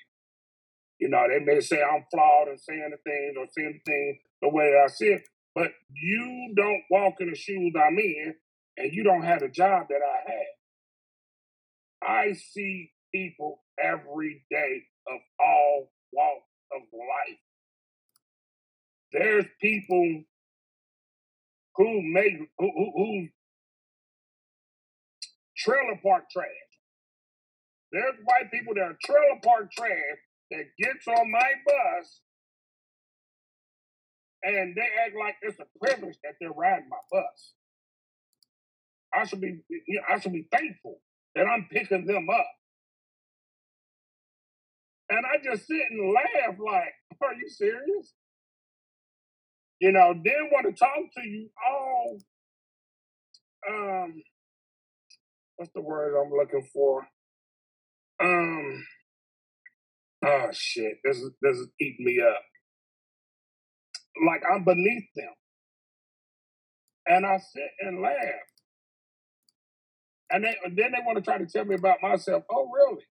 You 0.99 1.09
know, 1.09 1.27
they 1.29 1.45
may 1.45 1.61
say 1.61 1.83
I'm 1.83 2.05
flawed 2.11 2.49
in 2.49 2.59
saying 2.59 2.91
the 2.91 3.11
things 3.11 3.37
or 3.39 3.47
seeing 3.55 3.81
the 3.85 3.91
things 3.91 4.19
the 4.43 4.49
way 4.49 4.81
I 4.83 4.89
see 4.89 5.07
it, 5.07 5.23
but 5.55 5.73
you 5.93 6.55
don't 6.57 6.83
walk 6.91 7.15
in 7.21 7.31
the 7.31 7.37
shoes 7.37 7.75
I'm 7.77 7.99
in, 7.99 8.35
and 8.79 8.93
you 8.93 9.03
don't 9.03 9.23
have 9.23 9.41
the 9.41 9.49
job 9.49 9.87
that 9.89 10.01
I 10.03 10.31
had. 10.31 10.47
I 12.03 12.33
see 12.33 12.93
people 13.15 13.63
every 13.83 14.45
day 14.51 14.83
of 15.09 15.21
all 15.41 15.91
walks 16.13 16.49
of 16.75 16.83
life. 16.93 17.39
There's 19.13 19.47
people 19.61 20.23
who 21.77 22.03
make 22.03 22.35
who, 22.59 22.71
who, 22.75 22.93
who 22.95 23.29
trailer 25.67 25.99
park 26.03 26.31
trash. 26.31 26.47
There's 27.93 28.15
white 28.25 28.51
people 28.53 28.75
that 28.75 28.83
are 28.83 28.99
trailer 29.05 29.41
park 29.43 29.73
trash 29.73 30.19
that 30.53 30.65
gets 30.79 31.09
on 31.09 31.31
my 31.31 31.51
bus 31.67 32.21
and 34.45 34.77
they 34.77 34.89
act 35.05 35.17
like 35.19 35.35
it's 35.43 35.59
a 35.59 35.67
privilege 35.85 36.17
that 36.23 36.35
they're 36.41 36.53
riding 36.53 36.89
my 36.89 37.03
bus. 37.11 37.53
I 39.15 39.25
should 39.25 39.41
be 39.41 39.61
I 40.09 40.21
should 40.21 40.33
be 40.33 40.47
thankful 40.53 41.01
that 41.35 41.47
I'm 41.47 41.67
picking 41.71 42.07
them 42.07 42.29
up. 42.31 42.47
And 45.11 45.25
I 45.25 45.39
just 45.43 45.67
sit 45.67 45.83
and 45.91 46.13
laugh 46.13 46.57
like, 46.59 46.95
are 47.23 47.35
you 47.35 47.49
serious? 47.49 48.13
You 49.81 49.93
know, 49.93 50.15
then 50.15 50.51
want 50.53 50.67
to 50.67 50.73
talk 50.73 51.13
to 51.17 51.29
you 51.29 51.49
all 51.67 52.19
um 53.69 54.23
what's 55.57 55.73
the 55.75 55.83
word 55.83 56.15
I'm 56.21 56.33
looking 56.33 56.69
for? 56.73 57.07
Um 58.21 58.85
oh 60.25 60.49
shit, 60.53 60.99
this 61.05 61.19
is 61.19 61.31
this 61.43 61.57
is 61.57 61.69
eating 61.81 62.07
me 62.07 62.21
up. 62.21 62.43
Like 64.27 64.43
I'm 64.51 64.65
beneath 64.65 65.09
them. 65.15 65.35
And 67.07 67.25
I 67.25 67.39
sit 67.39 67.71
and 67.81 68.03
laugh. 68.03 68.15
And 70.31 70.45
they, 70.45 70.57
then 70.65 70.93
they 70.93 71.05
want 71.05 71.19
to 71.19 71.23
try 71.23 71.39
to 71.39 71.47
tell 71.47 71.65
me 71.65 71.77
about 71.77 71.99
myself. 72.03 72.45
Oh, 72.51 72.69
really? 72.75 73.05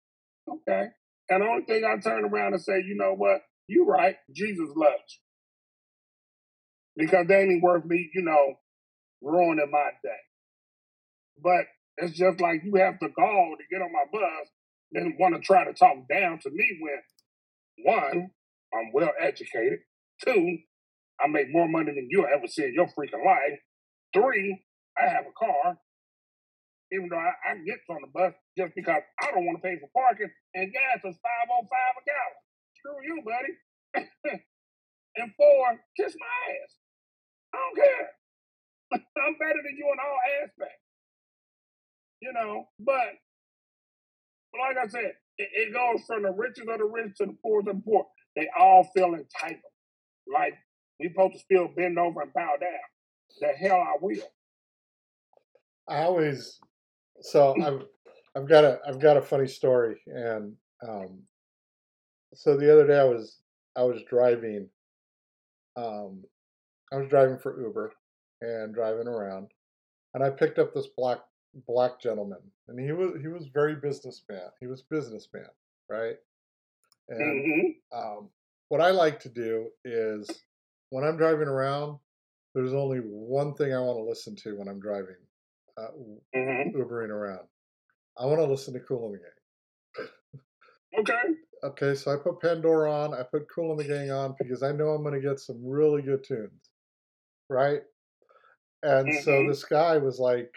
Okay. 0.48 0.88
And 1.28 1.42
the 1.42 1.46
only 1.46 1.64
thing 1.64 1.84
I 1.84 2.00
turn 2.00 2.24
around 2.24 2.54
and 2.54 2.62
say, 2.62 2.82
you 2.86 2.96
know 2.96 3.14
what? 3.14 3.42
You're 3.68 3.86
right. 3.86 4.16
Jesus 4.34 4.68
loves 4.74 5.20
you. 6.96 7.04
Because 7.04 7.26
they 7.26 7.42
ain't 7.42 7.62
worth 7.62 7.84
me, 7.84 8.10
you 8.14 8.22
know, 8.22 8.54
ruining 9.22 9.70
my 9.70 9.90
day. 10.02 10.10
But 11.42 11.66
it's 11.98 12.16
just 12.16 12.40
like 12.40 12.62
you 12.64 12.74
have 12.76 12.98
to 13.00 13.08
call 13.10 13.56
to 13.58 13.64
get 13.70 13.82
on 13.82 13.92
my 13.92 14.04
bus, 14.12 14.48
then 14.92 15.16
want 15.18 15.34
to 15.34 15.40
try 15.40 15.64
to 15.64 15.72
talk 15.74 15.96
down 16.10 16.38
to 16.40 16.50
me 16.50 16.78
when 16.80 17.00
one, 17.86 18.30
I'm 18.74 18.92
well 18.92 19.12
educated. 19.20 19.80
Two, 20.24 20.58
I 21.20 21.28
make 21.28 21.48
more 21.50 21.68
money 21.68 21.92
than 21.94 22.08
you'll 22.10 22.26
ever 22.26 22.46
see 22.48 22.64
in 22.64 22.74
your 22.74 22.88
freaking 22.88 23.24
life. 23.24 23.60
Three, 24.14 24.62
I 24.98 25.08
have 25.08 25.24
a 25.26 25.34
car. 25.38 25.78
Even 26.92 27.08
though 27.10 27.18
I, 27.18 27.32
I 27.50 27.54
get 27.66 27.80
on 27.90 28.02
the 28.02 28.12
bus 28.12 28.34
just 28.58 28.74
because 28.76 29.02
I 29.22 29.32
don't 29.32 29.46
want 29.46 29.58
to 29.62 29.66
pay 29.66 29.76
for 29.80 29.90
parking 29.96 30.30
and 30.54 30.72
gas 30.72 31.00
is 31.04 31.16
five 31.22 31.48
oh 31.50 31.66
five 31.66 31.94
a 31.98 32.02
gallon. 32.04 32.42
Screw 32.76 33.00
you, 33.02 33.16
buddy. 33.24 33.54
and 35.16 35.32
four, 35.36 35.64
kiss 35.96 36.14
my 36.18 36.36
ass. 36.52 36.72
I 37.54 37.58
don't 37.58 37.76
care. 37.76 38.08
I'm 39.26 39.34
better 39.38 39.62
than 39.64 39.76
you 39.78 39.86
in 39.92 39.98
all 40.00 40.20
aspects. 40.44 40.81
You 42.22 42.32
know, 42.32 42.68
but 42.78 43.18
like 44.54 44.76
I 44.80 44.86
said, 44.86 45.12
it, 45.38 45.48
it 45.52 45.72
goes 45.74 46.04
from 46.06 46.22
the 46.22 46.30
richest 46.30 46.68
of 46.68 46.78
the 46.78 46.84
rich 46.84 47.16
to 47.18 47.26
the 47.26 47.36
poorest 47.42 47.68
of 47.68 47.76
the 47.76 47.82
poor. 47.82 48.06
They 48.36 48.48
all 48.56 48.88
feel 48.94 49.14
entitled. 49.14 49.60
Like 50.32 50.54
we 51.00 51.08
supposed 51.08 51.32
to 51.32 51.40
still 51.40 51.66
bend 51.76 51.98
over 51.98 52.22
and 52.22 52.32
bow 52.32 52.54
down. 52.60 52.70
The 53.40 53.48
hell 53.48 53.80
I 53.80 53.96
will. 54.00 54.22
I 55.88 56.02
always 56.04 56.60
so 57.22 57.56
I've 57.60 57.82
I've 58.36 58.48
got 58.48 58.62
a 58.62 58.78
I've 58.86 59.00
got 59.00 59.16
a 59.16 59.22
funny 59.22 59.48
story 59.48 60.00
and 60.06 60.54
um 60.88 61.22
so 62.34 62.56
the 62.56 62.72
other 62.72 62.86
day 62.86 63.00
I 63.00 63.04
was 63.04 63.38
I 63.74 63.82
was 63.82 64.00
driving 64.08 64.68
um 65.76 66.22
I 66.92 66.98
was 66.98 67.08
driving 67.08 67.38
for 67.38 67.60
Uber 67.60 67.92
and 68.42 68.72
driving 68.72 69.08
around 69.08 69.48
and 70.14 70.22
I 70.22 70.30
picked 70.30 70.60
up 70.60 70.72
this 70.72 70.88
black 70.96 71.18
black 71.66 72.00
gentleman 72.00 72.40
and 72.68 72.78
he 72.80 72.92
was 72.92 73.20
he 73.20 73.28
was 73.28 73.48
very 73.52 73.76
businessman. 73.76 74.48
He 74.60 74.66
was 74.66 74.82
businessman, 74.82 75.48
right? 75.90 76.16
And 77.08 77.22
Mm-hmm. 77.22 77.96
um 77.96 78.30
what 78.68 78.80
I 78.80 78.90
like 78.90 79.20
to 79.20 79.28
do 79.28 79.68
is 79.84 80.44
when 80.90 81.04
I'm 81.04 81.16
driving 81.16 81.48
around, 81.48 81.98
there's 82.54 82.74
only 82.74 82.98
one 82.98 83.54
thing 83.54 83.74
I 83.74 83.80
want 83.80 83.98
to 83.98 84.04
listen 84.04 84.36
to 84.36 84.56
when 84.56 84.68
I'm 84.68 84.80
driving, 84.80 85.16
uh, 85.78 85.88
Mm-hmm. 86.34 86.76
Ubering 86.78 87.10
around. 87.10 87.46
I 88.18 88.26
want 88.26 88.40
to 88.40 88.46
listen 88.46 88.74
to 88.74 88.80
Kool 88.80 89.06
and 89.06 89.14
the 89.14 89.18
Gang. 89.18 91.00
Okay. 91.00 91.22
Okay, 91.64 91.94
so 91.94 92.12
I 92.12 92.16
put 92.16 92.40
Pandora 92.40 92.92
on, 92.92 93.14
I 93.14 93.22
put 93.22 93.48
Kool 93.54 93.70
and 93.72 93.80
the 93.80 93.84
Gang 93.84 94.10
on 94.10 94.34
because 94.38 94.62
I 94.62 94.72
know 94.72 94.88
I'm 94.90 95.02
going 95.02 95.14
to 95.20 95.26
get 95.26 95.40
some 95.40 95.64
really 95.64 96.02
good 96.02 96.24
tunes, 96.24 96.70
right? 97.48 97.82
And 98.82 99.12
so 99.14 99.42
Mhm. 99.42 99.48
this 99.48 99.64
guy 99.64 99.98
was 99.98 100.18
like, 100.18 100.52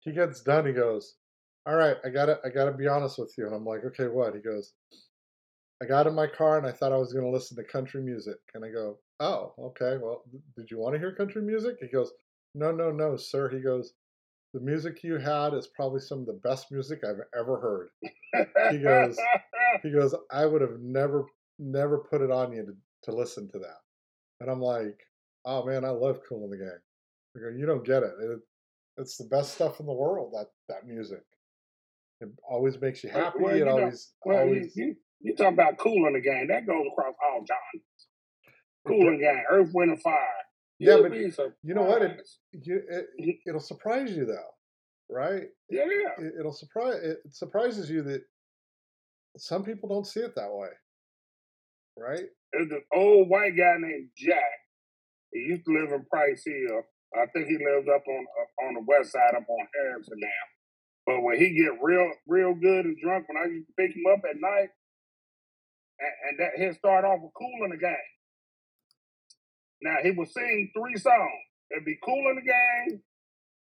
he 0.00 0.12
gets 0.12 0.42
done, 0.42 0.66
he 0.66 0.72
goes, 0.72 1.16
"All 1.66 1.76
right, 1.76 1.96
I 2.04 2.10
gotta, 2.10 2.40
I 2.44 2.48
gotta 2.48 2.72
be 2.72 2.88
honest 2.88 3.18
with 3.18 3.34
you." 3.36 3.46
And 3.46 3.54
I'm 3.54 3.64
like, 3.64 3.84
"Okay, 3.84 4.08
what?" 4.08 4.34
He 4.34 4.40
goes, 4.40 4.72
"I 5.82 5.86
got 5.86 6.06
in 6.06 6.14
my 6.14 6.26
car 6.26 6.58
and 6.58 6.66
I 6.66 6.72
thought 6.72 6.92
I 6.92 6.98
was 6.98 7.12
going 7.12 7.24
to 7.24 7.30
listen 7.30 7.56
to 7.56 7.64
country 7.64 8.02
music." 8.02 8.38
And 8.54 8.64
I 8.64 8.70
go, 8.70 8.98
"Oh, 9.20 9.54
okay. 9.58 9.98
Well, 10.00 10.24
did 10.56 10.70
you 10.70 10.78
want 10.78 10.94
to 10.94 10.98
hear 10.98 11.14
country 11.14 11.42
music?" 11.42 11.76
He 11.80 11.88
goes, 11.88 12.12
"No, 12.54 12.72
no, 12.72 12.90
no, 12.90 13.16
sir." 13.16 13.48
He 13.48 13.60
goes, 13.60 13.94
"The 14.54 14.60
music 14.60 15.02
you 15.02 15.18
had 15.18 15.54
is 15.54 15.68
probably 15.68 16.00
some 16.00 16.20
of 16.20 16.26
the 16.26 16.40
best 16.44 16.70
music 16.70 17.04
I've 17.04 17.20
ever 17.38 17.60
heard." 17.60 17.90
He 18.70 18.78
goes, 18.78 19.18
he 19.82 19.90
goes, 19.90 20.14
I 20.30 20.46
would 20.46 20.60
have 20.60 20.80
never, 20.80 21.26
never 21.58 21.98
put 21.98 22.22
it 22.22 22.30
on 22.30 22.52
you 22.52 22.66
to, 22.66 22.76
to 23.10 23.16
listen 23.16 23.48
to 23.48 23.58
that. 23.58 23.80
And 24.40 24.50
I'm 24.50 24.60
like, 24.60 24.98
oh 25.44 25.64
man, 25.64 25.84
I 25.84 25.90
love 25.90 26.20
Kool 26.28 26.44
and 26.44 26.52
the 26.52 26.58
Gang. 26.58 26.78
I 27.36 27.40
go, 27.40 27.56
you 27.56 27.66
don't 27.66 27.84
get 27.84 28.02
it. 28.02 28.12
it. 28.20 28.40
It's 28.98 29.16
the 29.16 29.24
best 29.24 29.54
stuff 29.54 29.80
in 29.80 29.86
the 29.86 29.92
world. 29.92 30.34
That 30.34 30.46
that 30.68 30.86
music. 30.86 31.22
It 32.20 32.28
always 32.48 32.80
makes 32.80 33.04
you 33.04 33.10
happy. 33.10 33.38
well, 33.40 33.54
it 33.54 33.58
you 33.58 33.64
know, 33.64 33.78
always, 33.78 34.12
well, 34.24 34.36
you, 34.38 34.42
always. 34.42 34.76
you, 34.76 34.96
you 35.20 35.36
talking 35.36 35.52
about 35.52 35.78
Kool 35.78 36.06
and 36.06 36.16
the 36.16 36.20
Gang. 36.20 36.48
That 36.48 36.66
goes 36.66 36.84
across 36.90 37.14
all 37.24 37.44
genres. 37.46 37.84
Cooling 38.86 39.18
the 39.18 39.24
game, 39.24 39.42
Earth, 39.50 39.70
Wind, 39.72 39.92
and 39.92 40.02
Fire. 40.02 40.16
Yeah, 40.78 40.96
You'll 40.96 41.08
but 41.08 41.54
you 41.62 41.74
know 41.74 41.82
what? 41.82 42.02
It, 42.02 42.28
you, 42.52 42.76
it 42.88 43.06
mm-hmm. 43.20 43.30
it'll 43.48 43.60
surprise 43.60 44.12
you 44.12 44.24
though, 44.24 44.50
right? 45.10 45.44
Yeah. 45.68 45.84
It, 46.18 46.34
it'll 46.38 46.52
surprise. 46.52 47.00
It 47.02 47.18
surprises 47.30 47.90
you 47.90 48.02
that 48.02 48.22
some 49.36 49.64
people 49.64 49.88
don't 49.88 50.06
see 50.06 50.20
it 50.20 50.34
that 50.36 50.52
way, 50.52 50.68
right? 51.96 52.24
There's 52.52 52.70
an 52.70 52.82
old 52.94 53.28
white 53.28 53.56
guy 53.56 53.74
named 53.78 54.08
Jack. 54.16 54.38
He 55.32 55.40
used 55.40 55.64
to 55.66 55.72
live 55.72 55.92
in 55.92 56.04
Price 56.06 56.44
Hill. 56.46 56.82
I 57.16 57.26
think 57.32 57.48
he 57.48 57.56
lives 57.56 57.88
up 57.88 58.04
on 58.04 58.22
uh, 58.26 58.66
on 58.68 58.74
the 58.74 58.84
west 58.84 59.12
side, 59.12 59.34
up 59.36 59.48
on 59.48 59.68
Harrison 59.74 60.18
now. 60.20 60.44
But 61.06 61.22
when 61.22 61.38
he 61.38 61.56
get 61.56 61.80
real, 61.80 62.12
real 62.26 62.54
good 62.54 62.84
and 62.84 62.96
drunk, 63.00 63.28
when 63.28 63.40
I 63.40 63.48
used 63.48 63.68
to 63.68 63.74
pick 63.80 63.96
him 63.96 64.04
up 64.12 64.20
at 64.28 64.36
night, 64.36 64.68
and, 66.00 66.14
and 66.28 66.34
that 66.40 66.52
he'd 66.60 66.76
start 66.76 67.04
off 67.04 67.20
with 67.22 67.32
"Kool 67.32 67.64
and 67.64 67.72
the 67.72 67.80
Gang." 67.80 68.10
Now 69.80 69.96
he 70.02 70.10
would 70.10 70.28
sing 70.28 70.70
three 70.76 70.96
songs. 71.00 71.42
It'd 71.72 71.84
be 71.84 71.98
"Kool 72.04 72.28
and 72.28 72.38
the 72.38 72.46
Gang," 72.46 73.00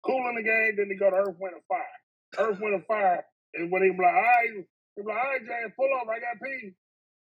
"Kool 0.05 0.25
and 0.27 0.37
the 0.37 0.43
Gang," 0.43 0.73
then 0.77 0.89
he 0.89 0.97
go 0.97 1.11
to 1.11 1.17
"Earth, 1.17 1.37
Wind, 1.39 1.53
and 1.53 1.67
Fire." 1.69 1.97
"Earth, 2.39 2.59
Wind, 2.59 2.75
and 2.75 2.85
Fire" 2.87 3.25
is 3.53 3.69
when 3.69 3.83
he 3.83 3.91
be 3.93 4.01
like, 4.01 4.15
"All 4.15 4.25
right, 4.25 4.49
he 4.95 5.01
be 5.01 5.07
like, 5.07 5.17
all 5.17 5.29
right, 5.29 5.45
James, 5.45 5.73
pull 5.77 5.91
over, 5.93 6.11
I 6.11 6.19
got 6.19 6.41
pee." 6.41 6.73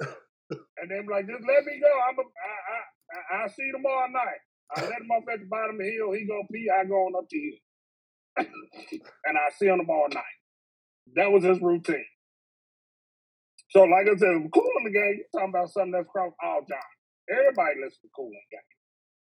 And 0.78 0.86
then 0.90 1.06
be 1.06 1.12
like, 1.12 1.26
just 1.26 1.42
let 1.42 1.64
me 1.66 1.80
go. 1.82 1.90
I'm 1.90 2.18
a, 2.18 2.22
I, 2.22 2.54
I, 2.70 2.78
I, 2.78 3.42
I'll 3.42 3.50
see 3.50 3.66
you 3.66 3.72
tomorrow 3.74 4.06
night. 4.06 4.45
I 4.74 4.80
let 4.82 5.00
him 5.00 5.10
up 5.14 5.24
at 5.32 5.40
the 5.40 5.46
bottom 5.46 5.76
of 5.76 5.80
the 5.80 5.90
hill. 5.90 6.12
He 6.12 6.26
go 6.26 6.42
pee. 6.52 6.68
I 6.70 6.84
go 6.84 6.94
on 7.06 7.14
up 7.16 7.28
the 7.30 7.38
hill. 7.38 7.60
and 9.26 9.38
I 9.38 9.50
see 9.58 9.66
him 9.66 9.78
tomorrow 9.78 10.08
night. 10.12 10.38
That 11.14 11.30
was 11.30 11.44
his 11.44 11.60
routine. 11.60 12.04
So, 13.70 13.82
like 13.82 14.06
I 14.06 14.16
said, 14.16 14.50
Kool 14.52 14.70
and 14.78 14.86
the 14.86 14.92
Gang. 14.92 15.18
you're 15.18 15.32
talking 15.32 15.50
about 15.50 15.70
something 15.70 15.92
that's 15.92 16.06
across 16.06 16.32
all 16.42 16.62
time. 16.62 16.92
Everybody 17.30 17.80
listens 17.82 18.00
to 18.02 18.08
Kool 18.14 18.30
and 18.30 18.34
the 18.34 18.56
Gang. 18.56 18.70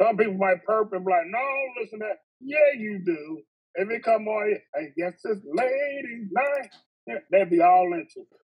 Some 0.02 0.18
people 0.18 0.38
might 0.38 0.66
perp 0.66 0.92
and 0.92 1.06
be 1.06 1.12
like, 1.12 1.28
no, 1.28 1.46
listen 1.80 2.00
to 2.00 2.06
that. 2.06 2.20
Yeah, 2.42 2.78
you 2.78 3.00
do. 3.06 3.42
If 3.76 3.90
it 3.90 4.04
come 4.04 4.28
on, 4.28 4.56
I 4.76 4.90
guess 4.98 5.14
it's 5.24 5.42
ladies' 5.54 6.30
night. 6.32 7.22
They'd 7.32 7.50
be 7.50 7.62
all 7.62 7.94
into 7.94 8.22
it. 8.22 8.44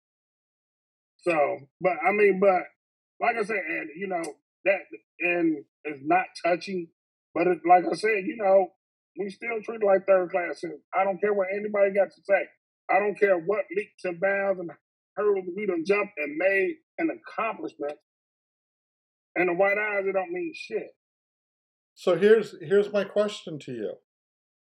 So, 1.20 1.60
but 1.82 1.94
I 2.08 2.12
mean, 2.12 2.40
but 2.40 2.64
like 3.20 3.36
I 3.38 3.44
said, 3.44 3.58
and 3.58 3.90
you 3.96 4.08
know 4.08 4.24
that 4.66 4.80
and 5.20 5.64
it's 5.84 6.04
not 6.04 6.26
touching, 6.46 6.88
but 7.34 7.48
it's 7.48 7.62
like 7.68 7.84
I 7.90 7.96
said, 7.96 8.26
you 8.26 8.38
know, 8.38 8.68
we 9.18 9.30
still 9.30 9.62
treat 9.64 9.82
it 9.82 9.86
like 9.86 10.06
third 10.08 10.32
class. 10.32 10.62
citizens. 10.62 10.84
I 10.94 11.04
don't 11.04 11.20
care 11.20 11.34
what 11.34 11.48
anybody 11.54 11.94
got 11.94 12.12
to 12.14 12.22
say. 12.24 12.48
I 12.90 13.00
don't 13.00 13.20
care 13.20 13.38
what 13.38 13.66
leaps 13.76 14.06
and 14.06 14.20
bounds 14.20 14.60
and 14.60 14.72
hurdles 15.16 15.46
we 15.56 15.66
done 15.66 15.84
jumped 15.86 16.14
and 16.18 16.38
made 16.38 16.76
an 16.98 17.10
accomplishment. 17.10 17.98
And 19.36 19.50
the 19.50 19.54
white 19.54 19.78
eyes, 19.78 20.06
it 20.08 20.14
don't 20.14 20.32
mean 20.32 20.54
shit. 20.56 20.96
So 21.96 22.16
here's 22.18 22.56
here's 22.62 22.92
my 22.94 23.04
question 23.04 23.60
to 23.60 23.74
you, 23.74 23.94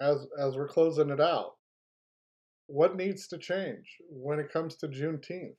as 0.00 0.26
as 0.38 0.54
we're 0.54 0.68
closing 0.68 1.10
it 1.10 1.20
out. 1.20 1.52
What 2.66 2.96
needs 2.96 3.26
to 3.28 3.38
change 3.38 3.86
when 4.08 4.38
it 4.38 4.52
comes 4.52 4.76
to 4.76 4.88
Juneteenth? 4.88 5.56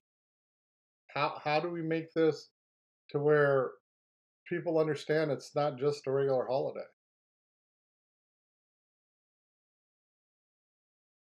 How 1.14 1.40
how 1.44 1.60
do 1.60 1.70
we 1.70 1.82
make 1.82 2.14
this 2.14 2.50
to 3.10 3.20
where 3.20 3.72
people 4.48 4.80
understand 4.80 5.32
it's 5.32 5.56
not 5.56 5.78
just 5.78 6.08
a 6.08 6.12
regular 6.12 6.46
holiday? 6.48 6.86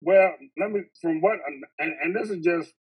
Well, 0.02 0.34
let 0.60 0.72
me 0.72 0.82
from 1.02 1.22
what 1.22 1.38
and, 1.80 1.94
and 2.02 2.16
this 2.16 2.30
is 2.30 2.44
just 2.44 2.74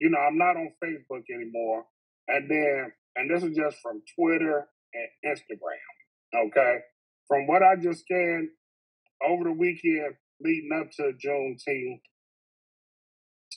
you 0.00 0.10
know, 0.10 0.18
I'm 0.18 0.38
not 0.38 0.56
on 0.56 0.70
Facebook 0.82 1.24
anymore. 1.32 1.84
And 2.28 2.50
then 2.50 2.92
and 3.16 3.30
this 3.30 3.42
is 3.42 3.56
just 3.56 3.78
from 3.82 4.02
Twitter 4.14 4.66
and 4.94 5.36
Instagram. 5.36 6.46
Okay. 6.46 6.78
From 7.26 7.46
what 7.46 7.62
I 7.62 7.76
just 7.76 8.00
scanned 8.00 8.48
over 9.26 9.44
the 9.44 9.52
weekend 9.52 10.14
leading 10.40 10.70
up 10.78 10.90
to 10.92 11.12
Juneteenth, 11.12 12.00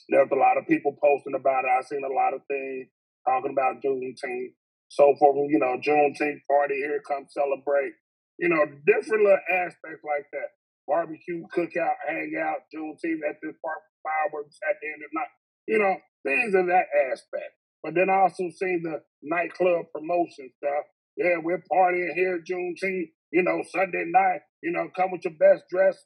there's 0.08 0.30
a 0.30 0.34
lot 0.34 0.58
of 0.58 0.66
people 0.66 0.96
posting 1.02 1.34
about 1.34 1.64
it. 1.64 1.70
I've 1.70 1.86
seen 1.86 2.02
a 2.04 2.12
lot 2.12 2.34
of 2.34 2.40
things 2.48 2.88
talking 3.26 3.52
about 3.52 3.82
Juneteenth. 3.82 4.52
So 4.92 5.16
for 5.18 5.32
you 5.48 5.56
know, 5.56 5.80
Juneteenth 5.80 6.44
party 6.44 6.76
here, 6.76 7.00
come 7.08 7.24
celebrate. 7.32 7.96
You 8.36 8.52
know, 8.52 8.60
different 8.84 9.24
little 9.24 9.46
aspects 9.64 10.04
like 10.04 10.28
that. 10.36 10.52
Barbecue, 10.86 11.48
cookout, 11.56 11.96
hang 12.04 12.36
out, 12.36 12.68
Juneteenth 12.68 13.24
at 13.24 13.40
this 13.40 13.56
park, 13.64 13.80
fireworks 14.04 14.58
at 14.68 14.76
the 14.82 14.88
end 14.92 15.00
of 15.00 15.08
the 15.08 15.16
night. 15.16 15.32
You 15.64 15.78
know, 15.80 15.94
things 16.28 16.52
of 16.54 16.66
that 16.66 16.92
aspect. 17.08 17.56
But 17.82 17.94
then 17.94 18.10
I 18.10 18.20
also 18.28 18.44
seen 18.52 18.82
the 18.84 19.00
nightclub 19.22 19.86
promotion 19.94 20.52
stuff. 20.60 20.84
Yeah, 21.16 21.40
we're 21.42 21.64
partying 21.72 22.12
here 22.14 22.44
Juneteenth, 22.44 23.16
you 23.32 23.42
know, 23.42 23.62
Sunday 23.72 24.04
night, 24.06 24.40
you 24.62 24.72
know, 24.72 24.88
come 24.94 25.10
with 25.12 25.24
your 25.24 25.34
best 25.40 25.64
dress. 25.70 25.96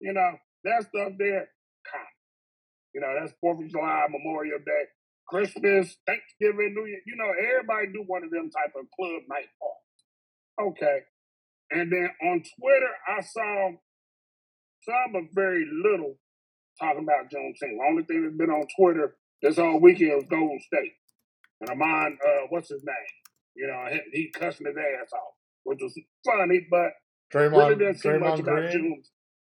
You 0.00 0.12
know, 0.12 0.32
that 0.64 0.88
stuff 0.88 1.12
there. 1.18 1.48
You 2.94 3.00
know, 3.00 3.12
that's 3.18 3.32
Fourth 3.40 3.60
of 3.60 3.70
July, 3.70 4.04
Memorial 4.08 4.60
Day, 4.64 4.84
Christmas, 5.28 5.96
Thanksgiving, 6.06 6.74
New 6.74 6.86
Year. 6.86 7.00
You 7.06 7.16
know, 7.16 7.30
everybody 7.30 7.92
do 7.92 8.04
one 8.06 8.24
of 8.24 8.30
them 8.30 8.50
type 8.50 8.74
of 8.76 8.86
club 8.94 9.22
night 9.28 9.48
parties. 9.58 10.76
Okay. 10.76 10.98
And 11.70 11.90
then 11.90 12.10
on 12.22 12.42
Twitter, 12.58 12.92
I 13.08 13.22
saw 13.22 13.70
some, 14.84 15.12
but 15.12 15.22
very 15.32 15.64
little, 15.82 16.18
talking 16.80 17.04
about 17.04 17.30
Juneteenth. 17.30 17.78
The 17.78 17.86
only 17.88 18.04
thing 18.04 18.22
that's 18.24 18.36
been 18.36 18.50
on 18.50 18.66
Twitter 18.76 19.16
this 19.40 19.56
whole 19.56 19.80
weekend 19.80 20.12
was 20.16 20.24
Golden 20.28 20.60
State. 20.60 20.92
And 21.60 21.70
I'm 21.70 21.80
on, 21.80 22.18
uh, 22.26 22.46
what's 22.50 22.68
his 22.68 22.82
name? 22.84 22.94
You 23.54 23.68
know, 23.68 23.84
he, 23.90 24.00
he 24.12 24.30
cussing 24.30 24.66
his 24.66 24.76
ass 24.76 25.12
off, 25.12 25.34
which 25.64 25.78
was 25.80 25.94
funny, 26.24 26.66
but 26.70 26.92
Draymond, 27.32 27.56
really 27.56 27.74
didn't 27.76 27.98
see 27.98 28.08
Draymond 28.08 28.20
much 28.20 28.40
about 28.40 28.56
Green. 28.56 28.72
June. 28.72 29.02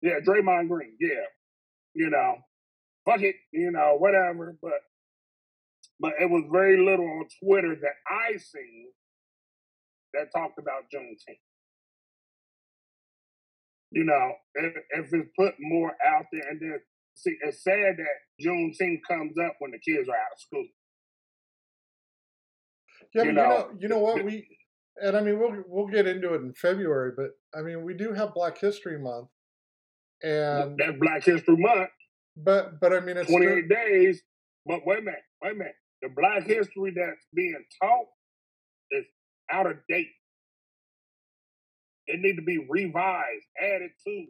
Yeah, 0.03 0.19
Draymond 0.27 0.69
Green. 0.69 0.97
Yeah, 1.01 1.27
you 1.95 2.11
know, 2.11 2.37
fuck 3.05 3.23
it, 3.23 3.37
you 3.53 3.71
know, 3.71 3.97
whatever. 3.99 4.57
But 4.61 4.81
but 6.03 6.15
it 6.21 6.29
was 6.29 6.43
very 6.51 6.85
little 6.85 7.07
on 7.07 7.27
Twitter 7.43 7.77
that 7.81 7.95
I 8.11 8.37
seen 8.37 8.89
that 10.15 10.33
talked 10.35 10.59
about 10.59 10.91
Juneteenth. 10.93 11.39
You 13.93 14.05
know, 14.05 14.33
if, 14.55 14.75
if 14.91 15.15
it's 15.15 15.31
put 15.39 15.55
more 15.61 15.93
out 16.05 16.25
there, 16.33 16.43
and 16.51 16.61
then 16.61 16.81
see, 17.15 17.37
it's 17.43 17.63
sad 17.63 17.99
that 17.99 18.45
Juneteenth 18.45 19.01
comes 19.09 19.37
up 19.39 19.55
when 19.61 19.71
the 19.71 19.79
kids 19.79 20.09
are 20.09 20.13
out 20.13 20.33
of 20.35 20.41
school. 20.41 20.67
Yeah, 23.15 23.23
you 23.23 23.25
but 23.25 23.27
you 23.27 23.33
know, 23.33 23.49
know, 23.49 23.71
you 23.79 23.89
know 23.89 23.99
what 23.99 24.25
we, 24.25 24.49
and 25.01 25.17
I 25.17 25.21
mean 25.21 25.39
we'll 25.39 25.63
we'll 25.69 25.87
get 25.87 26.09
into 26.09 26.35
it 26.35 26.41
in 26.41 26.53
February, 26.55 27.13
but 27.17 27.31
I 27.57 27.63
mean 27.63 27.85
we 27.85 27.95
do 27.95 28.13
have 28.13 28.35
Black 28.35 28.59
History 28.59 28.99
Month, 28.99 29.29
and 30.23 30.77
That's 30.79 30.99
Black 30.99 31.23
History 31.23 31.57
Month, 31.57 31.91
but 32.37 32.81
but 32.81 32.93
I 32.93 32.99
mean 33.01 33.19
it's 33.19 33.31
28 33.31 33.69
days. 33.69 34.23
But 34.65 34.81
wait 34.87 35.01
a 35.01 35.03
minute, 35.03 35.21
wait 35.43 35.53
a 35.53 35.55
minute. 35.55 35.75
The 36.03 36.09
Black 36.09 36.45
history 36.47 36.93
that's 36.95 37.27
being 37.35 37.65
taught 37.81 38.07
is 38.91 39.05
out 39.51 39.67
of 39.67 39.77
date. 39.89 40.09
It 42.09 42.21
need 42.21 42.37
to 42.37 42.43
be 42.43 42.67
revised, 42.69 43.47
added 43.63 43.93
to, 44.07 44.27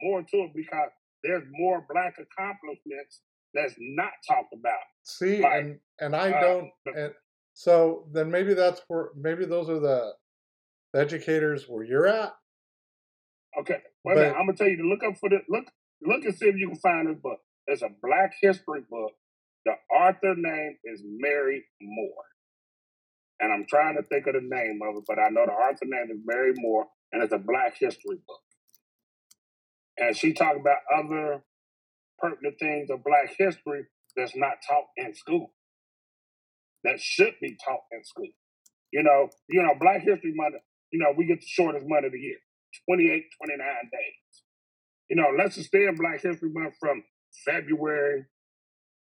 more 0.00 0.22
to 0.22 0.36
it 0.38 0.52
because 0.54 0.90
there's 1.22 1.44
more 1.52 1.86
Black 1.92 2.14
accomplishments 2.18 3.20
that's 3.52 3.74
not 3.78 4.12
talked 4.26 4.54
about. 4.54 4.78
see 5.04 5.42
Right. 5.42 5.64
and 5.64 5.80
and 6.00 6.16
I 6.16 6.30
Uh, 6.30 6.40
don't 6.40 6.70
and 6.96 7.14
so 7.54 8.08
then 8.12 8.30
maybe 8.30 8.54
that's 8.54 8.80
where 8.88 9.10
maybe 9.16 9.44
those 9.44 9.68
are 9.68 9.80
the, 9.80 10.14
the 10.92 11.00
educators 11.00 11.68
where 11.68 11.82
you're 11.84 12.06
at. 12.06 12.32
Okay, 13.58 13.82
minute. 14.04 14.34
I'm 14.36 14.46
gonna 14.46 14.56
tell 14.56 14.68
you 14.68 14.76
to 14.78 14.84
look 14.88 15.02
up 15.02 15.18
for 15.18 15.28
the 15.28 15.40
look. 15.48 15.66
Look 16.02 16.24
and 16.24 16.34
see 16.34 16.46
if 16.48 16.56
you 16.56 16.68
can 16.68 16.78
find 16.78 17.08
this 17.08 17.18
book. 17.20 17.40
It's 17.66 17.82
a 17.82 17.90
Black 18.02 18.32
history 18.40 18.82
book. 18.88 19.12
The 19.70 19.94
author 19.94 20.34
name 20.36 20.78
is 20.82 21.00
Mary 21.06 21.62
Moore, 21.80 22.24
and 23.38 23.52
I'm 23.52 23.66
trying 23.68 23.94
to 23.94 24.02
think 24.02 24.26
of 24.26 24.34
the 24.34 24.40
name 24.42 24.80
of 24.82 24.96
it, 24.96 25.04
but 25.06 25.20
I 25.20 25.28
know 25.30 25.46
the 25.46 25.52
author 25.52 25.84
name 25.84 26.10
is 26.10 26.18
Mary 26.24 26.52
Moore, 26.56 26.86
and 27.12 27.22
it's 27.22 27.32
a 27.32 27.38
Black 27.38 27.76
history 27.78 28.18
book. 28.26 28.40
And 29.96 30.16
she 30.16 30.32
talked 30.32 30.58
about 30.58 30.78
other 30.92 31.44
pertinent 32.18 32.56
things 32.58 32.90
of 32.90 33.04
Black 33.04 33.36
history 33.38 33.84
that's 34.16 34.34
not 34.34 34.54
taught 34.68 34.86
in 34.96 35.14
school. 35.14 35.52
That 36.82 36.98
should 36.98 37.34
be 37.40 37.56
taught 37.64 37.86
in 37.92 38.02
school. 38.02 38.34
You 38.92 39.04
know, 39.04 39.28
you 39.48 39.62
know, 39.62 39.74
Black 39.78 40.02
History 40.02 40.32
Month. 40.34 40.56
You 40.90 40.98
know, 40.98 41.14
we 41.16 41.26
get 41.26 41.38
the 41.38 41.46
shortest 41.46 41.86
month 41.86 42.06
of 42.06 42.12
the 42.12 42.18
year. 42.18 42.38
28, 42.88 43.22
29 43.38 43.66
days. 43.92 44.42
You 45.10 45.16
know, 45.16 45.28
let's 45.38 45.56
extend 45.56 45.96
Black 45.96 46.22
History 46.22 46.50
Month 46.52 46.74
from 46.80 47.04
February 47.44 48.24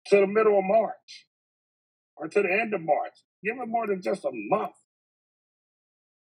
to 0.08 0.18
the 0.18 0.28
middle 0.28 0.60
of 0.60 0.66
March 0.66 1.28
or 2.18 2.28
to 2.28 2.42
the 2.42 2.52
end 2.52 2.74
of 2.74 2.82
March. 2.82 3.14
Give 3.44 3.56
it 3.58 3.68
more 3.68 3.88
than 3.88 4.02
just 4.02 4.26
a 4.26 4.32
month. 4.32 4.76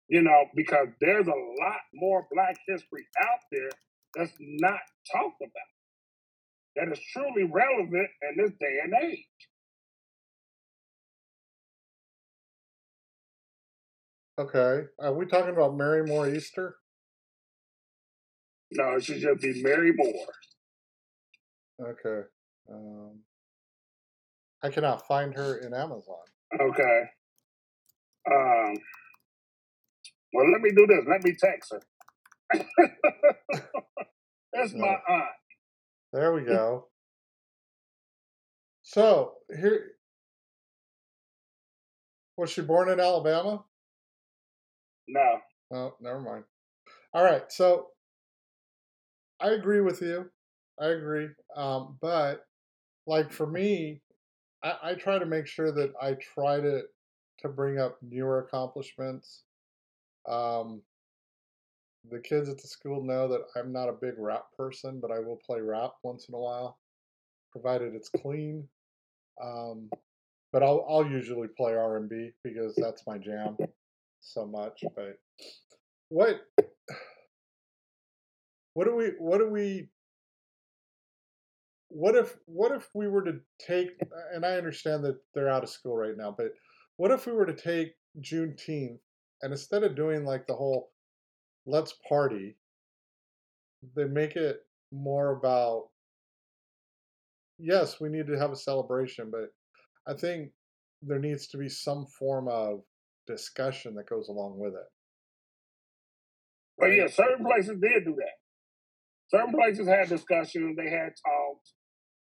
You 0.09 0.23
know, 0.23 0.45
because 0.55 0.89
there's 1.01 1.27
a 1.27 1.31
lot 1.31 1.81
more 1.95 2.27
Black 2.31 2.57
history 2.69 3.07
out 3.21 3.41
there 3.51 3.71
that's 4.15 4.33
not 4.39 4.81
talked 5.13 5.41
about, 5.41 5.73
that 6.77 6.93
is 6.93 7.01
truly 7.13 7.45
relevant 7.45 8.09
in 8.23 8.37
this 8.45 8.53
day 8.61 8.79
and 8.85 8.93
age. 9.03 9.27
Okay, 14.39 14.89
are 15.01 15.15
we 15.15 15.27
talking 15.27 15.53
about 15.53 15.77
Mary 15.77 16.05
Moore 16.05 16.29
Easter? 16.29 16.77
No, 18.73 18.97
it 18.97 19.05
should 19.05 19.21
just 19.21 19.41
be 19.41 19.63
Mary 19.63 19.93
Moore. 19.97 20.27
Okay, 21.81 22.29
um, 22.71 23.21
I 24.65 24.71
cannot 24.71 25.07
find 25.07 25.35
her 25.35 25.59
in 25.59 25.75
Amazon. 25.75 26.25
Okay. 26.59 27.03
Um, 28.33 28.75
well, 30.33 30.51
let 30.51 30.63
me 30.63 30.71
do 30.75 30.87
this. 30.87 31.05
Let 31.07 31.23
me 31.23 31.37
text 31.39 31.73
her. 31.73 31.83
That's 34.55 34.73
my 34.73 34.97
aunt. 35.07 35.25
There 36.15 36.33
we 36.33 36.45
go. 36.45 36.87
So 38.83 39.35
here, 39.55 39.97
was 42.39 42.51
she 42.51 42.63
born 42.63 42.89
in 42.89 43.01
Alabama? 43.01 43.65
No. 45.09 45.41
Oh, 45.75 45.95
never 46.01 46.21
mind. 46.21 46.45
All 47.13 47.23
right, 47.23 47.53
so 47.53 47.89
I 49.41 49.51
agree 49.51 49.83
with 49.83 50.01
you. 50.01 50.31
I 50.81 50.87
agree. 50.87 51.29
Um, 51.55 51.99
but 52.01 52.47
like 53.07 53.31
for 53.31 53.47
me, 53.47 54.01
I, 54.65 54.77
I 54.83 54.95
try 54.95 55.19
to 55.19 55.27
make 55.27 55.47
sure 55.47 55.71
that 55.71 55.93
I 56.01 56.15
try 56.15 56.61
to 56.61 56.83
to 57.41 57.49
bring 57.49 57.79
up 57.79 57.99
newer 58.03 58.39
accomplishments. 58.39 59.43
Um, 60.29 60.83
the 62.11 62.21
kids 62.21 62.49
at 62.49 62.59
the 62.59 62.69
school 62.69 63.03
know 63.03 63.29
that 63.29 63.43
I'm 63.57 63.73
not 63.73 63.89
a 63.89 63.93
big 63.93 64.15
rap 64.19 64.45
person, 64.57 65.01
but 65.01 65.11
I 65.11 65.19
will 65.19 65.41
play 65.47 65.61
rap 65.61 65.93
once 66.03 66.29
in 66.29 66.35
a 66.35 66.39
while, 66.39 66.79
provided 67.53 67.95
it's 67.95 68.09
clean. 68.09 68.67
Um, 69.43 69.91
but 70.53 70.63
I'll 70.63 70.87
I'll 70.89 71.07
usually 71.07 71.49
play 71.49 71.75
R 71.75 71.97
and 71.97 72.09
B 72.09 72.31
because 72.43 72.75
that's 72.77 73.07
my 73.07 73.19
jam 73.19 73.57
so 74.21 74.47
much. 74.47 74.85
But 74.95 75.19
what 76.09 76.41
what 78.75 78.85
do 78.85 78.95
we 78.95 79.13
what 79.19 79.39
do 79.39 79.49
we 79.49 79.89
what 81.95 82.17
if 82.17 82.37
what 82.47 82.73
if 82.73 82.89
we 82.93 83.07
were 83.07 83.23
to 83.23 83.39
take 83.65 83.91
and 84.35 84.45
I 84.45 84.57
understand 84.57 85.05
that 85.05 85.21
they're 85.33 85.49
out 85.49 85.63
of 85.63 85.69
school 85.71 85.97
right 85.97 86.17
now, 86.17 86.35
but 86.37 86.49
what 86.97 87.13
if 87.13 87.25
we 87.25 87.33
were 87.33 87.47
to 87.47 87.55
take 87.55 87.93
Juneteenth 88.21 88.99
and 89.43 89.53
instead 89.53 89.85
of 89.85 89.95
doing 89.95 90.25
like 90.25 90.49
the 90.49 90.57
whole 90.57 90.91
let's 91.67 91.95
party, 92.09 92.57
they 93.95 94.07
make 94.07 94.35
it 94.35 94.59
more 94.93 95.37
about 95.37 95.85
yes, 97.61 98.01
we 98.01 98.09
need 98.09 98.27
to 98.27 98.39
have 98.41 98.51
a 98.51 98.57
celebration, 98.57 99.31
but 99.31 99.51
I 100.13 100.19
think 100.19 100.51
there 101.01 101.21
needs 101.21 101.47
to 101.49 101.59
be 101.59 101.69
some 101.69 102.07
form 102.19 102.49
of 102.49 102.81
discussion 103.29 103.95
that 103.95 104.09
goes 104.09 104.29
along 104.29 104.59
with 104.59 104.75
it. 104.75 104.91
But 106.77 106.87
yeah, 106.87 107.07
certain 107.07 107.47
places 107.47 107.79
did 107.81 108.05
do 108.05 108.17
that. 108.17 108.35
Certain 109.29 109.53
places 109.53 109.87
had 109.87 110.09
discussions, 110.09 110.77
they 110.77 110.91
had 110.91 111.13
talks. 111.25 111.44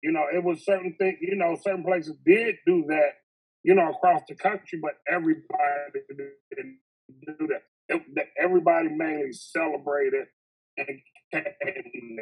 You 0.03 0.13
know, 0.13 0.25
it 0.33 0.43
was 0.43 0.65
certain 0.65 0.95
things, 0.99 1.19
you 1.21 1.37
know, 1.37 1.57
certain 1.63 1.85
places 1.85 2.17
did 2.25 2.57
do 2.67 2.85
that, 2.89 3.11
you 3.63 3.75
know, 3.75 3.91
across 3.91 4.23
the 4.29 4.35
country, 4.35 4.79
but 4.81 4.93
everybody 5.11 5.45
didn't 6.09 6.79
do 7.27 7.47
that. 7.49 7.63
It, 7.89 8.29
everybody 8.43 8.89
mainly 8.89 9.33
celebrated 9.33 10.27
and 10.79 10.89
came 11.33 12.17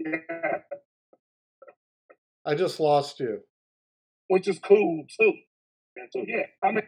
together, 0.00 0.64
I 2.44 2.54
just 2.54 2.78
lost 2.78 3.18
you. 3.18 3.40
which 4.28 4.46
is 4.46 4.58
cool 4.60 5.04
too. 5.20 5.32
So, 6.12 6.24
yeah, 6.28 6.44
I 6.62 6.70
mean, 6.72 6.82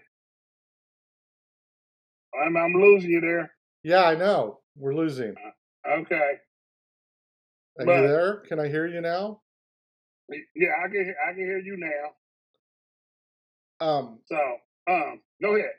I'm, 2.45 2.57
I'm 2.57 2.72
losing 2.74 3.11
you 3.11 3.20
there. 3.20 3.51
Yeah, 3.82 4.05
I 4.05 4.14
know. 4.14 4.61
We're 4.76 4.95
losing. 4.95 5.34
Uh, 5.89 5.91
okay. 6.01 6.32
Are 7.80 7.86
But- 7.86 8.03
you 8.03 8.09
there? 8.09 8.36
Can 8.49 8.61
I 8.61 8.68
hear 8.68 8.86
you 8.86 9.01
now? 9.01 9.41
Yeah, 10.55 10.68
I 10.85 10.89
can, 10.89 11.14
I 11.29 11.33
can 11.33 11.41
hear 11.41 11.59
you 11.59 11.76
now. 11.79 13.87
Um, 13.87 14.18
So, 14.26 14.37
um, 14.91 15.20
go 15.41 15.57
ahead. 15.57 15.70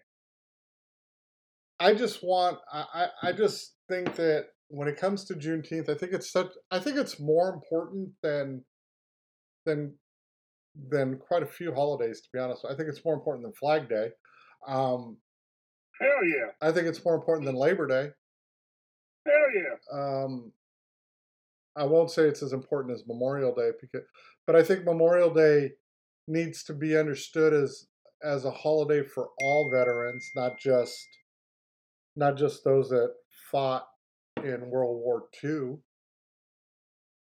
I 1.79 1.93
just 1.93 2.23
want 2.23 2.59
I, 2.71 2.85
I 2.93 3.29
I 3.29 3.31
just 3.31 3.75
think 3.87 4.15
that 4.15 4.47
when 4.67 4.87
it 4.87 4.97
comes 4.97 5.23
to 5.25 5.33
Juneteenth, 5.33 5.89
I 5.89 5.95
think 5.95 6.13
it's 6.13 6.31
such 6.31 6.51
I 6.71 6.79
think 6.79 6.97
it's 6.97 7.19
more 7.19 7.49
important 7.49 8.09
than 8.21 8.63
than 9.65 9.95
than 10.89 11.17
quite 11.17 11.43
a 11.43 11.47
few 11.47 11.73
holidays, 11.73 12.21
to 12.21 12.29
be 12.33 12.39
honest. 12.39 12.65
I 12.69 12.75
think 12.75 12.89
it's 12.89 13.03
more 13.03 13.13
important 13.13 13.45
than 13.45 13.53
Flag 13.53 13.89
Day. 13.89 14.09
Um, 14.67 15.17
Hell 15.99 16.25
yeah. 16.25 16.51
I 16.61 16.71
think 16.71 16.87
it's 16.87 17.03
more 17.03 17.15
important 17.15 17.45
than 17.45 17.55
Labor 17.55 17.87
Day. 17.87 18.09
Hell 19.25 19.47
yeah. 19.55 19.97
Um, 19.97 20.51
I 21.75 21.85
won't 21.85 22.11
say 22.11 22.23
it's 22.23 22.43
as 22.43 22.53
important 22.53 22.93
as 22.93 23.07
Memorial 23.07 23.53
Day 23.53 23.71
because, 23.79 24.07
but 24.45 24.55
I 24.55 24.63
think 24.63 24.85
Memorial 24.85 25.33
Day 25.33 25.71
needs 26.27 26.63
to 26.65 26.73
be 26.73 26.97
understood 26.97 27.53
as 27.53 27.87
as 28.21 28.45
a 28.45 28.51
holiday 28.51 29.03
for 29.03 29.29
all 29.41 29.69
veterans, 29.71 30.31
not 30.35 30.59
just 30.59 31.07
not 32.15 32.37
just 32.37 32.63
those 32.63 32.89
that 32.89 33.13
fought 33.51 33.87
in 34.43 34.69
World 34.69 35.01
War 35.03 35.23
II. 35.43 35.77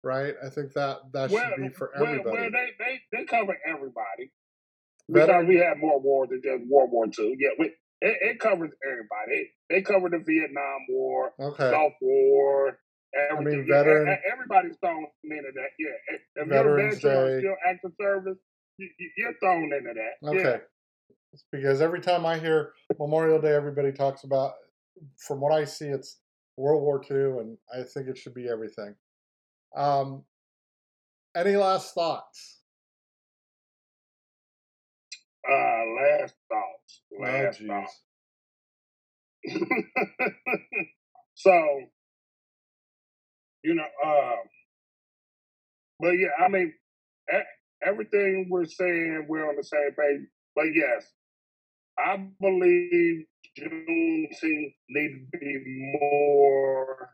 Right? 0.05 0.35
I 0.45 0.49
think 0.49 0.73
that 0.73 0.99
that 1.13 1.31
well, 1.31 1.49
should 1.49 1.63
be 1.63 1.69
for 1.69 1.95
everybody. 1.95 2.25
well, 2.25 2.51
they, 2.51 2.71
they, 2.79 3.01
they 3.13 3.25
cover 3.25 3.57
everybody. 3.65 4.33
Because 5.09 5.45
we 5.47 5.57
had 5.57 5.79
more 5.79 6.01
wars 6.01 6.31
than 6.31 6.43
just 6.43 6.65
World 6.69 6.91
War 6.91 7.07
II. 7.07 7.37
Yeah, 7.39 7.51
we, 7.59 7.67
it, 8.01 8.17
it 8.21 8.41
covers 8.41 8.71
everybody. 8.85 9.33
It, 9.33 9.49
they 9.69 9.83
cover 9.83 10.09
the 10.09 10.19
Vietnam 10.19 10.87
War, 10.89 11.33
Okay. 11.39 11.71
Gulf 11.71 11.93
War, 12.01 12.79
everything. 13.31 13.59
mean, 13.61 13.67
Yeah, 13.69 13.83
veteran- 13.83 14.09
e- 14.09 14.31
everybody's 14.33 14.77
thrown 14.79 15.07
into 15.25 15.53
that. 15.55 15.69
Yeah, 15.79 15.91
if 16.37 16.49
Veterans 16.49 17.03
you're 17.03 17.13
a 17.13 17.15
veteran 17.15 17.33
Day. 17.35 17.39
still 17.41 17.57
active 17.67 17.93
service, 18.01 18.39
you, 18.79 18.89
you- 18.99 19.11
you're 19.17 19.35
thrown 19.39 19.73
into 19.73 19.93
that. 19.95 20.29
Okay. 20.29 20.43
Yeah. 20.43 20.59
It's 21.33 21.45
because 21.51 21.81
every 21.81 22.01
time 22.01 22.27
I 22.27 22.39
hear 22.39 22.75
Memorial 22.99 23.41
Day, 23.41 23.55
everybody 23.55 23.93
talks 23.93 24.25
about. 24.25 24.53
From 25.27 25.41
what 25.41 25.53
I 25.53 25.65
see, 25.65 25.87
it's 25.89 26.21
World 26.59 26.83
War 26.83 27.03
II, 27.11 27.41
and 27.41 27.59
I 27.73 27.83
think 27.83 28.09
it 28.09 28.19
should 28.19 28.35
be 28.35 28.49
everything. 28.49 28.95
Um, 29.75 30.25
any 31.35 31.57
last 31.57 31.95
thoughts? 31.95 32.61
Uh, 35.51 35.83
last 35.97 36.35
thoughts. 36.49 37.03
Oh, 37.19 37.23
Last 37.23 37.61
jeez. 37.61 37.67
thoughts. 37.67 38.03
so, 41.35 41.81
you 43.63 43.75
know, 43.75 43.85
uh, 44.05 44.37
but 46.01 46.13
yeah, 46.13 46.45
I 46.45 46.49
mean, 46.49 46.73
everything 47.85 48.49
we're 48.51 48.65
saying, 48.65 49.27
we're 49.29 49.49
on 49.49 49.57
the 49.57 49.65
same 49.65 49.91
page. 49.99 50.27
But 50.55 50.67
yes, 50.75 51.07
I 51.99 52.27
believe 52.41 53.27
Juneteenth 53.59 54.75
need 54.89 55.27
to 55.33 55.39
be 55.39 55.99
more 56.01 57.11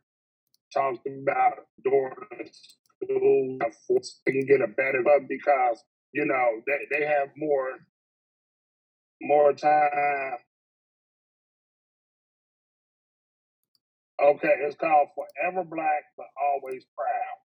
talked 0.72 1.06
about 1.06 1.66
during 1.84 2.50
school. 2.52 3.58
They 4.26 4.32
can 4.32 4.46
get 4.46 4.60
a 4.60 4.68
better 4.68 5.02
up 5.14 5.28
because 5.28 5.82
you 6.12 6.24
know 6.24 6.62
they, 6.66 6.98
they 6.98 7.06
have 7.06 7.28
more 7.36 7.78
more 9.22 9.52
time. 9.52 10.38
Okay, 14.22 14.54
it's 14.62 14.76
called 14.76 15.08
Forever 15.14 15.64
Black 15.64 16.04
but 16.16 16.26
Always 16.40 16.84
Proud. 16.96 17.36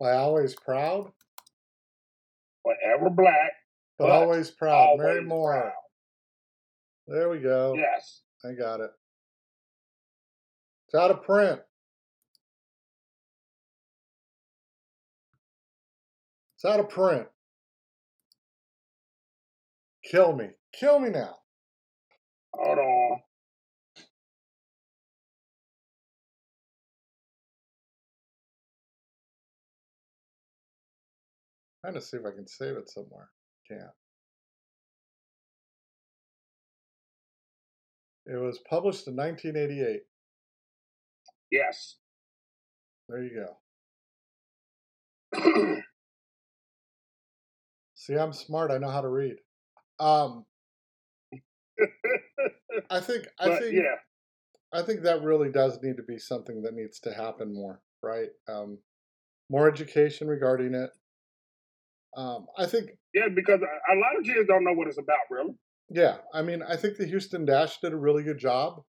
By 0.00 0.12
always 0.12 0.54
proud, 0.54 1.10
Forever 2.62 3.10
Black, 3.10 3.52
but 3.98 4.06
But 4.06 4.10
always 4.10 4.50
proud. 4.50 4.98
Mary 4.98 5.10
always 5.18 5.28
Moore. 5.28 5.52
proud. 5.60 5.72
There 7.08 7.28
we 7.30 7.38
go. 7.38 7.74
Yes. 7.76 8.22
I 8.44 8.52
got 8.52 8.80
it. 8.80 8.90
It's 10.86 10.94
out 10.94 11.10
of 11.10 11.22
print. 11.22 11.60
It's 16.56 16.64
out 16.64 16.80
of 16.80 16.88
print. 16.90 17.26
Kill 20.10 20.34
me. 20.34 20.48
Kill 20.72 20.98
me 21.00 21.10
now. 21.10 21.36
Hold 22.54 22.78
on. 22.78 23.20
trying 31.86 31.94
to 31.94 32.00
see 32.00 32.16
if 32.16 32.26
I 32.26 32.32
can 32.32 32.48
save 32.48 32.76
it 32.76 32.90
somewhere. 32.90 33.28
Can't. 33.68 33.82
It 38.26 38.36
was 38.36 38.58
published 38.68 39.06
in 39.06 39.14
1988. 39.14 40.00
Yes. 41.52 41.94
There 43.08 43.22
you 43.22 43.46
go. 45.32 45.76
See, 47.94 48.14
I'm 48.14 48.32
smart. 48.32 48.72
I 48.72 48.78
know 48.78 48.90
how 48.90 49.00
to 49.00 49.08
read. 49.08 49.36
Um, 49.98 50.44
I 52.90 53.00
think 53.00 53.26
I 53.38 53.48
but 53.48 53.58
think 53.58 53.74
yeah, 53.74 53.96
I 54.72 54.82
think 54.82 55.02
that 55.02 55.22
really 55.22 55.50
does 55.50 55.78
need 55.82 55.96
to 55.96 56.02
be 56.02 56.18
something 56.18 56.62
that 56.62 56.74
needs 56.74 57.00
to 57.00 57.12
happen 57.14 57.54
more, 57.54 57.80
right? 58.02 58.28
Um, 58.48 58.78
more 59.50 59.68
education 59.68 60.28
regarding 60.28 60.74
it. 60.74 60.90
Um, 62.16 62.46
I 62.56 62.66
think, 62.66 62.90
yeah, 63.14 63.28
because 63.34 63.60
a, 63.62 63.92
a 63.92 63.96
lot 63.98 64.18
of 64.18 64.24
kids 64.24 64.46
don't 64.48 64.64
know 64.64 64.72
what 64.72 64.88
it's 64.88 64.98
about, 64.98 65.18
really. 65.30 65.54
yeah, 65.90 66.18
I 66.32 66.42
mean, 66.42 66.62
I 66.62 66.76
think 66.76 66.96
the 66.96 67.06
Houston 67.06 67.44
Dash 67.44 67.78
did 67.80 67.92
a 67.92 67.96
really 67.96 68.22
good 68.22 68.38
job, 68.38 68.82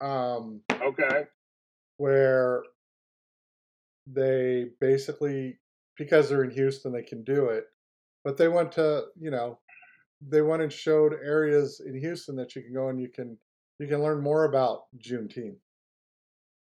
um, 0.00 0.60
Okay. 0.82 1.24
where 1.96 2.62
they 4.06 4.70
basically, 4.80 5.58
because 5.96 6.28
they're 6.28 6.44
in 6.44 6.50
Houston, 6.50 6.92
they 6.92 7.02
can 7.02 7.24
do 7.24 7.46
it, 7.46 7.64
but 8.24 8.36
they 8.36 8.48
went 8.48 8.72
to, 8.72 9.04
you 9.18 9.30
know, 9.30 9.58
they 10.28 10.42
went 10.42 10.62
and 10.62 10.72
showed 10.72 11.12
areas 11.12 11.80
in 11.84 11.98
Houston 11.98 12.36
that 12.36 12.54
you 12.54 12.62
can 12.62 12.72
go 12.72 12.88
and 12.88 13.00
you 13.00 13.08
can 13.08 13.36
you 13.78 13.86
can 13.88 14.02
learn 14.02 14.22
more 14.22 14.44
about 14.44 14.82
Juneteenth, 14.98 15.58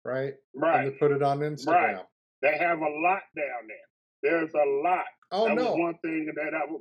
right? 0.05 0.35
Right. 0.55 0.85
And 0.85 0.93
they 0.93 0.99
put 0.99 1.13
it 1.13 1.23
on 1.23 1.41
Instagram. 1.41 1.67
Right. 1.67 1.97
They 2.43 2.57
have 2.59 2.79
a 2.79 2.83
lot 2.83 3.23
down 3.37 3.69
there. 3.69 4.23
There's 4.23 4.53
a 4.55 4.69
lot. 4.83 5.05
Oh 5.31 5.47
that 5.49 5.55
no, 5.55 5.71
was 5.73 5.79
one 5.79 5.95
thing 6.03 6.33
that 6.35 6.55
I 6.55 6.65
was 6.71 6.81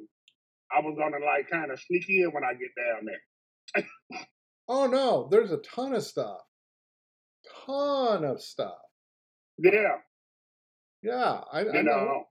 I 0.72 0.80
was 0.80 0.96
gonna 0.98 1.24
like 1.24 1.50
kind 1.50 1.72
of 1.72 1.80
sneak 1.80 2.10
in 2.10 2.30
when 2.32 2.44
I 2.44 2.54
get 2.54 2.70
down 2.76 3.06
there. 3.06 3.86
oh 4.68 4.88
no, 4.88 5.28
there's 5.30 5.52
a 5.52 5.58
ton 5.58 5.94
of 5.94 6.04
stuff, 6.04 6.40
ton 7.66 8.24
of 8.24 8.42
stuff. 8.42 8.78
Yeah, 9.58 9.98
Yeah, 11.04 11.42
I, 11.52 11.60
I 11.62 11.64
know. 11.64 11.82
know. 11.82 12.24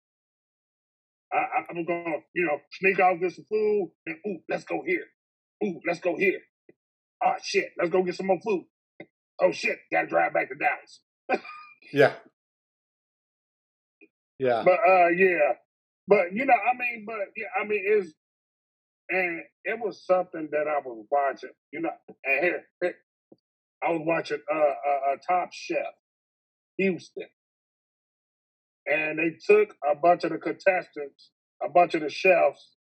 I, 1.32 1.64
I'm 1.70 1.84
gonna, 1.84 2.16
you 2.34 2.46
know, 2.46 2.58
sneak 2.72 3.00
out 3.00 3.20
get 3.20 3.32
some 3.32 3.44
food 3.48 3.92
and 4.06 4.16
ooh, 4.26 4.38
let's 4.48 4.64
go 4.64 4.82
here. 4.86 5.04
Ooh, 5.64 5.80
let's 5.86 6.00
go 6.00 6.16
here. 6.16 6.40
Oh 7.24 7.34
shit, 7.42 7.70
let's 7.78 7.90
go 7.90 8.02
get 8.02 8.16
some 8.16 8.26
more 8.26 8.40
food. 8.44 8.64
Oh 9.40 9.52
shit, 9.52 9.78
gotta 9.92 10.08
drive 10.08 10.34
back 10.34 10.48
to 10.48 10.54
Dallas. 10.56 11.00
Yeah, 11.92 12.14
yeah, 14.38 14.62
But 14.64 14.78
uh 14.88 15.08
yeah. 15.08 15.54
But 16.08 16.32
you 16.32 16.44
know, 16.46 16.54
I 16.54 16.76
mean, 16.78 17.04
but 17.06 17.16
yeah, 17.36 17.46
I 17.60 17.66
mean 17.66 17.82
it's 17.84 18.12
and 19.10 19.42
it 19.64 19.78
was 19.80 20.04
something 20.06 20.48
that 20.52 20.66
I 20.68 20.80
was 20.84 21.06
watching, 21.10 21.50
you 21.72 21.80
know, 21.80 21.90
and 22.24 22.44
here, 22.44 22.62
here 22.80 22.94
I 23.82 23.90
was 23.92 24.02
watching 24.04 24.38
uh, 24.52 24.58
uh, 24.58 25.14
a 25.14 25.18
Top 25.26 25.50
Chef, 25.52 25.78
Houston, 26.78 27.26
and 28.90 29.18
they 29.20 29.36
took 29.46 29.76
a 29.90 29.96
bunch 29.96 30.24
of 30.24 30.32
the 30.32 30.38
contestants, 30.38 31.30
a 31.64 31.70
bunch 31.70 31.94
of 31.94 32.02
the 32.02 32.10
chefs, 32.10 32.76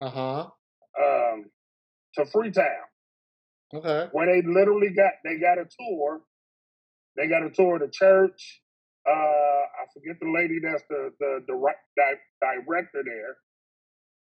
uh 0.00 0.10
huh. 0.10 0.46
um, 1.02 1.46
to 2.14 2.26
Freetown, 2.26 2.66
Okay, 3.74 4.08
where 4.12 4.26
they 4.26 4.46
literally 4.48 4.90
got 4.90 5.12
they 5.24 5.38
got 5.38 5.58
a 5.58 5.66
tour. 5.80 6.22
They 7.16 7.28
got 7.28 7.44
a 7.44 7.50
tour 7.50 7.76
of 7.76 7.82
the 7.82 7.88
church. 7.92 8.62
Uh, 9.08 9.12
I 9.14 9.86
forget 9.94 10.16
the 10.20 10.30
lady 10.32 10.60
that's 10.62 10.84
the 10.90 11.12
the 11.20 11.40
direct 11.48 11.80
di- 11.96 12.20
director 12.42 13.02
there, 13.04 13.36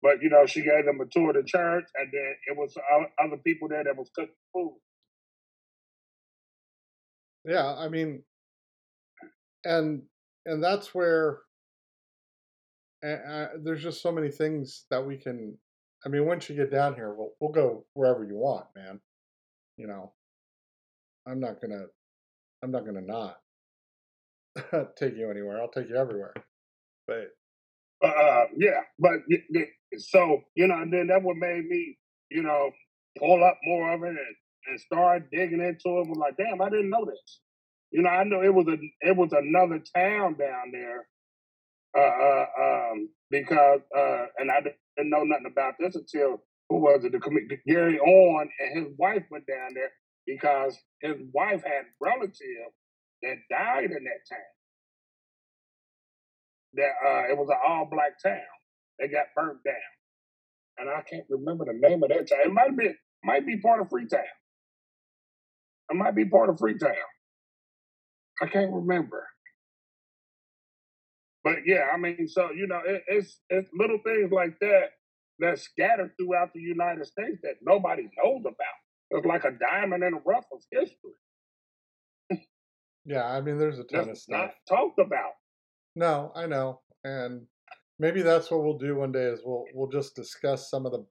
but 0.04 0.22
you 0.22 0.30
know 0.30 0.46
she 0.48 0.62
gave 0.64 0.86
them 0.86 1.02
a 1.02 1.06
tour 1.12 1.32
of 1.32 1.38
the 1.38 1.44
church, 1.44 1.86
and 1.96 2.10
then 2.14 2.36
it 2.48 2.58
was 2.58 2.76
other 3.24 3.38
people 3.46 3.70
there 3.70 3.84
that 3.84 3.98
was 3.98 4.10
cooking 4.16 4.36
food. 4.54 4.78
Yeah. 7.46 7.76
I 7.76 7.90
mean, 7.90 8.24
and 9.66 10.02
and 10.46 10.64
that's 10.64 10.94
where 10.94 11.40
uh, 13.06 13.48
there's 13.64 13.84
just 13.84 14.02
so 14.02 14.12
many 14.12 14.30
things 14.30 14.86
that 14.92 15.06
we 15.06 15.18
can. 15.18 15.58
I 16.06 16.10
mean, 16.10 16.26
once 16.26 16.50
you 16.50 16.56
get 16.56 16.72
down 16.72 16.96
here, 16.96 17.14
we'll 17.14 17.32
we'll 17.40 17.52
go 17.52 17.86
wherever 17.94 18.24
you 18.24 18.36
want, 18.36 18.66
man. 18.76 19.00
You 19.78 19.88
know, 19.88 20.14
I'm 21.28 21.40
not 21.40 21.62
gonna, 21.62 21.86
I'm 22.64 22.72
not 22.72 22.86
gonna 22.86 23.02
not 23.02 23.38
take 24.98 25.16
you 25.18 25.30
anywhere. 25.32 25.62
I'll 25.62 25.70
take 25.70 25.90
you 25.90 25.96
everywhere. 25.98 26.34
But 27.08 27.30
Uh, 28.04 28.46
yeah, 28.58 28.82
but 29.00 29.14
so 29.98 30.42
you 30.56 30.68
know, 30.68 30.82
and 30.82 30.94
then 30.94 31.08
that 31.08 31.24
what 31.24 31.38
made 31.38 31.66
me, 31.68 31.98
you 32.30 32.44
know, 32.44 32.72
pull 33.20 33.44
up 33.44 33.58
more 33.64 33.94
of 33.94 34.04
it 34.04 34.10
and, 34.10 34.36
and 34.68 34.80
start 34.80 35.30
digging 35.32 35.62
into 35.62 36.00
it. 36.00 36.08
Was 36.08 36.18
like, 36.18 36.38
damn, 36.38 36.62
I 36.62 36.70
didn't 36.70 36.90
know 36.90 37.06
this. 37.06 37.42
You 37.92 38.02
know, 38.02 38.10
I 38.10 38.24
know 38.24 38.42
it 38.42 38.54
was 38.54 38.68
a 38.68 38.78
it 39.02 39.16
was 39.16 39.32
another 39.32 39.80
town 39.96 40.36
down 40.36 40.72
there. 40.72 41.08
Uh, 41.98 42.02
uh 42.02 42.46
um, 42.62 43.10
because 43.30 43.82
uh, 43.96 44.26
and 44.38 44.52
I 44.52 44.62
didn't 44.62 45.10
know 45.10 45.24
nothing 45.24 45.48
about 45.52 45.76
this 45.80 45.96
until 45.96 46.42
who 46.70 46.78
was 46.78 47.04
it? 47.06 47.12
The 47.12 47.58
Gary 47.68 48.00
Owen 48.00 48.50
and 48.60 48.86
his 48.86 48.94
wife 48.98 49.24
went 49.30 49.46
down 49.48 49.74
there 49.74 49.92
because 50.26 50.78
his 51.02 51.16
wife 51.34 51.64
had 51.64 51.86
relatives 52.02 52.74
that 53.22 53.36
died 53.50 53.86
in 53.86 54.04
that 54.04 54.22
town 54.30 54.40
that 56.76 56.92
uh, 57.06 57.32
it 57.32 57.38
was 57.38 57.50
an 57.50 57.58
all 57.68 57.88
black 57.90 58.22
town. 58.22 58.42
They 59.00 59.08
got 59.08 59.28
burnt 59.36 59.64
down, 59.64 59.76
and 60.78 60.90
I 60.90 61.02
can't 61.02 61.26
remember 61.30 61.66
the 61.66 61.74
name 61.74 62.04
of 62.04 62.10
that 62.10 62.30
town. 62.30 62.40
It 62.46 62.54
might 62.54 62.78
be 62.78 62.90
might 63.24 63.46
be 63.46 63.58
part 63.58 63.82
of 63.82 63.90
Freetown. 63.90 64.22
It 65.90 65.96
might 65.96 66.16
be 66.16 66.26
part 66.26 66.50
of 66.50 66.60
Freetown. 66.60 66.96
I 68.42 68.48
can't 68.48 68.74
remember. 68.74 69.28
But 71.44 71.58
yeah, 71.66 71.88
I 71.94 71.98
mean, 71.98 72.28
so 72.28 72.52
you 72.52 72.68
know, 72.68 72.82
it, 72.86 73.04
it's 73.08 73.40
it's 73.50 73.70
little 73.78 74.00
things 74.04 74.32
like 74.32 74.58
that 74.62 74.90
that 75.40 75.60
scattered 75.60 76.12
throughout 76.18 76.54
the 76.54 76.60
United 76.62 77.06
States 77.06 77.40
that 77.44 77.56
nobody 77.62 78.04
knows 78.04 78.42
about. 78.42 78.56
It's 79.12 79.26
like 79.26 79.44
a 79.44 79.52
diamond 79.52 80.04
in 80.04 80.14
the 80.14 80.22
rough 80.26 80.46
of 80.52 80.60
history. 80.72 82.42
yeah, 83.06 83.26
I 83.26 83.42
mean, 83.42 83.60
there's 83.60 83.78
a 83.78 83.84
ton 83.84 84.08
That's 84.08 84.10
of 84.10 84.18
stuff. 84.18 84.52
not 84.70 84.78
talked 84.78 85.00
about. 85.00 85.34
No, 85.96 86.32
I 86.36 86.48
know, 86.48 86.82
and 87.04 87.46
maybe 88.00 88.24
that's 88.24 88.50
what 88.50 88.64
we'll 88.64 88.80
do 88.80 88.96
one 88.96 89.12
day. 89.12 89.26
Is 89.26 89.42
we'll 89.46 89.66
we'll 89.76 89.90
just 89.92 90.16
discuss 90.16 90.70
some 90.70 90.86
of 90.88 90.92
the 90.92 91.06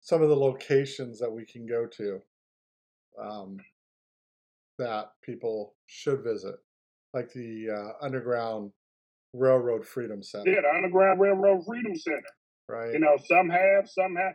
some 0.00 0.20
of 0.22 0.28
the 0.28 0.36
locations 0.36 1.18
that 1.20 1.32
we 1.32 1.46
can 1.46 1.66
go 1.66 1.86
to 1.86 2.20
um, 3.18 3.56
that 4.78 5.10
people 5.22 5.74
should 5.86 6.22
visit, 6.22 6.56
like 7.12 7.32
the 7.32 7.70
uh, 7.70 8.04
Underground 8.04 8.70
Railroad 9.32 9.86
Freedom 9.86 10.22
Center. 10.22 10.50
Yeah, 10.50 10.60
the 10.62 10.76
Underground 10.76 11.20
Railroad 11.20 11.64
Freedom 11.66 11.96
Center. 11.96 12.22
Right. 12.68 12.92
You 12.92 13.00
know, 13.00 13.16
some 13.26 13.50
have, 13.50 13.88
some 13.88 14.16
have. 14.16 14.34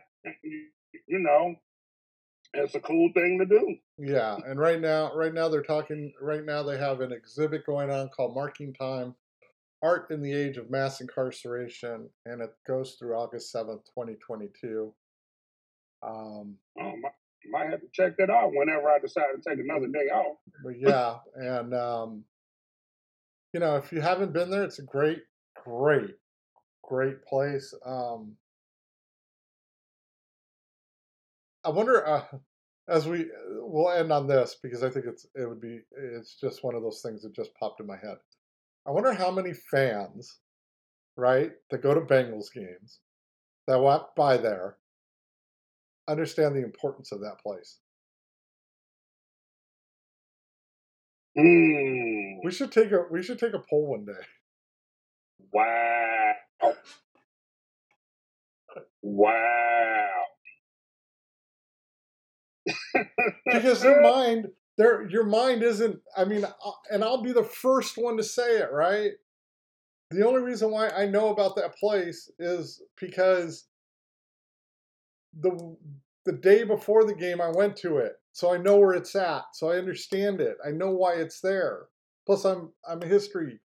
You 1.06 1.18
know, 1.18 1.54
it's 2.54 2.74
a 2.74 2.80
cool 2.80 3.10
thing 3.14 3.38
to 3.38 3.46
do. 3.46 3.76
Yeah, 3.98 4.36
and 4.46 4.58
right 4.58 4.80
now, 4.80 5.14
right 5.14 5.32
now 5.32 5.48
they're 5.48 5.62
talking. 5.62 6.12
Right 6.20 6.44
now 6.44 6.62
they 6.62 6.78
have 6.78 7.00
an 7.00 7.12
exhibit 7.12 7.66
going 7.66 7.90
on 7.90 8.08
called 8.08 8.34
"Marking 8.34 8.74
Time: 8.74 9.14
Art 9.82 10.10
in 10.10 10.20
the 10.20 10.32
Age 10.32 10.56
of 10.56 10.70
Mass 10.70 11.00
Incarceration," 11.00 12.08
and 12.26 12.42
it 12.42 12.50
goes 12.66 12.96
through 12.98 13.16
August 13.16 13.50
seventh, 13.50 13.82
twenty 13.94 14.14
twenty 14.14 14.48
two. 14.60 14.92
Um, 16.02 16.56
oh, 16.80 16.96
my, 17.00 17.10
might 17.50 17.70
have 17.70 17.80
to 17.80 17.86
check 17.92 18.16
that 18.18 18.30
out 18.30 18.52
whenever 18.52 18.88
I 18.88 18.98
decide 18.98 19.26
to 19.34 19.48
take 19.48 19.58
another 19.58 19.86
day 19.88 20.10
off. 20.12 20.36
But 20.64 20.78
yeah, 20.78 21.16
and 21.34 21.74
um, 21.74 22.24
you 23.52 23.60
know, 23.60 23.76
if 23.76 23.92
you 23.92 24.00
haven't 24.00 24.32
been 24.32 24.50
there, 24.50 24.64
it's 24.64 24.78
a 24.78 24.84
great, 24.84 25.22
great, 25.64 26.14
great 26.82 27.24
place. 27.24 27.74
Um, 27.84 28.36
I 31.64 31.70
wonder, 31.70 32.06
uh, 32.06 32.24
as 32.88 33.06
we 33.06 33.26
we'll 33.48 33.90
end 33.90 34.12
on 34.12 34.26
this 34.26 34.56
because 34.62 34.82
I 34.82 34.90
think 34.90 35.06
it's 35.06 35.26
it 35.34 35.48
would 35.48 35.60
be 35.60 35.80
it's 35.96 36.34
just 36.40 36.64
one 36.64 36.74
of 36.74 36.82
those 36.82 37.02
things 37.02 37.22
that 37.22 37.34
just 37.34 37.54
popped 37.54 37.80
in 37.80 37.86
my 37.86 37.96
head. 37.96 38.16
I 38.86 38.90
wonder 38.90 39.12
how 39.12 39.30
many 39.30 39.52
fans, 39.52 40.38
right, 41.16 41.52
that 41.70 41.82
go 41.82 41.94
to 41.94 42.00
Bengals 42.00 42.52
games, 42.52 43.00
that 43.66 43.78
walk 43.78 44.16
by 44.16 44.36
there, 44.36 44.76
understand 46.10 46.54
the 46.56 46.64
importance 46.64 47.12
of 47.12 47.20
that 47.20 47.38
place. 47.42 47.78
Mm. 51.36 52.38
We 52.44 52.50
should 52.50 52.72
take 52.72 52.90
a 52.92 53.04
we 53.10 53.22
should 53.22 53.38
take 53.38 53.54
a 53.54 53.58
poll 53.58 53.86
one 53.88 54.04
day. 54.04 54.12
Wow. 55.52 56.34
Wow. 59.02 60.26
because 63.52 63.80
their 63.82 64.00
mind 64.02 64.48
their 64.78 65.08
your 65.08 65.24
mind 65.24 65.62
isn't 65.62 66.00
i 66.16 66.24
mean 66.24 66.44
uh, 66.44 66.70
and 66.90 67.04
i'll 67.04 67.22
be 67.22 67.32
the 67.32 67.44
first 67.44 67.96
one 67.96 68.16
to 68.16 68.22
say 68.22 68.58
it 68.58 68.70
right 68.72 69.12
the 70.10 70.26
only 70.26 70.42
reason 70.42 70.70
why 70.70 70.88
i 70.90 71.06
know 71.06 71.28
about 71.30 71.56
that 71.56 71.76
place 71.76 72.30
is 72.38 72.82
because 73.00 73.66
the 75.38 75.76
the 76.24 76.32
day 76.32 76.64
before 76.64 77.04
the 77.04 77.14
game 77.14 77.40
i 77.40 77.48
went 77.48 77.76
to 77.76 77.98
it 77.98 78.12
so 78.32 78.52
i 78.52 78.56
know 78.56 78.78
where 78.78 78.94
it's 78.94 79.14
at 79.14 79.44
so 79.54 79.70
i 79.70 79.76
understand 79.78 80.40
it 80.40 80.56
i 80.66 80.70
know 80.70 80.90
why 80.90 81.14
it's 81.14 81.40
there. 81.40 81.86
Plus 82.26 82.44
i'm 82.44 82.70
i'm 82.88 83.02
a 83.02 83.06
history 83.06 83.60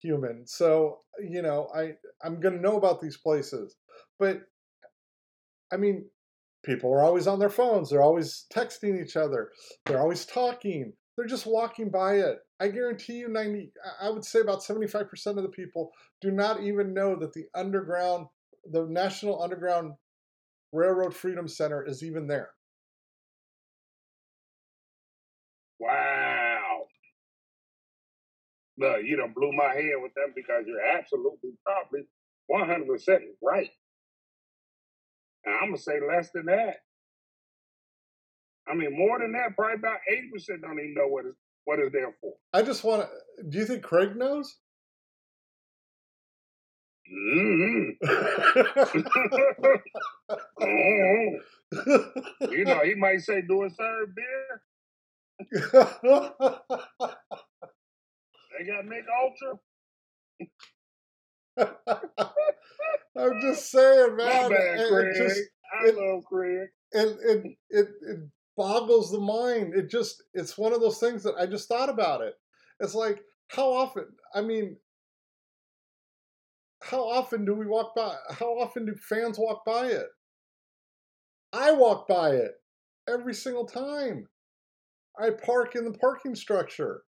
human 0.00 0.46
so 0.46 1.00
you 1.28 1.42
know 1.42 1.68
i 1.74 1.92
i'm 2.24 2.40
going 2.40 2.54
to 2.54 2.60
know 2.62 2.76
about 2.76 3.00
these 3.00 3.18
places. 3.18 3.76
But 4.18 4.42
i 5.72 5.76
mean 5.76 6.06
people 6.64 6.92
are 6.92 7.02
always 7.02 7.26
on 7.26 7.38
their 7.38 7.50
phones 7.50 7.90
they're 7.90 8.02
always 8.02 8.46
texting 8.52 9.02
each 9.02 9.16
other 9.16 9.50
they're 9.86 10.00
always 10.00 10.26
talking 10.26 10.92
they're 11.16 11.26
just 11.26 11.46
walking 11.46 11.90
by 11.90 12.14
it. 12.14 12.38
I 12.60 12.68
guarantee 12.68 13.14
you 13.14 13.28
90 13.28 13.72
i 14.00 14.08
would 14.08 14.24
say 14.24 14.40
about 14.40 14.62
75% 14.62 15.26
of 15.26 15.42
the 15.42 15.48
people 15.48 15.90
do 16.20 16.30
not 16.30 16.62
even 16.62 16.94
know 16.94 17.16
that 17.16 17.32
the 17.32 17.44
underground 17.54 18.26
the 18.70 18.86
national 18.86 19.42
underground 19.42 19.92
railroad 20.72 21.14
freedom 21.14 21.48
center 21.48 21.84
is 21.84 22.02
even 22.02 22.26
there 22.26 22.50
wow 25.78 26.82
look 28.78 29.02
you 29.04 29.16
don't 29.16 29.34
blew 29.34 29.52
my 29.52 29.74
head 29.74 29.94
with 30.00 30.12
that 30.14 30.28
because 30.34 30.64
you're 30.66 30.84
absolutely 30.84 31.50
probably 31.64 32.02
100% 32.50 33.20
right 33.42 33.70
and 35.44 35.54
I'm 35.54 35.68
gonna 35.68 35.78
say 35.78 36.00
less 36.06 36.30
than 36.32 36.46
that. 36.46 36.76
I 38.68 38.74
mean, 38.74 38.96
more 38.96 39.18
than 39.18 39.32
that, 39.32 39.56
probably 39.56 39.76
about 39.76 39.98
eighty 40.08 40.28
percent 40.32 40.62
don't 40.62 40.78
even 40.78 40.94
know 40.94 41.08
what 41.08 41.26
is 41.26 41.34
what 41.64 41.78
is 41.78 41.92
there 41.92 42.14
for. 42.20 42.32
i 42.54 42.62
just 42.62 42.84
want 42.84 43.02
to 43.02 43.42
do 43.48 43.58
you 43.58 43.64
think 43.66 43.82
craig 43.82 44.16
knows 44.16 44.56
Mm-hmm. 47.10 48.06
you 52.52 52.64
know, 52.64 52.80
he 52.84 52.94
might 52.94 53.20
say, 53.20 53.42
"Do 53.42 53.64
a 53.64 53.70
serve 53.70 54.14
beer." 54.14 54.62
They 58.58 58.66
got 58.66 58.84
Mich 58.86 59.04
Ultra. 59.22 59.58
i'm 63.16 63.40
just 63.42 63.70
saying 63.70 64.16
man 64.16 64.50
bad, 64.50 64.80
it- 64.80 64.92
it 64.92 65.16
just 65.16 65.40
I 65.82 65.88
it- 65.88 65.96
love 65.96 66.24
Craig. 66.24 66.68
it, 66.92 67.18
it 67.22 67.46
it 67.70 67.88
it 68.02 68.18
boggles 68.56 69.10
the 69.12 69.18
mind. 69.20 69.74
It 69.74 69.88
just 69.90 70.22
it's 70.34 70.56
one 70.58 70.72
of 70.72 70.80
those 70.80 70.98
things 70.98 71.22
that 71.24 71.34
I 71.38 71.46
just 71.46 71.68
thought 71.68 71.88
about 71.88 72.22
it. 72.22 72.34
It's 72.80 72.94
like 72.94 73.20
how 73.48 73.70
often? 73.72 74.06
I 74.34 74.40
mean, 74.42 74.76
how 76.82 77.02
often 77.02 77.44
do 77.44 77.54
we 77.54 77.66
walk 77.66 77.94
by? 77.94 78.14
How 78.30 78.58
often 78.58 78.86
do 78.86 78.94
fans 78.94 79.38
walk 79.38 79.64
by 79.64 79.86
it? 79.86 80.06
I 81.52 81.72
walk 81.72 82.08
by 82.08 82.30
it 82.30 82.52
every 83.08 83.34
single 83.34 83.66
time. 83.66 84.26
I 85.18 85.30
park 85.30 85.76
in 85.76 85.84
the 85.84 85.98
parking 85.98 86.34
structure. 86.34 87.02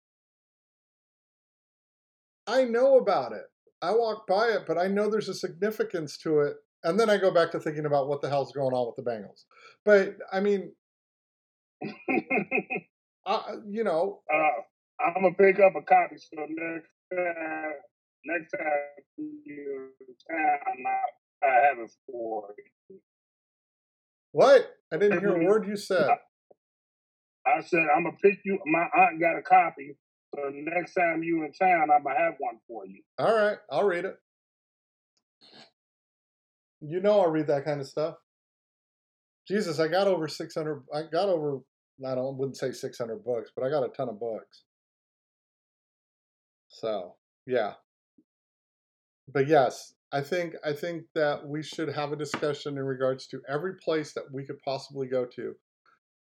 I 2.46 2.64
know 2.64 2.96
about 2.96 3.32
it. 3.32 3.44
I 3.82 3.92
walk 3.92 4.26
by 4.26 4.48
it, 4.48 4.62
but 4.66 4.78
I 4.78 4.88
know 4.88 5.10
there's 5.10 5.28
a 5.28 5.34
significance 5.34 6.16
to 6.18 6.40
it. 6.40 6.56
And 6.84 6.98
then 6.98 7.10
I 7.10 7.16
go 7.16 7.30
back 7.30 7.50
to 7.52 7.60
thinking 7.60 7.86
about 7.86 8.08
what 8.08 8.22
the 8.22 8.28
hell's 8.28 8.52
going 8.52 8.72
on 8.72 8.86
with 8.86 9.04
the 9.04 9.10
Bengals. 9.10 9.44
But 9.84 10.16
I 10.32 10.40
mean, 10.40 10.72
I, 13.26 13.54
you 13.68 13.84
know, 13.84 14.20
uh, 14.32 15.04
I'm 15.04 15.14
gonna 15.14 15.34
pick 15.34 15.60
up 15.60 15.74
a 15.76 15.82
copy 15.82 16.16
so 16.16 16.46
next 16.48 16.88
time, 17.12 17.72
next 18.24 18.50
time 18.52 18.64
you 19.18 19.90
in 20.00 20.36
town, 20.36 20.58
I, 20.86 21.46
I 21.46 21.66
have 21.66 21.78
it 21.78 21.90
for 22.06 22.54
you. 22.90 23.00
what? 24.32 24.74
I 24.92 24.96
didn't 24.96 25.20
hear 25.20 25.36
a 25.36 25.44
word 25.44 25.66
you 25.66 25.76
said. 25.76 26.08
I 27.46 27.60
said 27.62 27.86
I'm 27.94 28.04
gonna 28.04 28.16
pick 28.22 28.40
you. 28.44 28.58
My 28.66 28.86
aunt 28.96 29.20
got 29.20 29.38
a 29.38 29.42
copy, 29.42 29.96
so 30.34 30.50
next 30.52 30.94
time 30.94 31.22
you 31.22 31.44
in 31.44 31.52
town, 31.52 31.88
I'm 31.90 32.02
gonna 32.02 32.18
have 32.18 32.34
one 32.38 32.58
for 32.66 32.86
you. 32.86 33.02
All 33.18 33.34
right, 33.34 33.58
I'll 33.70 33.84
read 33.84 34.04
it. 34.04 34.16
You 36.80 37.00
know 37.00 37.20
I'll 37.20 37.30
read 37.30 37.46
that 37.48 37.64
kind 37.64 37.80
of 37.80 37.86
stuff. 37.86 38.16
Jesus, 39.46 39.80
I 39.80 39.88
got 39.88 40.06
over 40.06 40.28
600 40.28 40.82
I 40.94 41.02
got 41.02 41.28
over 41.28 41.60
I 42.06 42.14
don't 42.14 42.36
wouldn't 42.36 42.56
say 42.56 42.72
600 42.72 43.24
books, 43.24 43.50
but 43.56 43.64
I 43.64 43.70
got 43.70 43.82
a 43.82 43.88
ton 43.88 44.08
of 44.08 44.20
books. 44.20 44.62
So, 46.68 47.16
yeah. 47.46 47.72
But 49.32 49.46
yes, 49.48 49.94
I 50.12 50.20
think 50.22 50.54
I 50.64 50.72
think 50.72 51.04
that 51.14 51.46
we 51.46 51.62
should 51.62 51.88
have 51.88 52.12
a 52.12 52.16
discussion 52.16 52.78
in 52.78 52.84
regards 52.84 53.26
to 53.28 53.40
every 53.48 53.74
place 53.84 54.12
that 54.14 54.24
we 54.32 54.44
could 54.46 54.58
possibly 54.64 55.06
go 55.06 55.26
to 55.26 55.54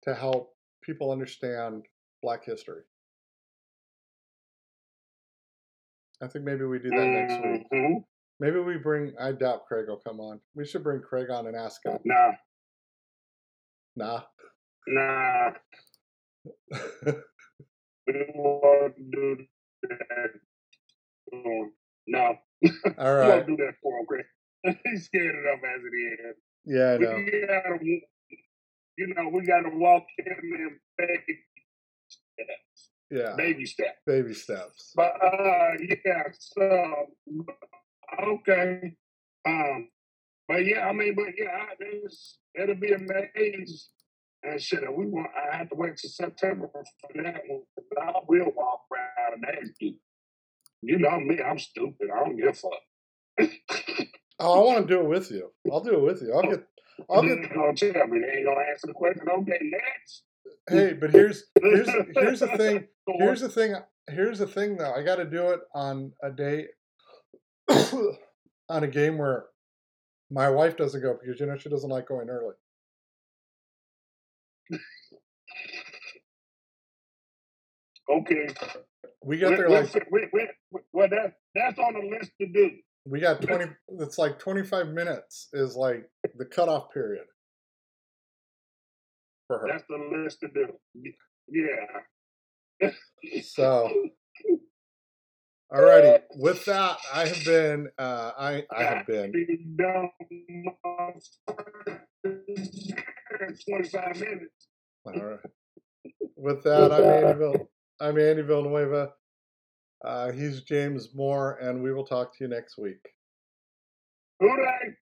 to 0.03 0.13
help 0.13 0.53
people 0.83 1.11
understand 1.11 1.85
black 2.21 2.43
history. 2.45 2.83
I 6.21 6.27
think 6.27 6.45
maybe 6.45 6.65
we 6.65 6.79
do 6.79 6.89
that 6.89 7.05
next 7.07 7.33
week. 7.45 7.67
Mhm. 7.71 8.05
Maybe 8.39 8.59
we 8.59 8.77
bring. 8.77 9.15
I 9.19 9.31
doubt 9.31 9.65
Craig 9.67 9.87
will 9.87 9.99
come 9.99 10.19
on. 10.19 10.41
We 10.55 10.65
should 10.65 10.83
bring 10.83 11.01
Craig 11.01 11.29
on 11.29 11.47
and 11.47 11.55
ask 11.55 11.83
him. 11.85 11.97
Nah, 12.05 12.33
Nah. 13.95 14.23
nah, 14.87 15.53
we 18.07 18.25
won't 18.35 19.11
do 19.11 19.47
that. 19.83 20.39
No, 22.07 22.37
All 22.97 23.15
right. 23.15 23.27
won't 23.27 23.47
do 23.47 23.57
that 23.57 23.73
for 23.81 23.99
him, 23.99 24.05
Chris. 24.07 24.25
He's 24.85 25.05
scared 25.05 25.35
enough 25.35 25.59
as 25.63 25.81
it 25.83 25.95
is. 25.95 26.35
Yeah, 26.65 26.93
I 26.93 26.97
know. 26.97 27.15
We 27.17 27.45
gotta, 27.47 27.85
you 28.97 29.13
know, 29.15 29.29
we 29.31 29.45
gotta 29.45 29.69
walk 29.73 30.03
him 30.17 30.35
in 30.43 30.79
faith. 30.97 31.37
Yeah. 33.09 33.35
Baby 33.37 33.65
steps. 33.65 33.99
Baby 34.05 34.33
steps. 34.33 34.91
But 34.95 35.13
uh, 35.23 35.71
yeah. 35.79 36.23
So 36.39 37.07
okay. 38.21 38.95
Um. 39.47 39.89
But 40.47 40.65
yeah, 40.65 40.87
I 40.87 40.93
mean, 40.93 41.13
but 41.15 41.33
yeah, 41.37 41.65
it's, 41.79 42.39
it'll 42.55 42.75
be 42.75 42.93
amazing. 42.93 43.67
And 44.43 44.61
shit, 44.61 44.81
we 44.95 45.05
want. 45.05 45.29
I 45.35 45.57
have 45.57 45.69
to 45.69 45.75
wait 45.75 45.97
till 45.97 46.09
September 46.09 46.69
for 46.73 47.23
that 47.23 47.41
one. 47.47 47.63
But 47.75 48.01
I 48.01 48.11
will 48.27 48.51
walk 48.55 48.81
around 48.91 49.43
and 49.43 49.45
ask 49.45 49.73
you. 50.81 50.99
Know 50.99 51.19
me, 51.19 51.39
I'm 51.41 51.59
stupid. 51.59 52.09
I 52.13 52.23
don't 52.23 52.37
give 52.37 52.47
a 52.47 52.53
fuck. 52.53 53.49
oh, 54.39 54.61
I 54.61 54.65
want 54.65 54.87
to 54.87 54.93
do 54.93 55.01
it 55.01 55.07
with 55.07 55.31
you. 55.31 55.51
I'll 55.71 55.83
do 55.83 55.93
it 55.93 56.01
with 56.01 56.21
you. 56.21 56.33
I'll 56.33 56.45
oh, 56.45 56.49
get. 56.49 56.63
I'll 57.09 57.21
get. 57.21 57.53
Gonna 57.53 57.73
tell 57.75 58.07
me 58.07 58.19
they 58.19 58.37
ain't 58.37 58.45
gonna 58.45 58.65
answer 58.69 58.87
the 58.87 58.93
question. 58.93 59.27
Okay, 59.29 59.59
next. 59.61 60.23
Hey, 60.69 60.93
but 60.93 61.11
here's 61.11 61.45
here's 61.61 61.89
here's 62.15 62.39
the 62.39 62.47
thing. 62.57 62.87
Here's 63.19 63.39
the 63.39 63.47
thing. 63.47 63.73
Here's 64.09 64.39
the 64.39 64.47
thing, 64.47 64.75
though. 64.75 64.91
I 64.91 65.01
got 65.01 65.15
to 65.15 65.23
do 65.23 65.51
it 65.51 65.61
on 65.73 66.11
a 66.21 66.29
day, 66.29 66.65
on 67.69 68.83
a 68.83 68.87
game 68.87 69.17
where 69.17 69.45
my 70.29 70.49
wife 70.49 70.75
doesn't 70.75 71.01
go 71.01 71.17
because 71.21 71.39
you 71.39 71.45
know 71.45 71.57
she 71.57 71.69
doesn't 71.69 71.89
like 71.89 72.07
going 72.07 72.29
early. 72.29 72.55
Okay. 78.09 78.47
We 79.23 79.37
got 79.37 79.57
there 79.57 79.69
like 79.69 79.93
we, 80.11 80.27
we, 80.31 80.47
we, 80.71 80.79
well 80.93 81.09
that 81.09 81.33
that's 81.55 81.79
on 81.79 81.93
the 81.93 82.17
list 82.17 82.31
to 82.39 82.47
do. 82.47 82.71
We 83.05 83.19
got 83.19 83.41
twenty. 83.41 83.65
It's 83.99 84.17
like 84.17 84.39
twenty 84.39 84.63
five 84.63 84.89
minutes 84.89 85.49
is 85.53 85.75
like 85.75 86.09
the 86.35 86.45
cutoff 86.45 86.91
period 86.93 87.25
for 89.47 89.59
her. 89.59 89.67
That's 89.67 89.83
the 89.89 89.97
list 90.23 90.39
to 90.41 90.47
do. 90.49 90.67
Yeah. 91.49 92.91
so, 93.43 93.91
alrighty. 95.73 96.21
With 96.35 96.65
that, 96.65 96.97
I 97.13 97.25
have 97.27 97.45
been. 97.45 97.89
Uh, 97.97 98.31
I 98.37 98.63
I 98.75 98.83
have 98.83 99.07
been. 99.07 99.31
Twenty 103.65 103.89
five 103.89 104.19
minutes. 104.19 104.67
All 105.05 105.13
right. 105.13 105.39
With 106.35 106.63
that, 106.63 106.91
I'm 106.91 107.03
Andy, 107.03 107.39
Vill- 107.39 107.69
I'm 107.99 108.19
Andy 108.19 108.43
Villanueva. 108.43 109.13
Uh, 110.05 110.31
he's 110.31 110.61
James 110.61 111.15
Moore, 111.15 111.57
and 111.59 111.81
we 111.81 111.91
will 111.91 112.05
talk 112.05 112.37
to 112.37 112.43
you 112.43 112.47
next 112.47 112.77
week. 112.77 113.03
Hooray! 114.39 114.95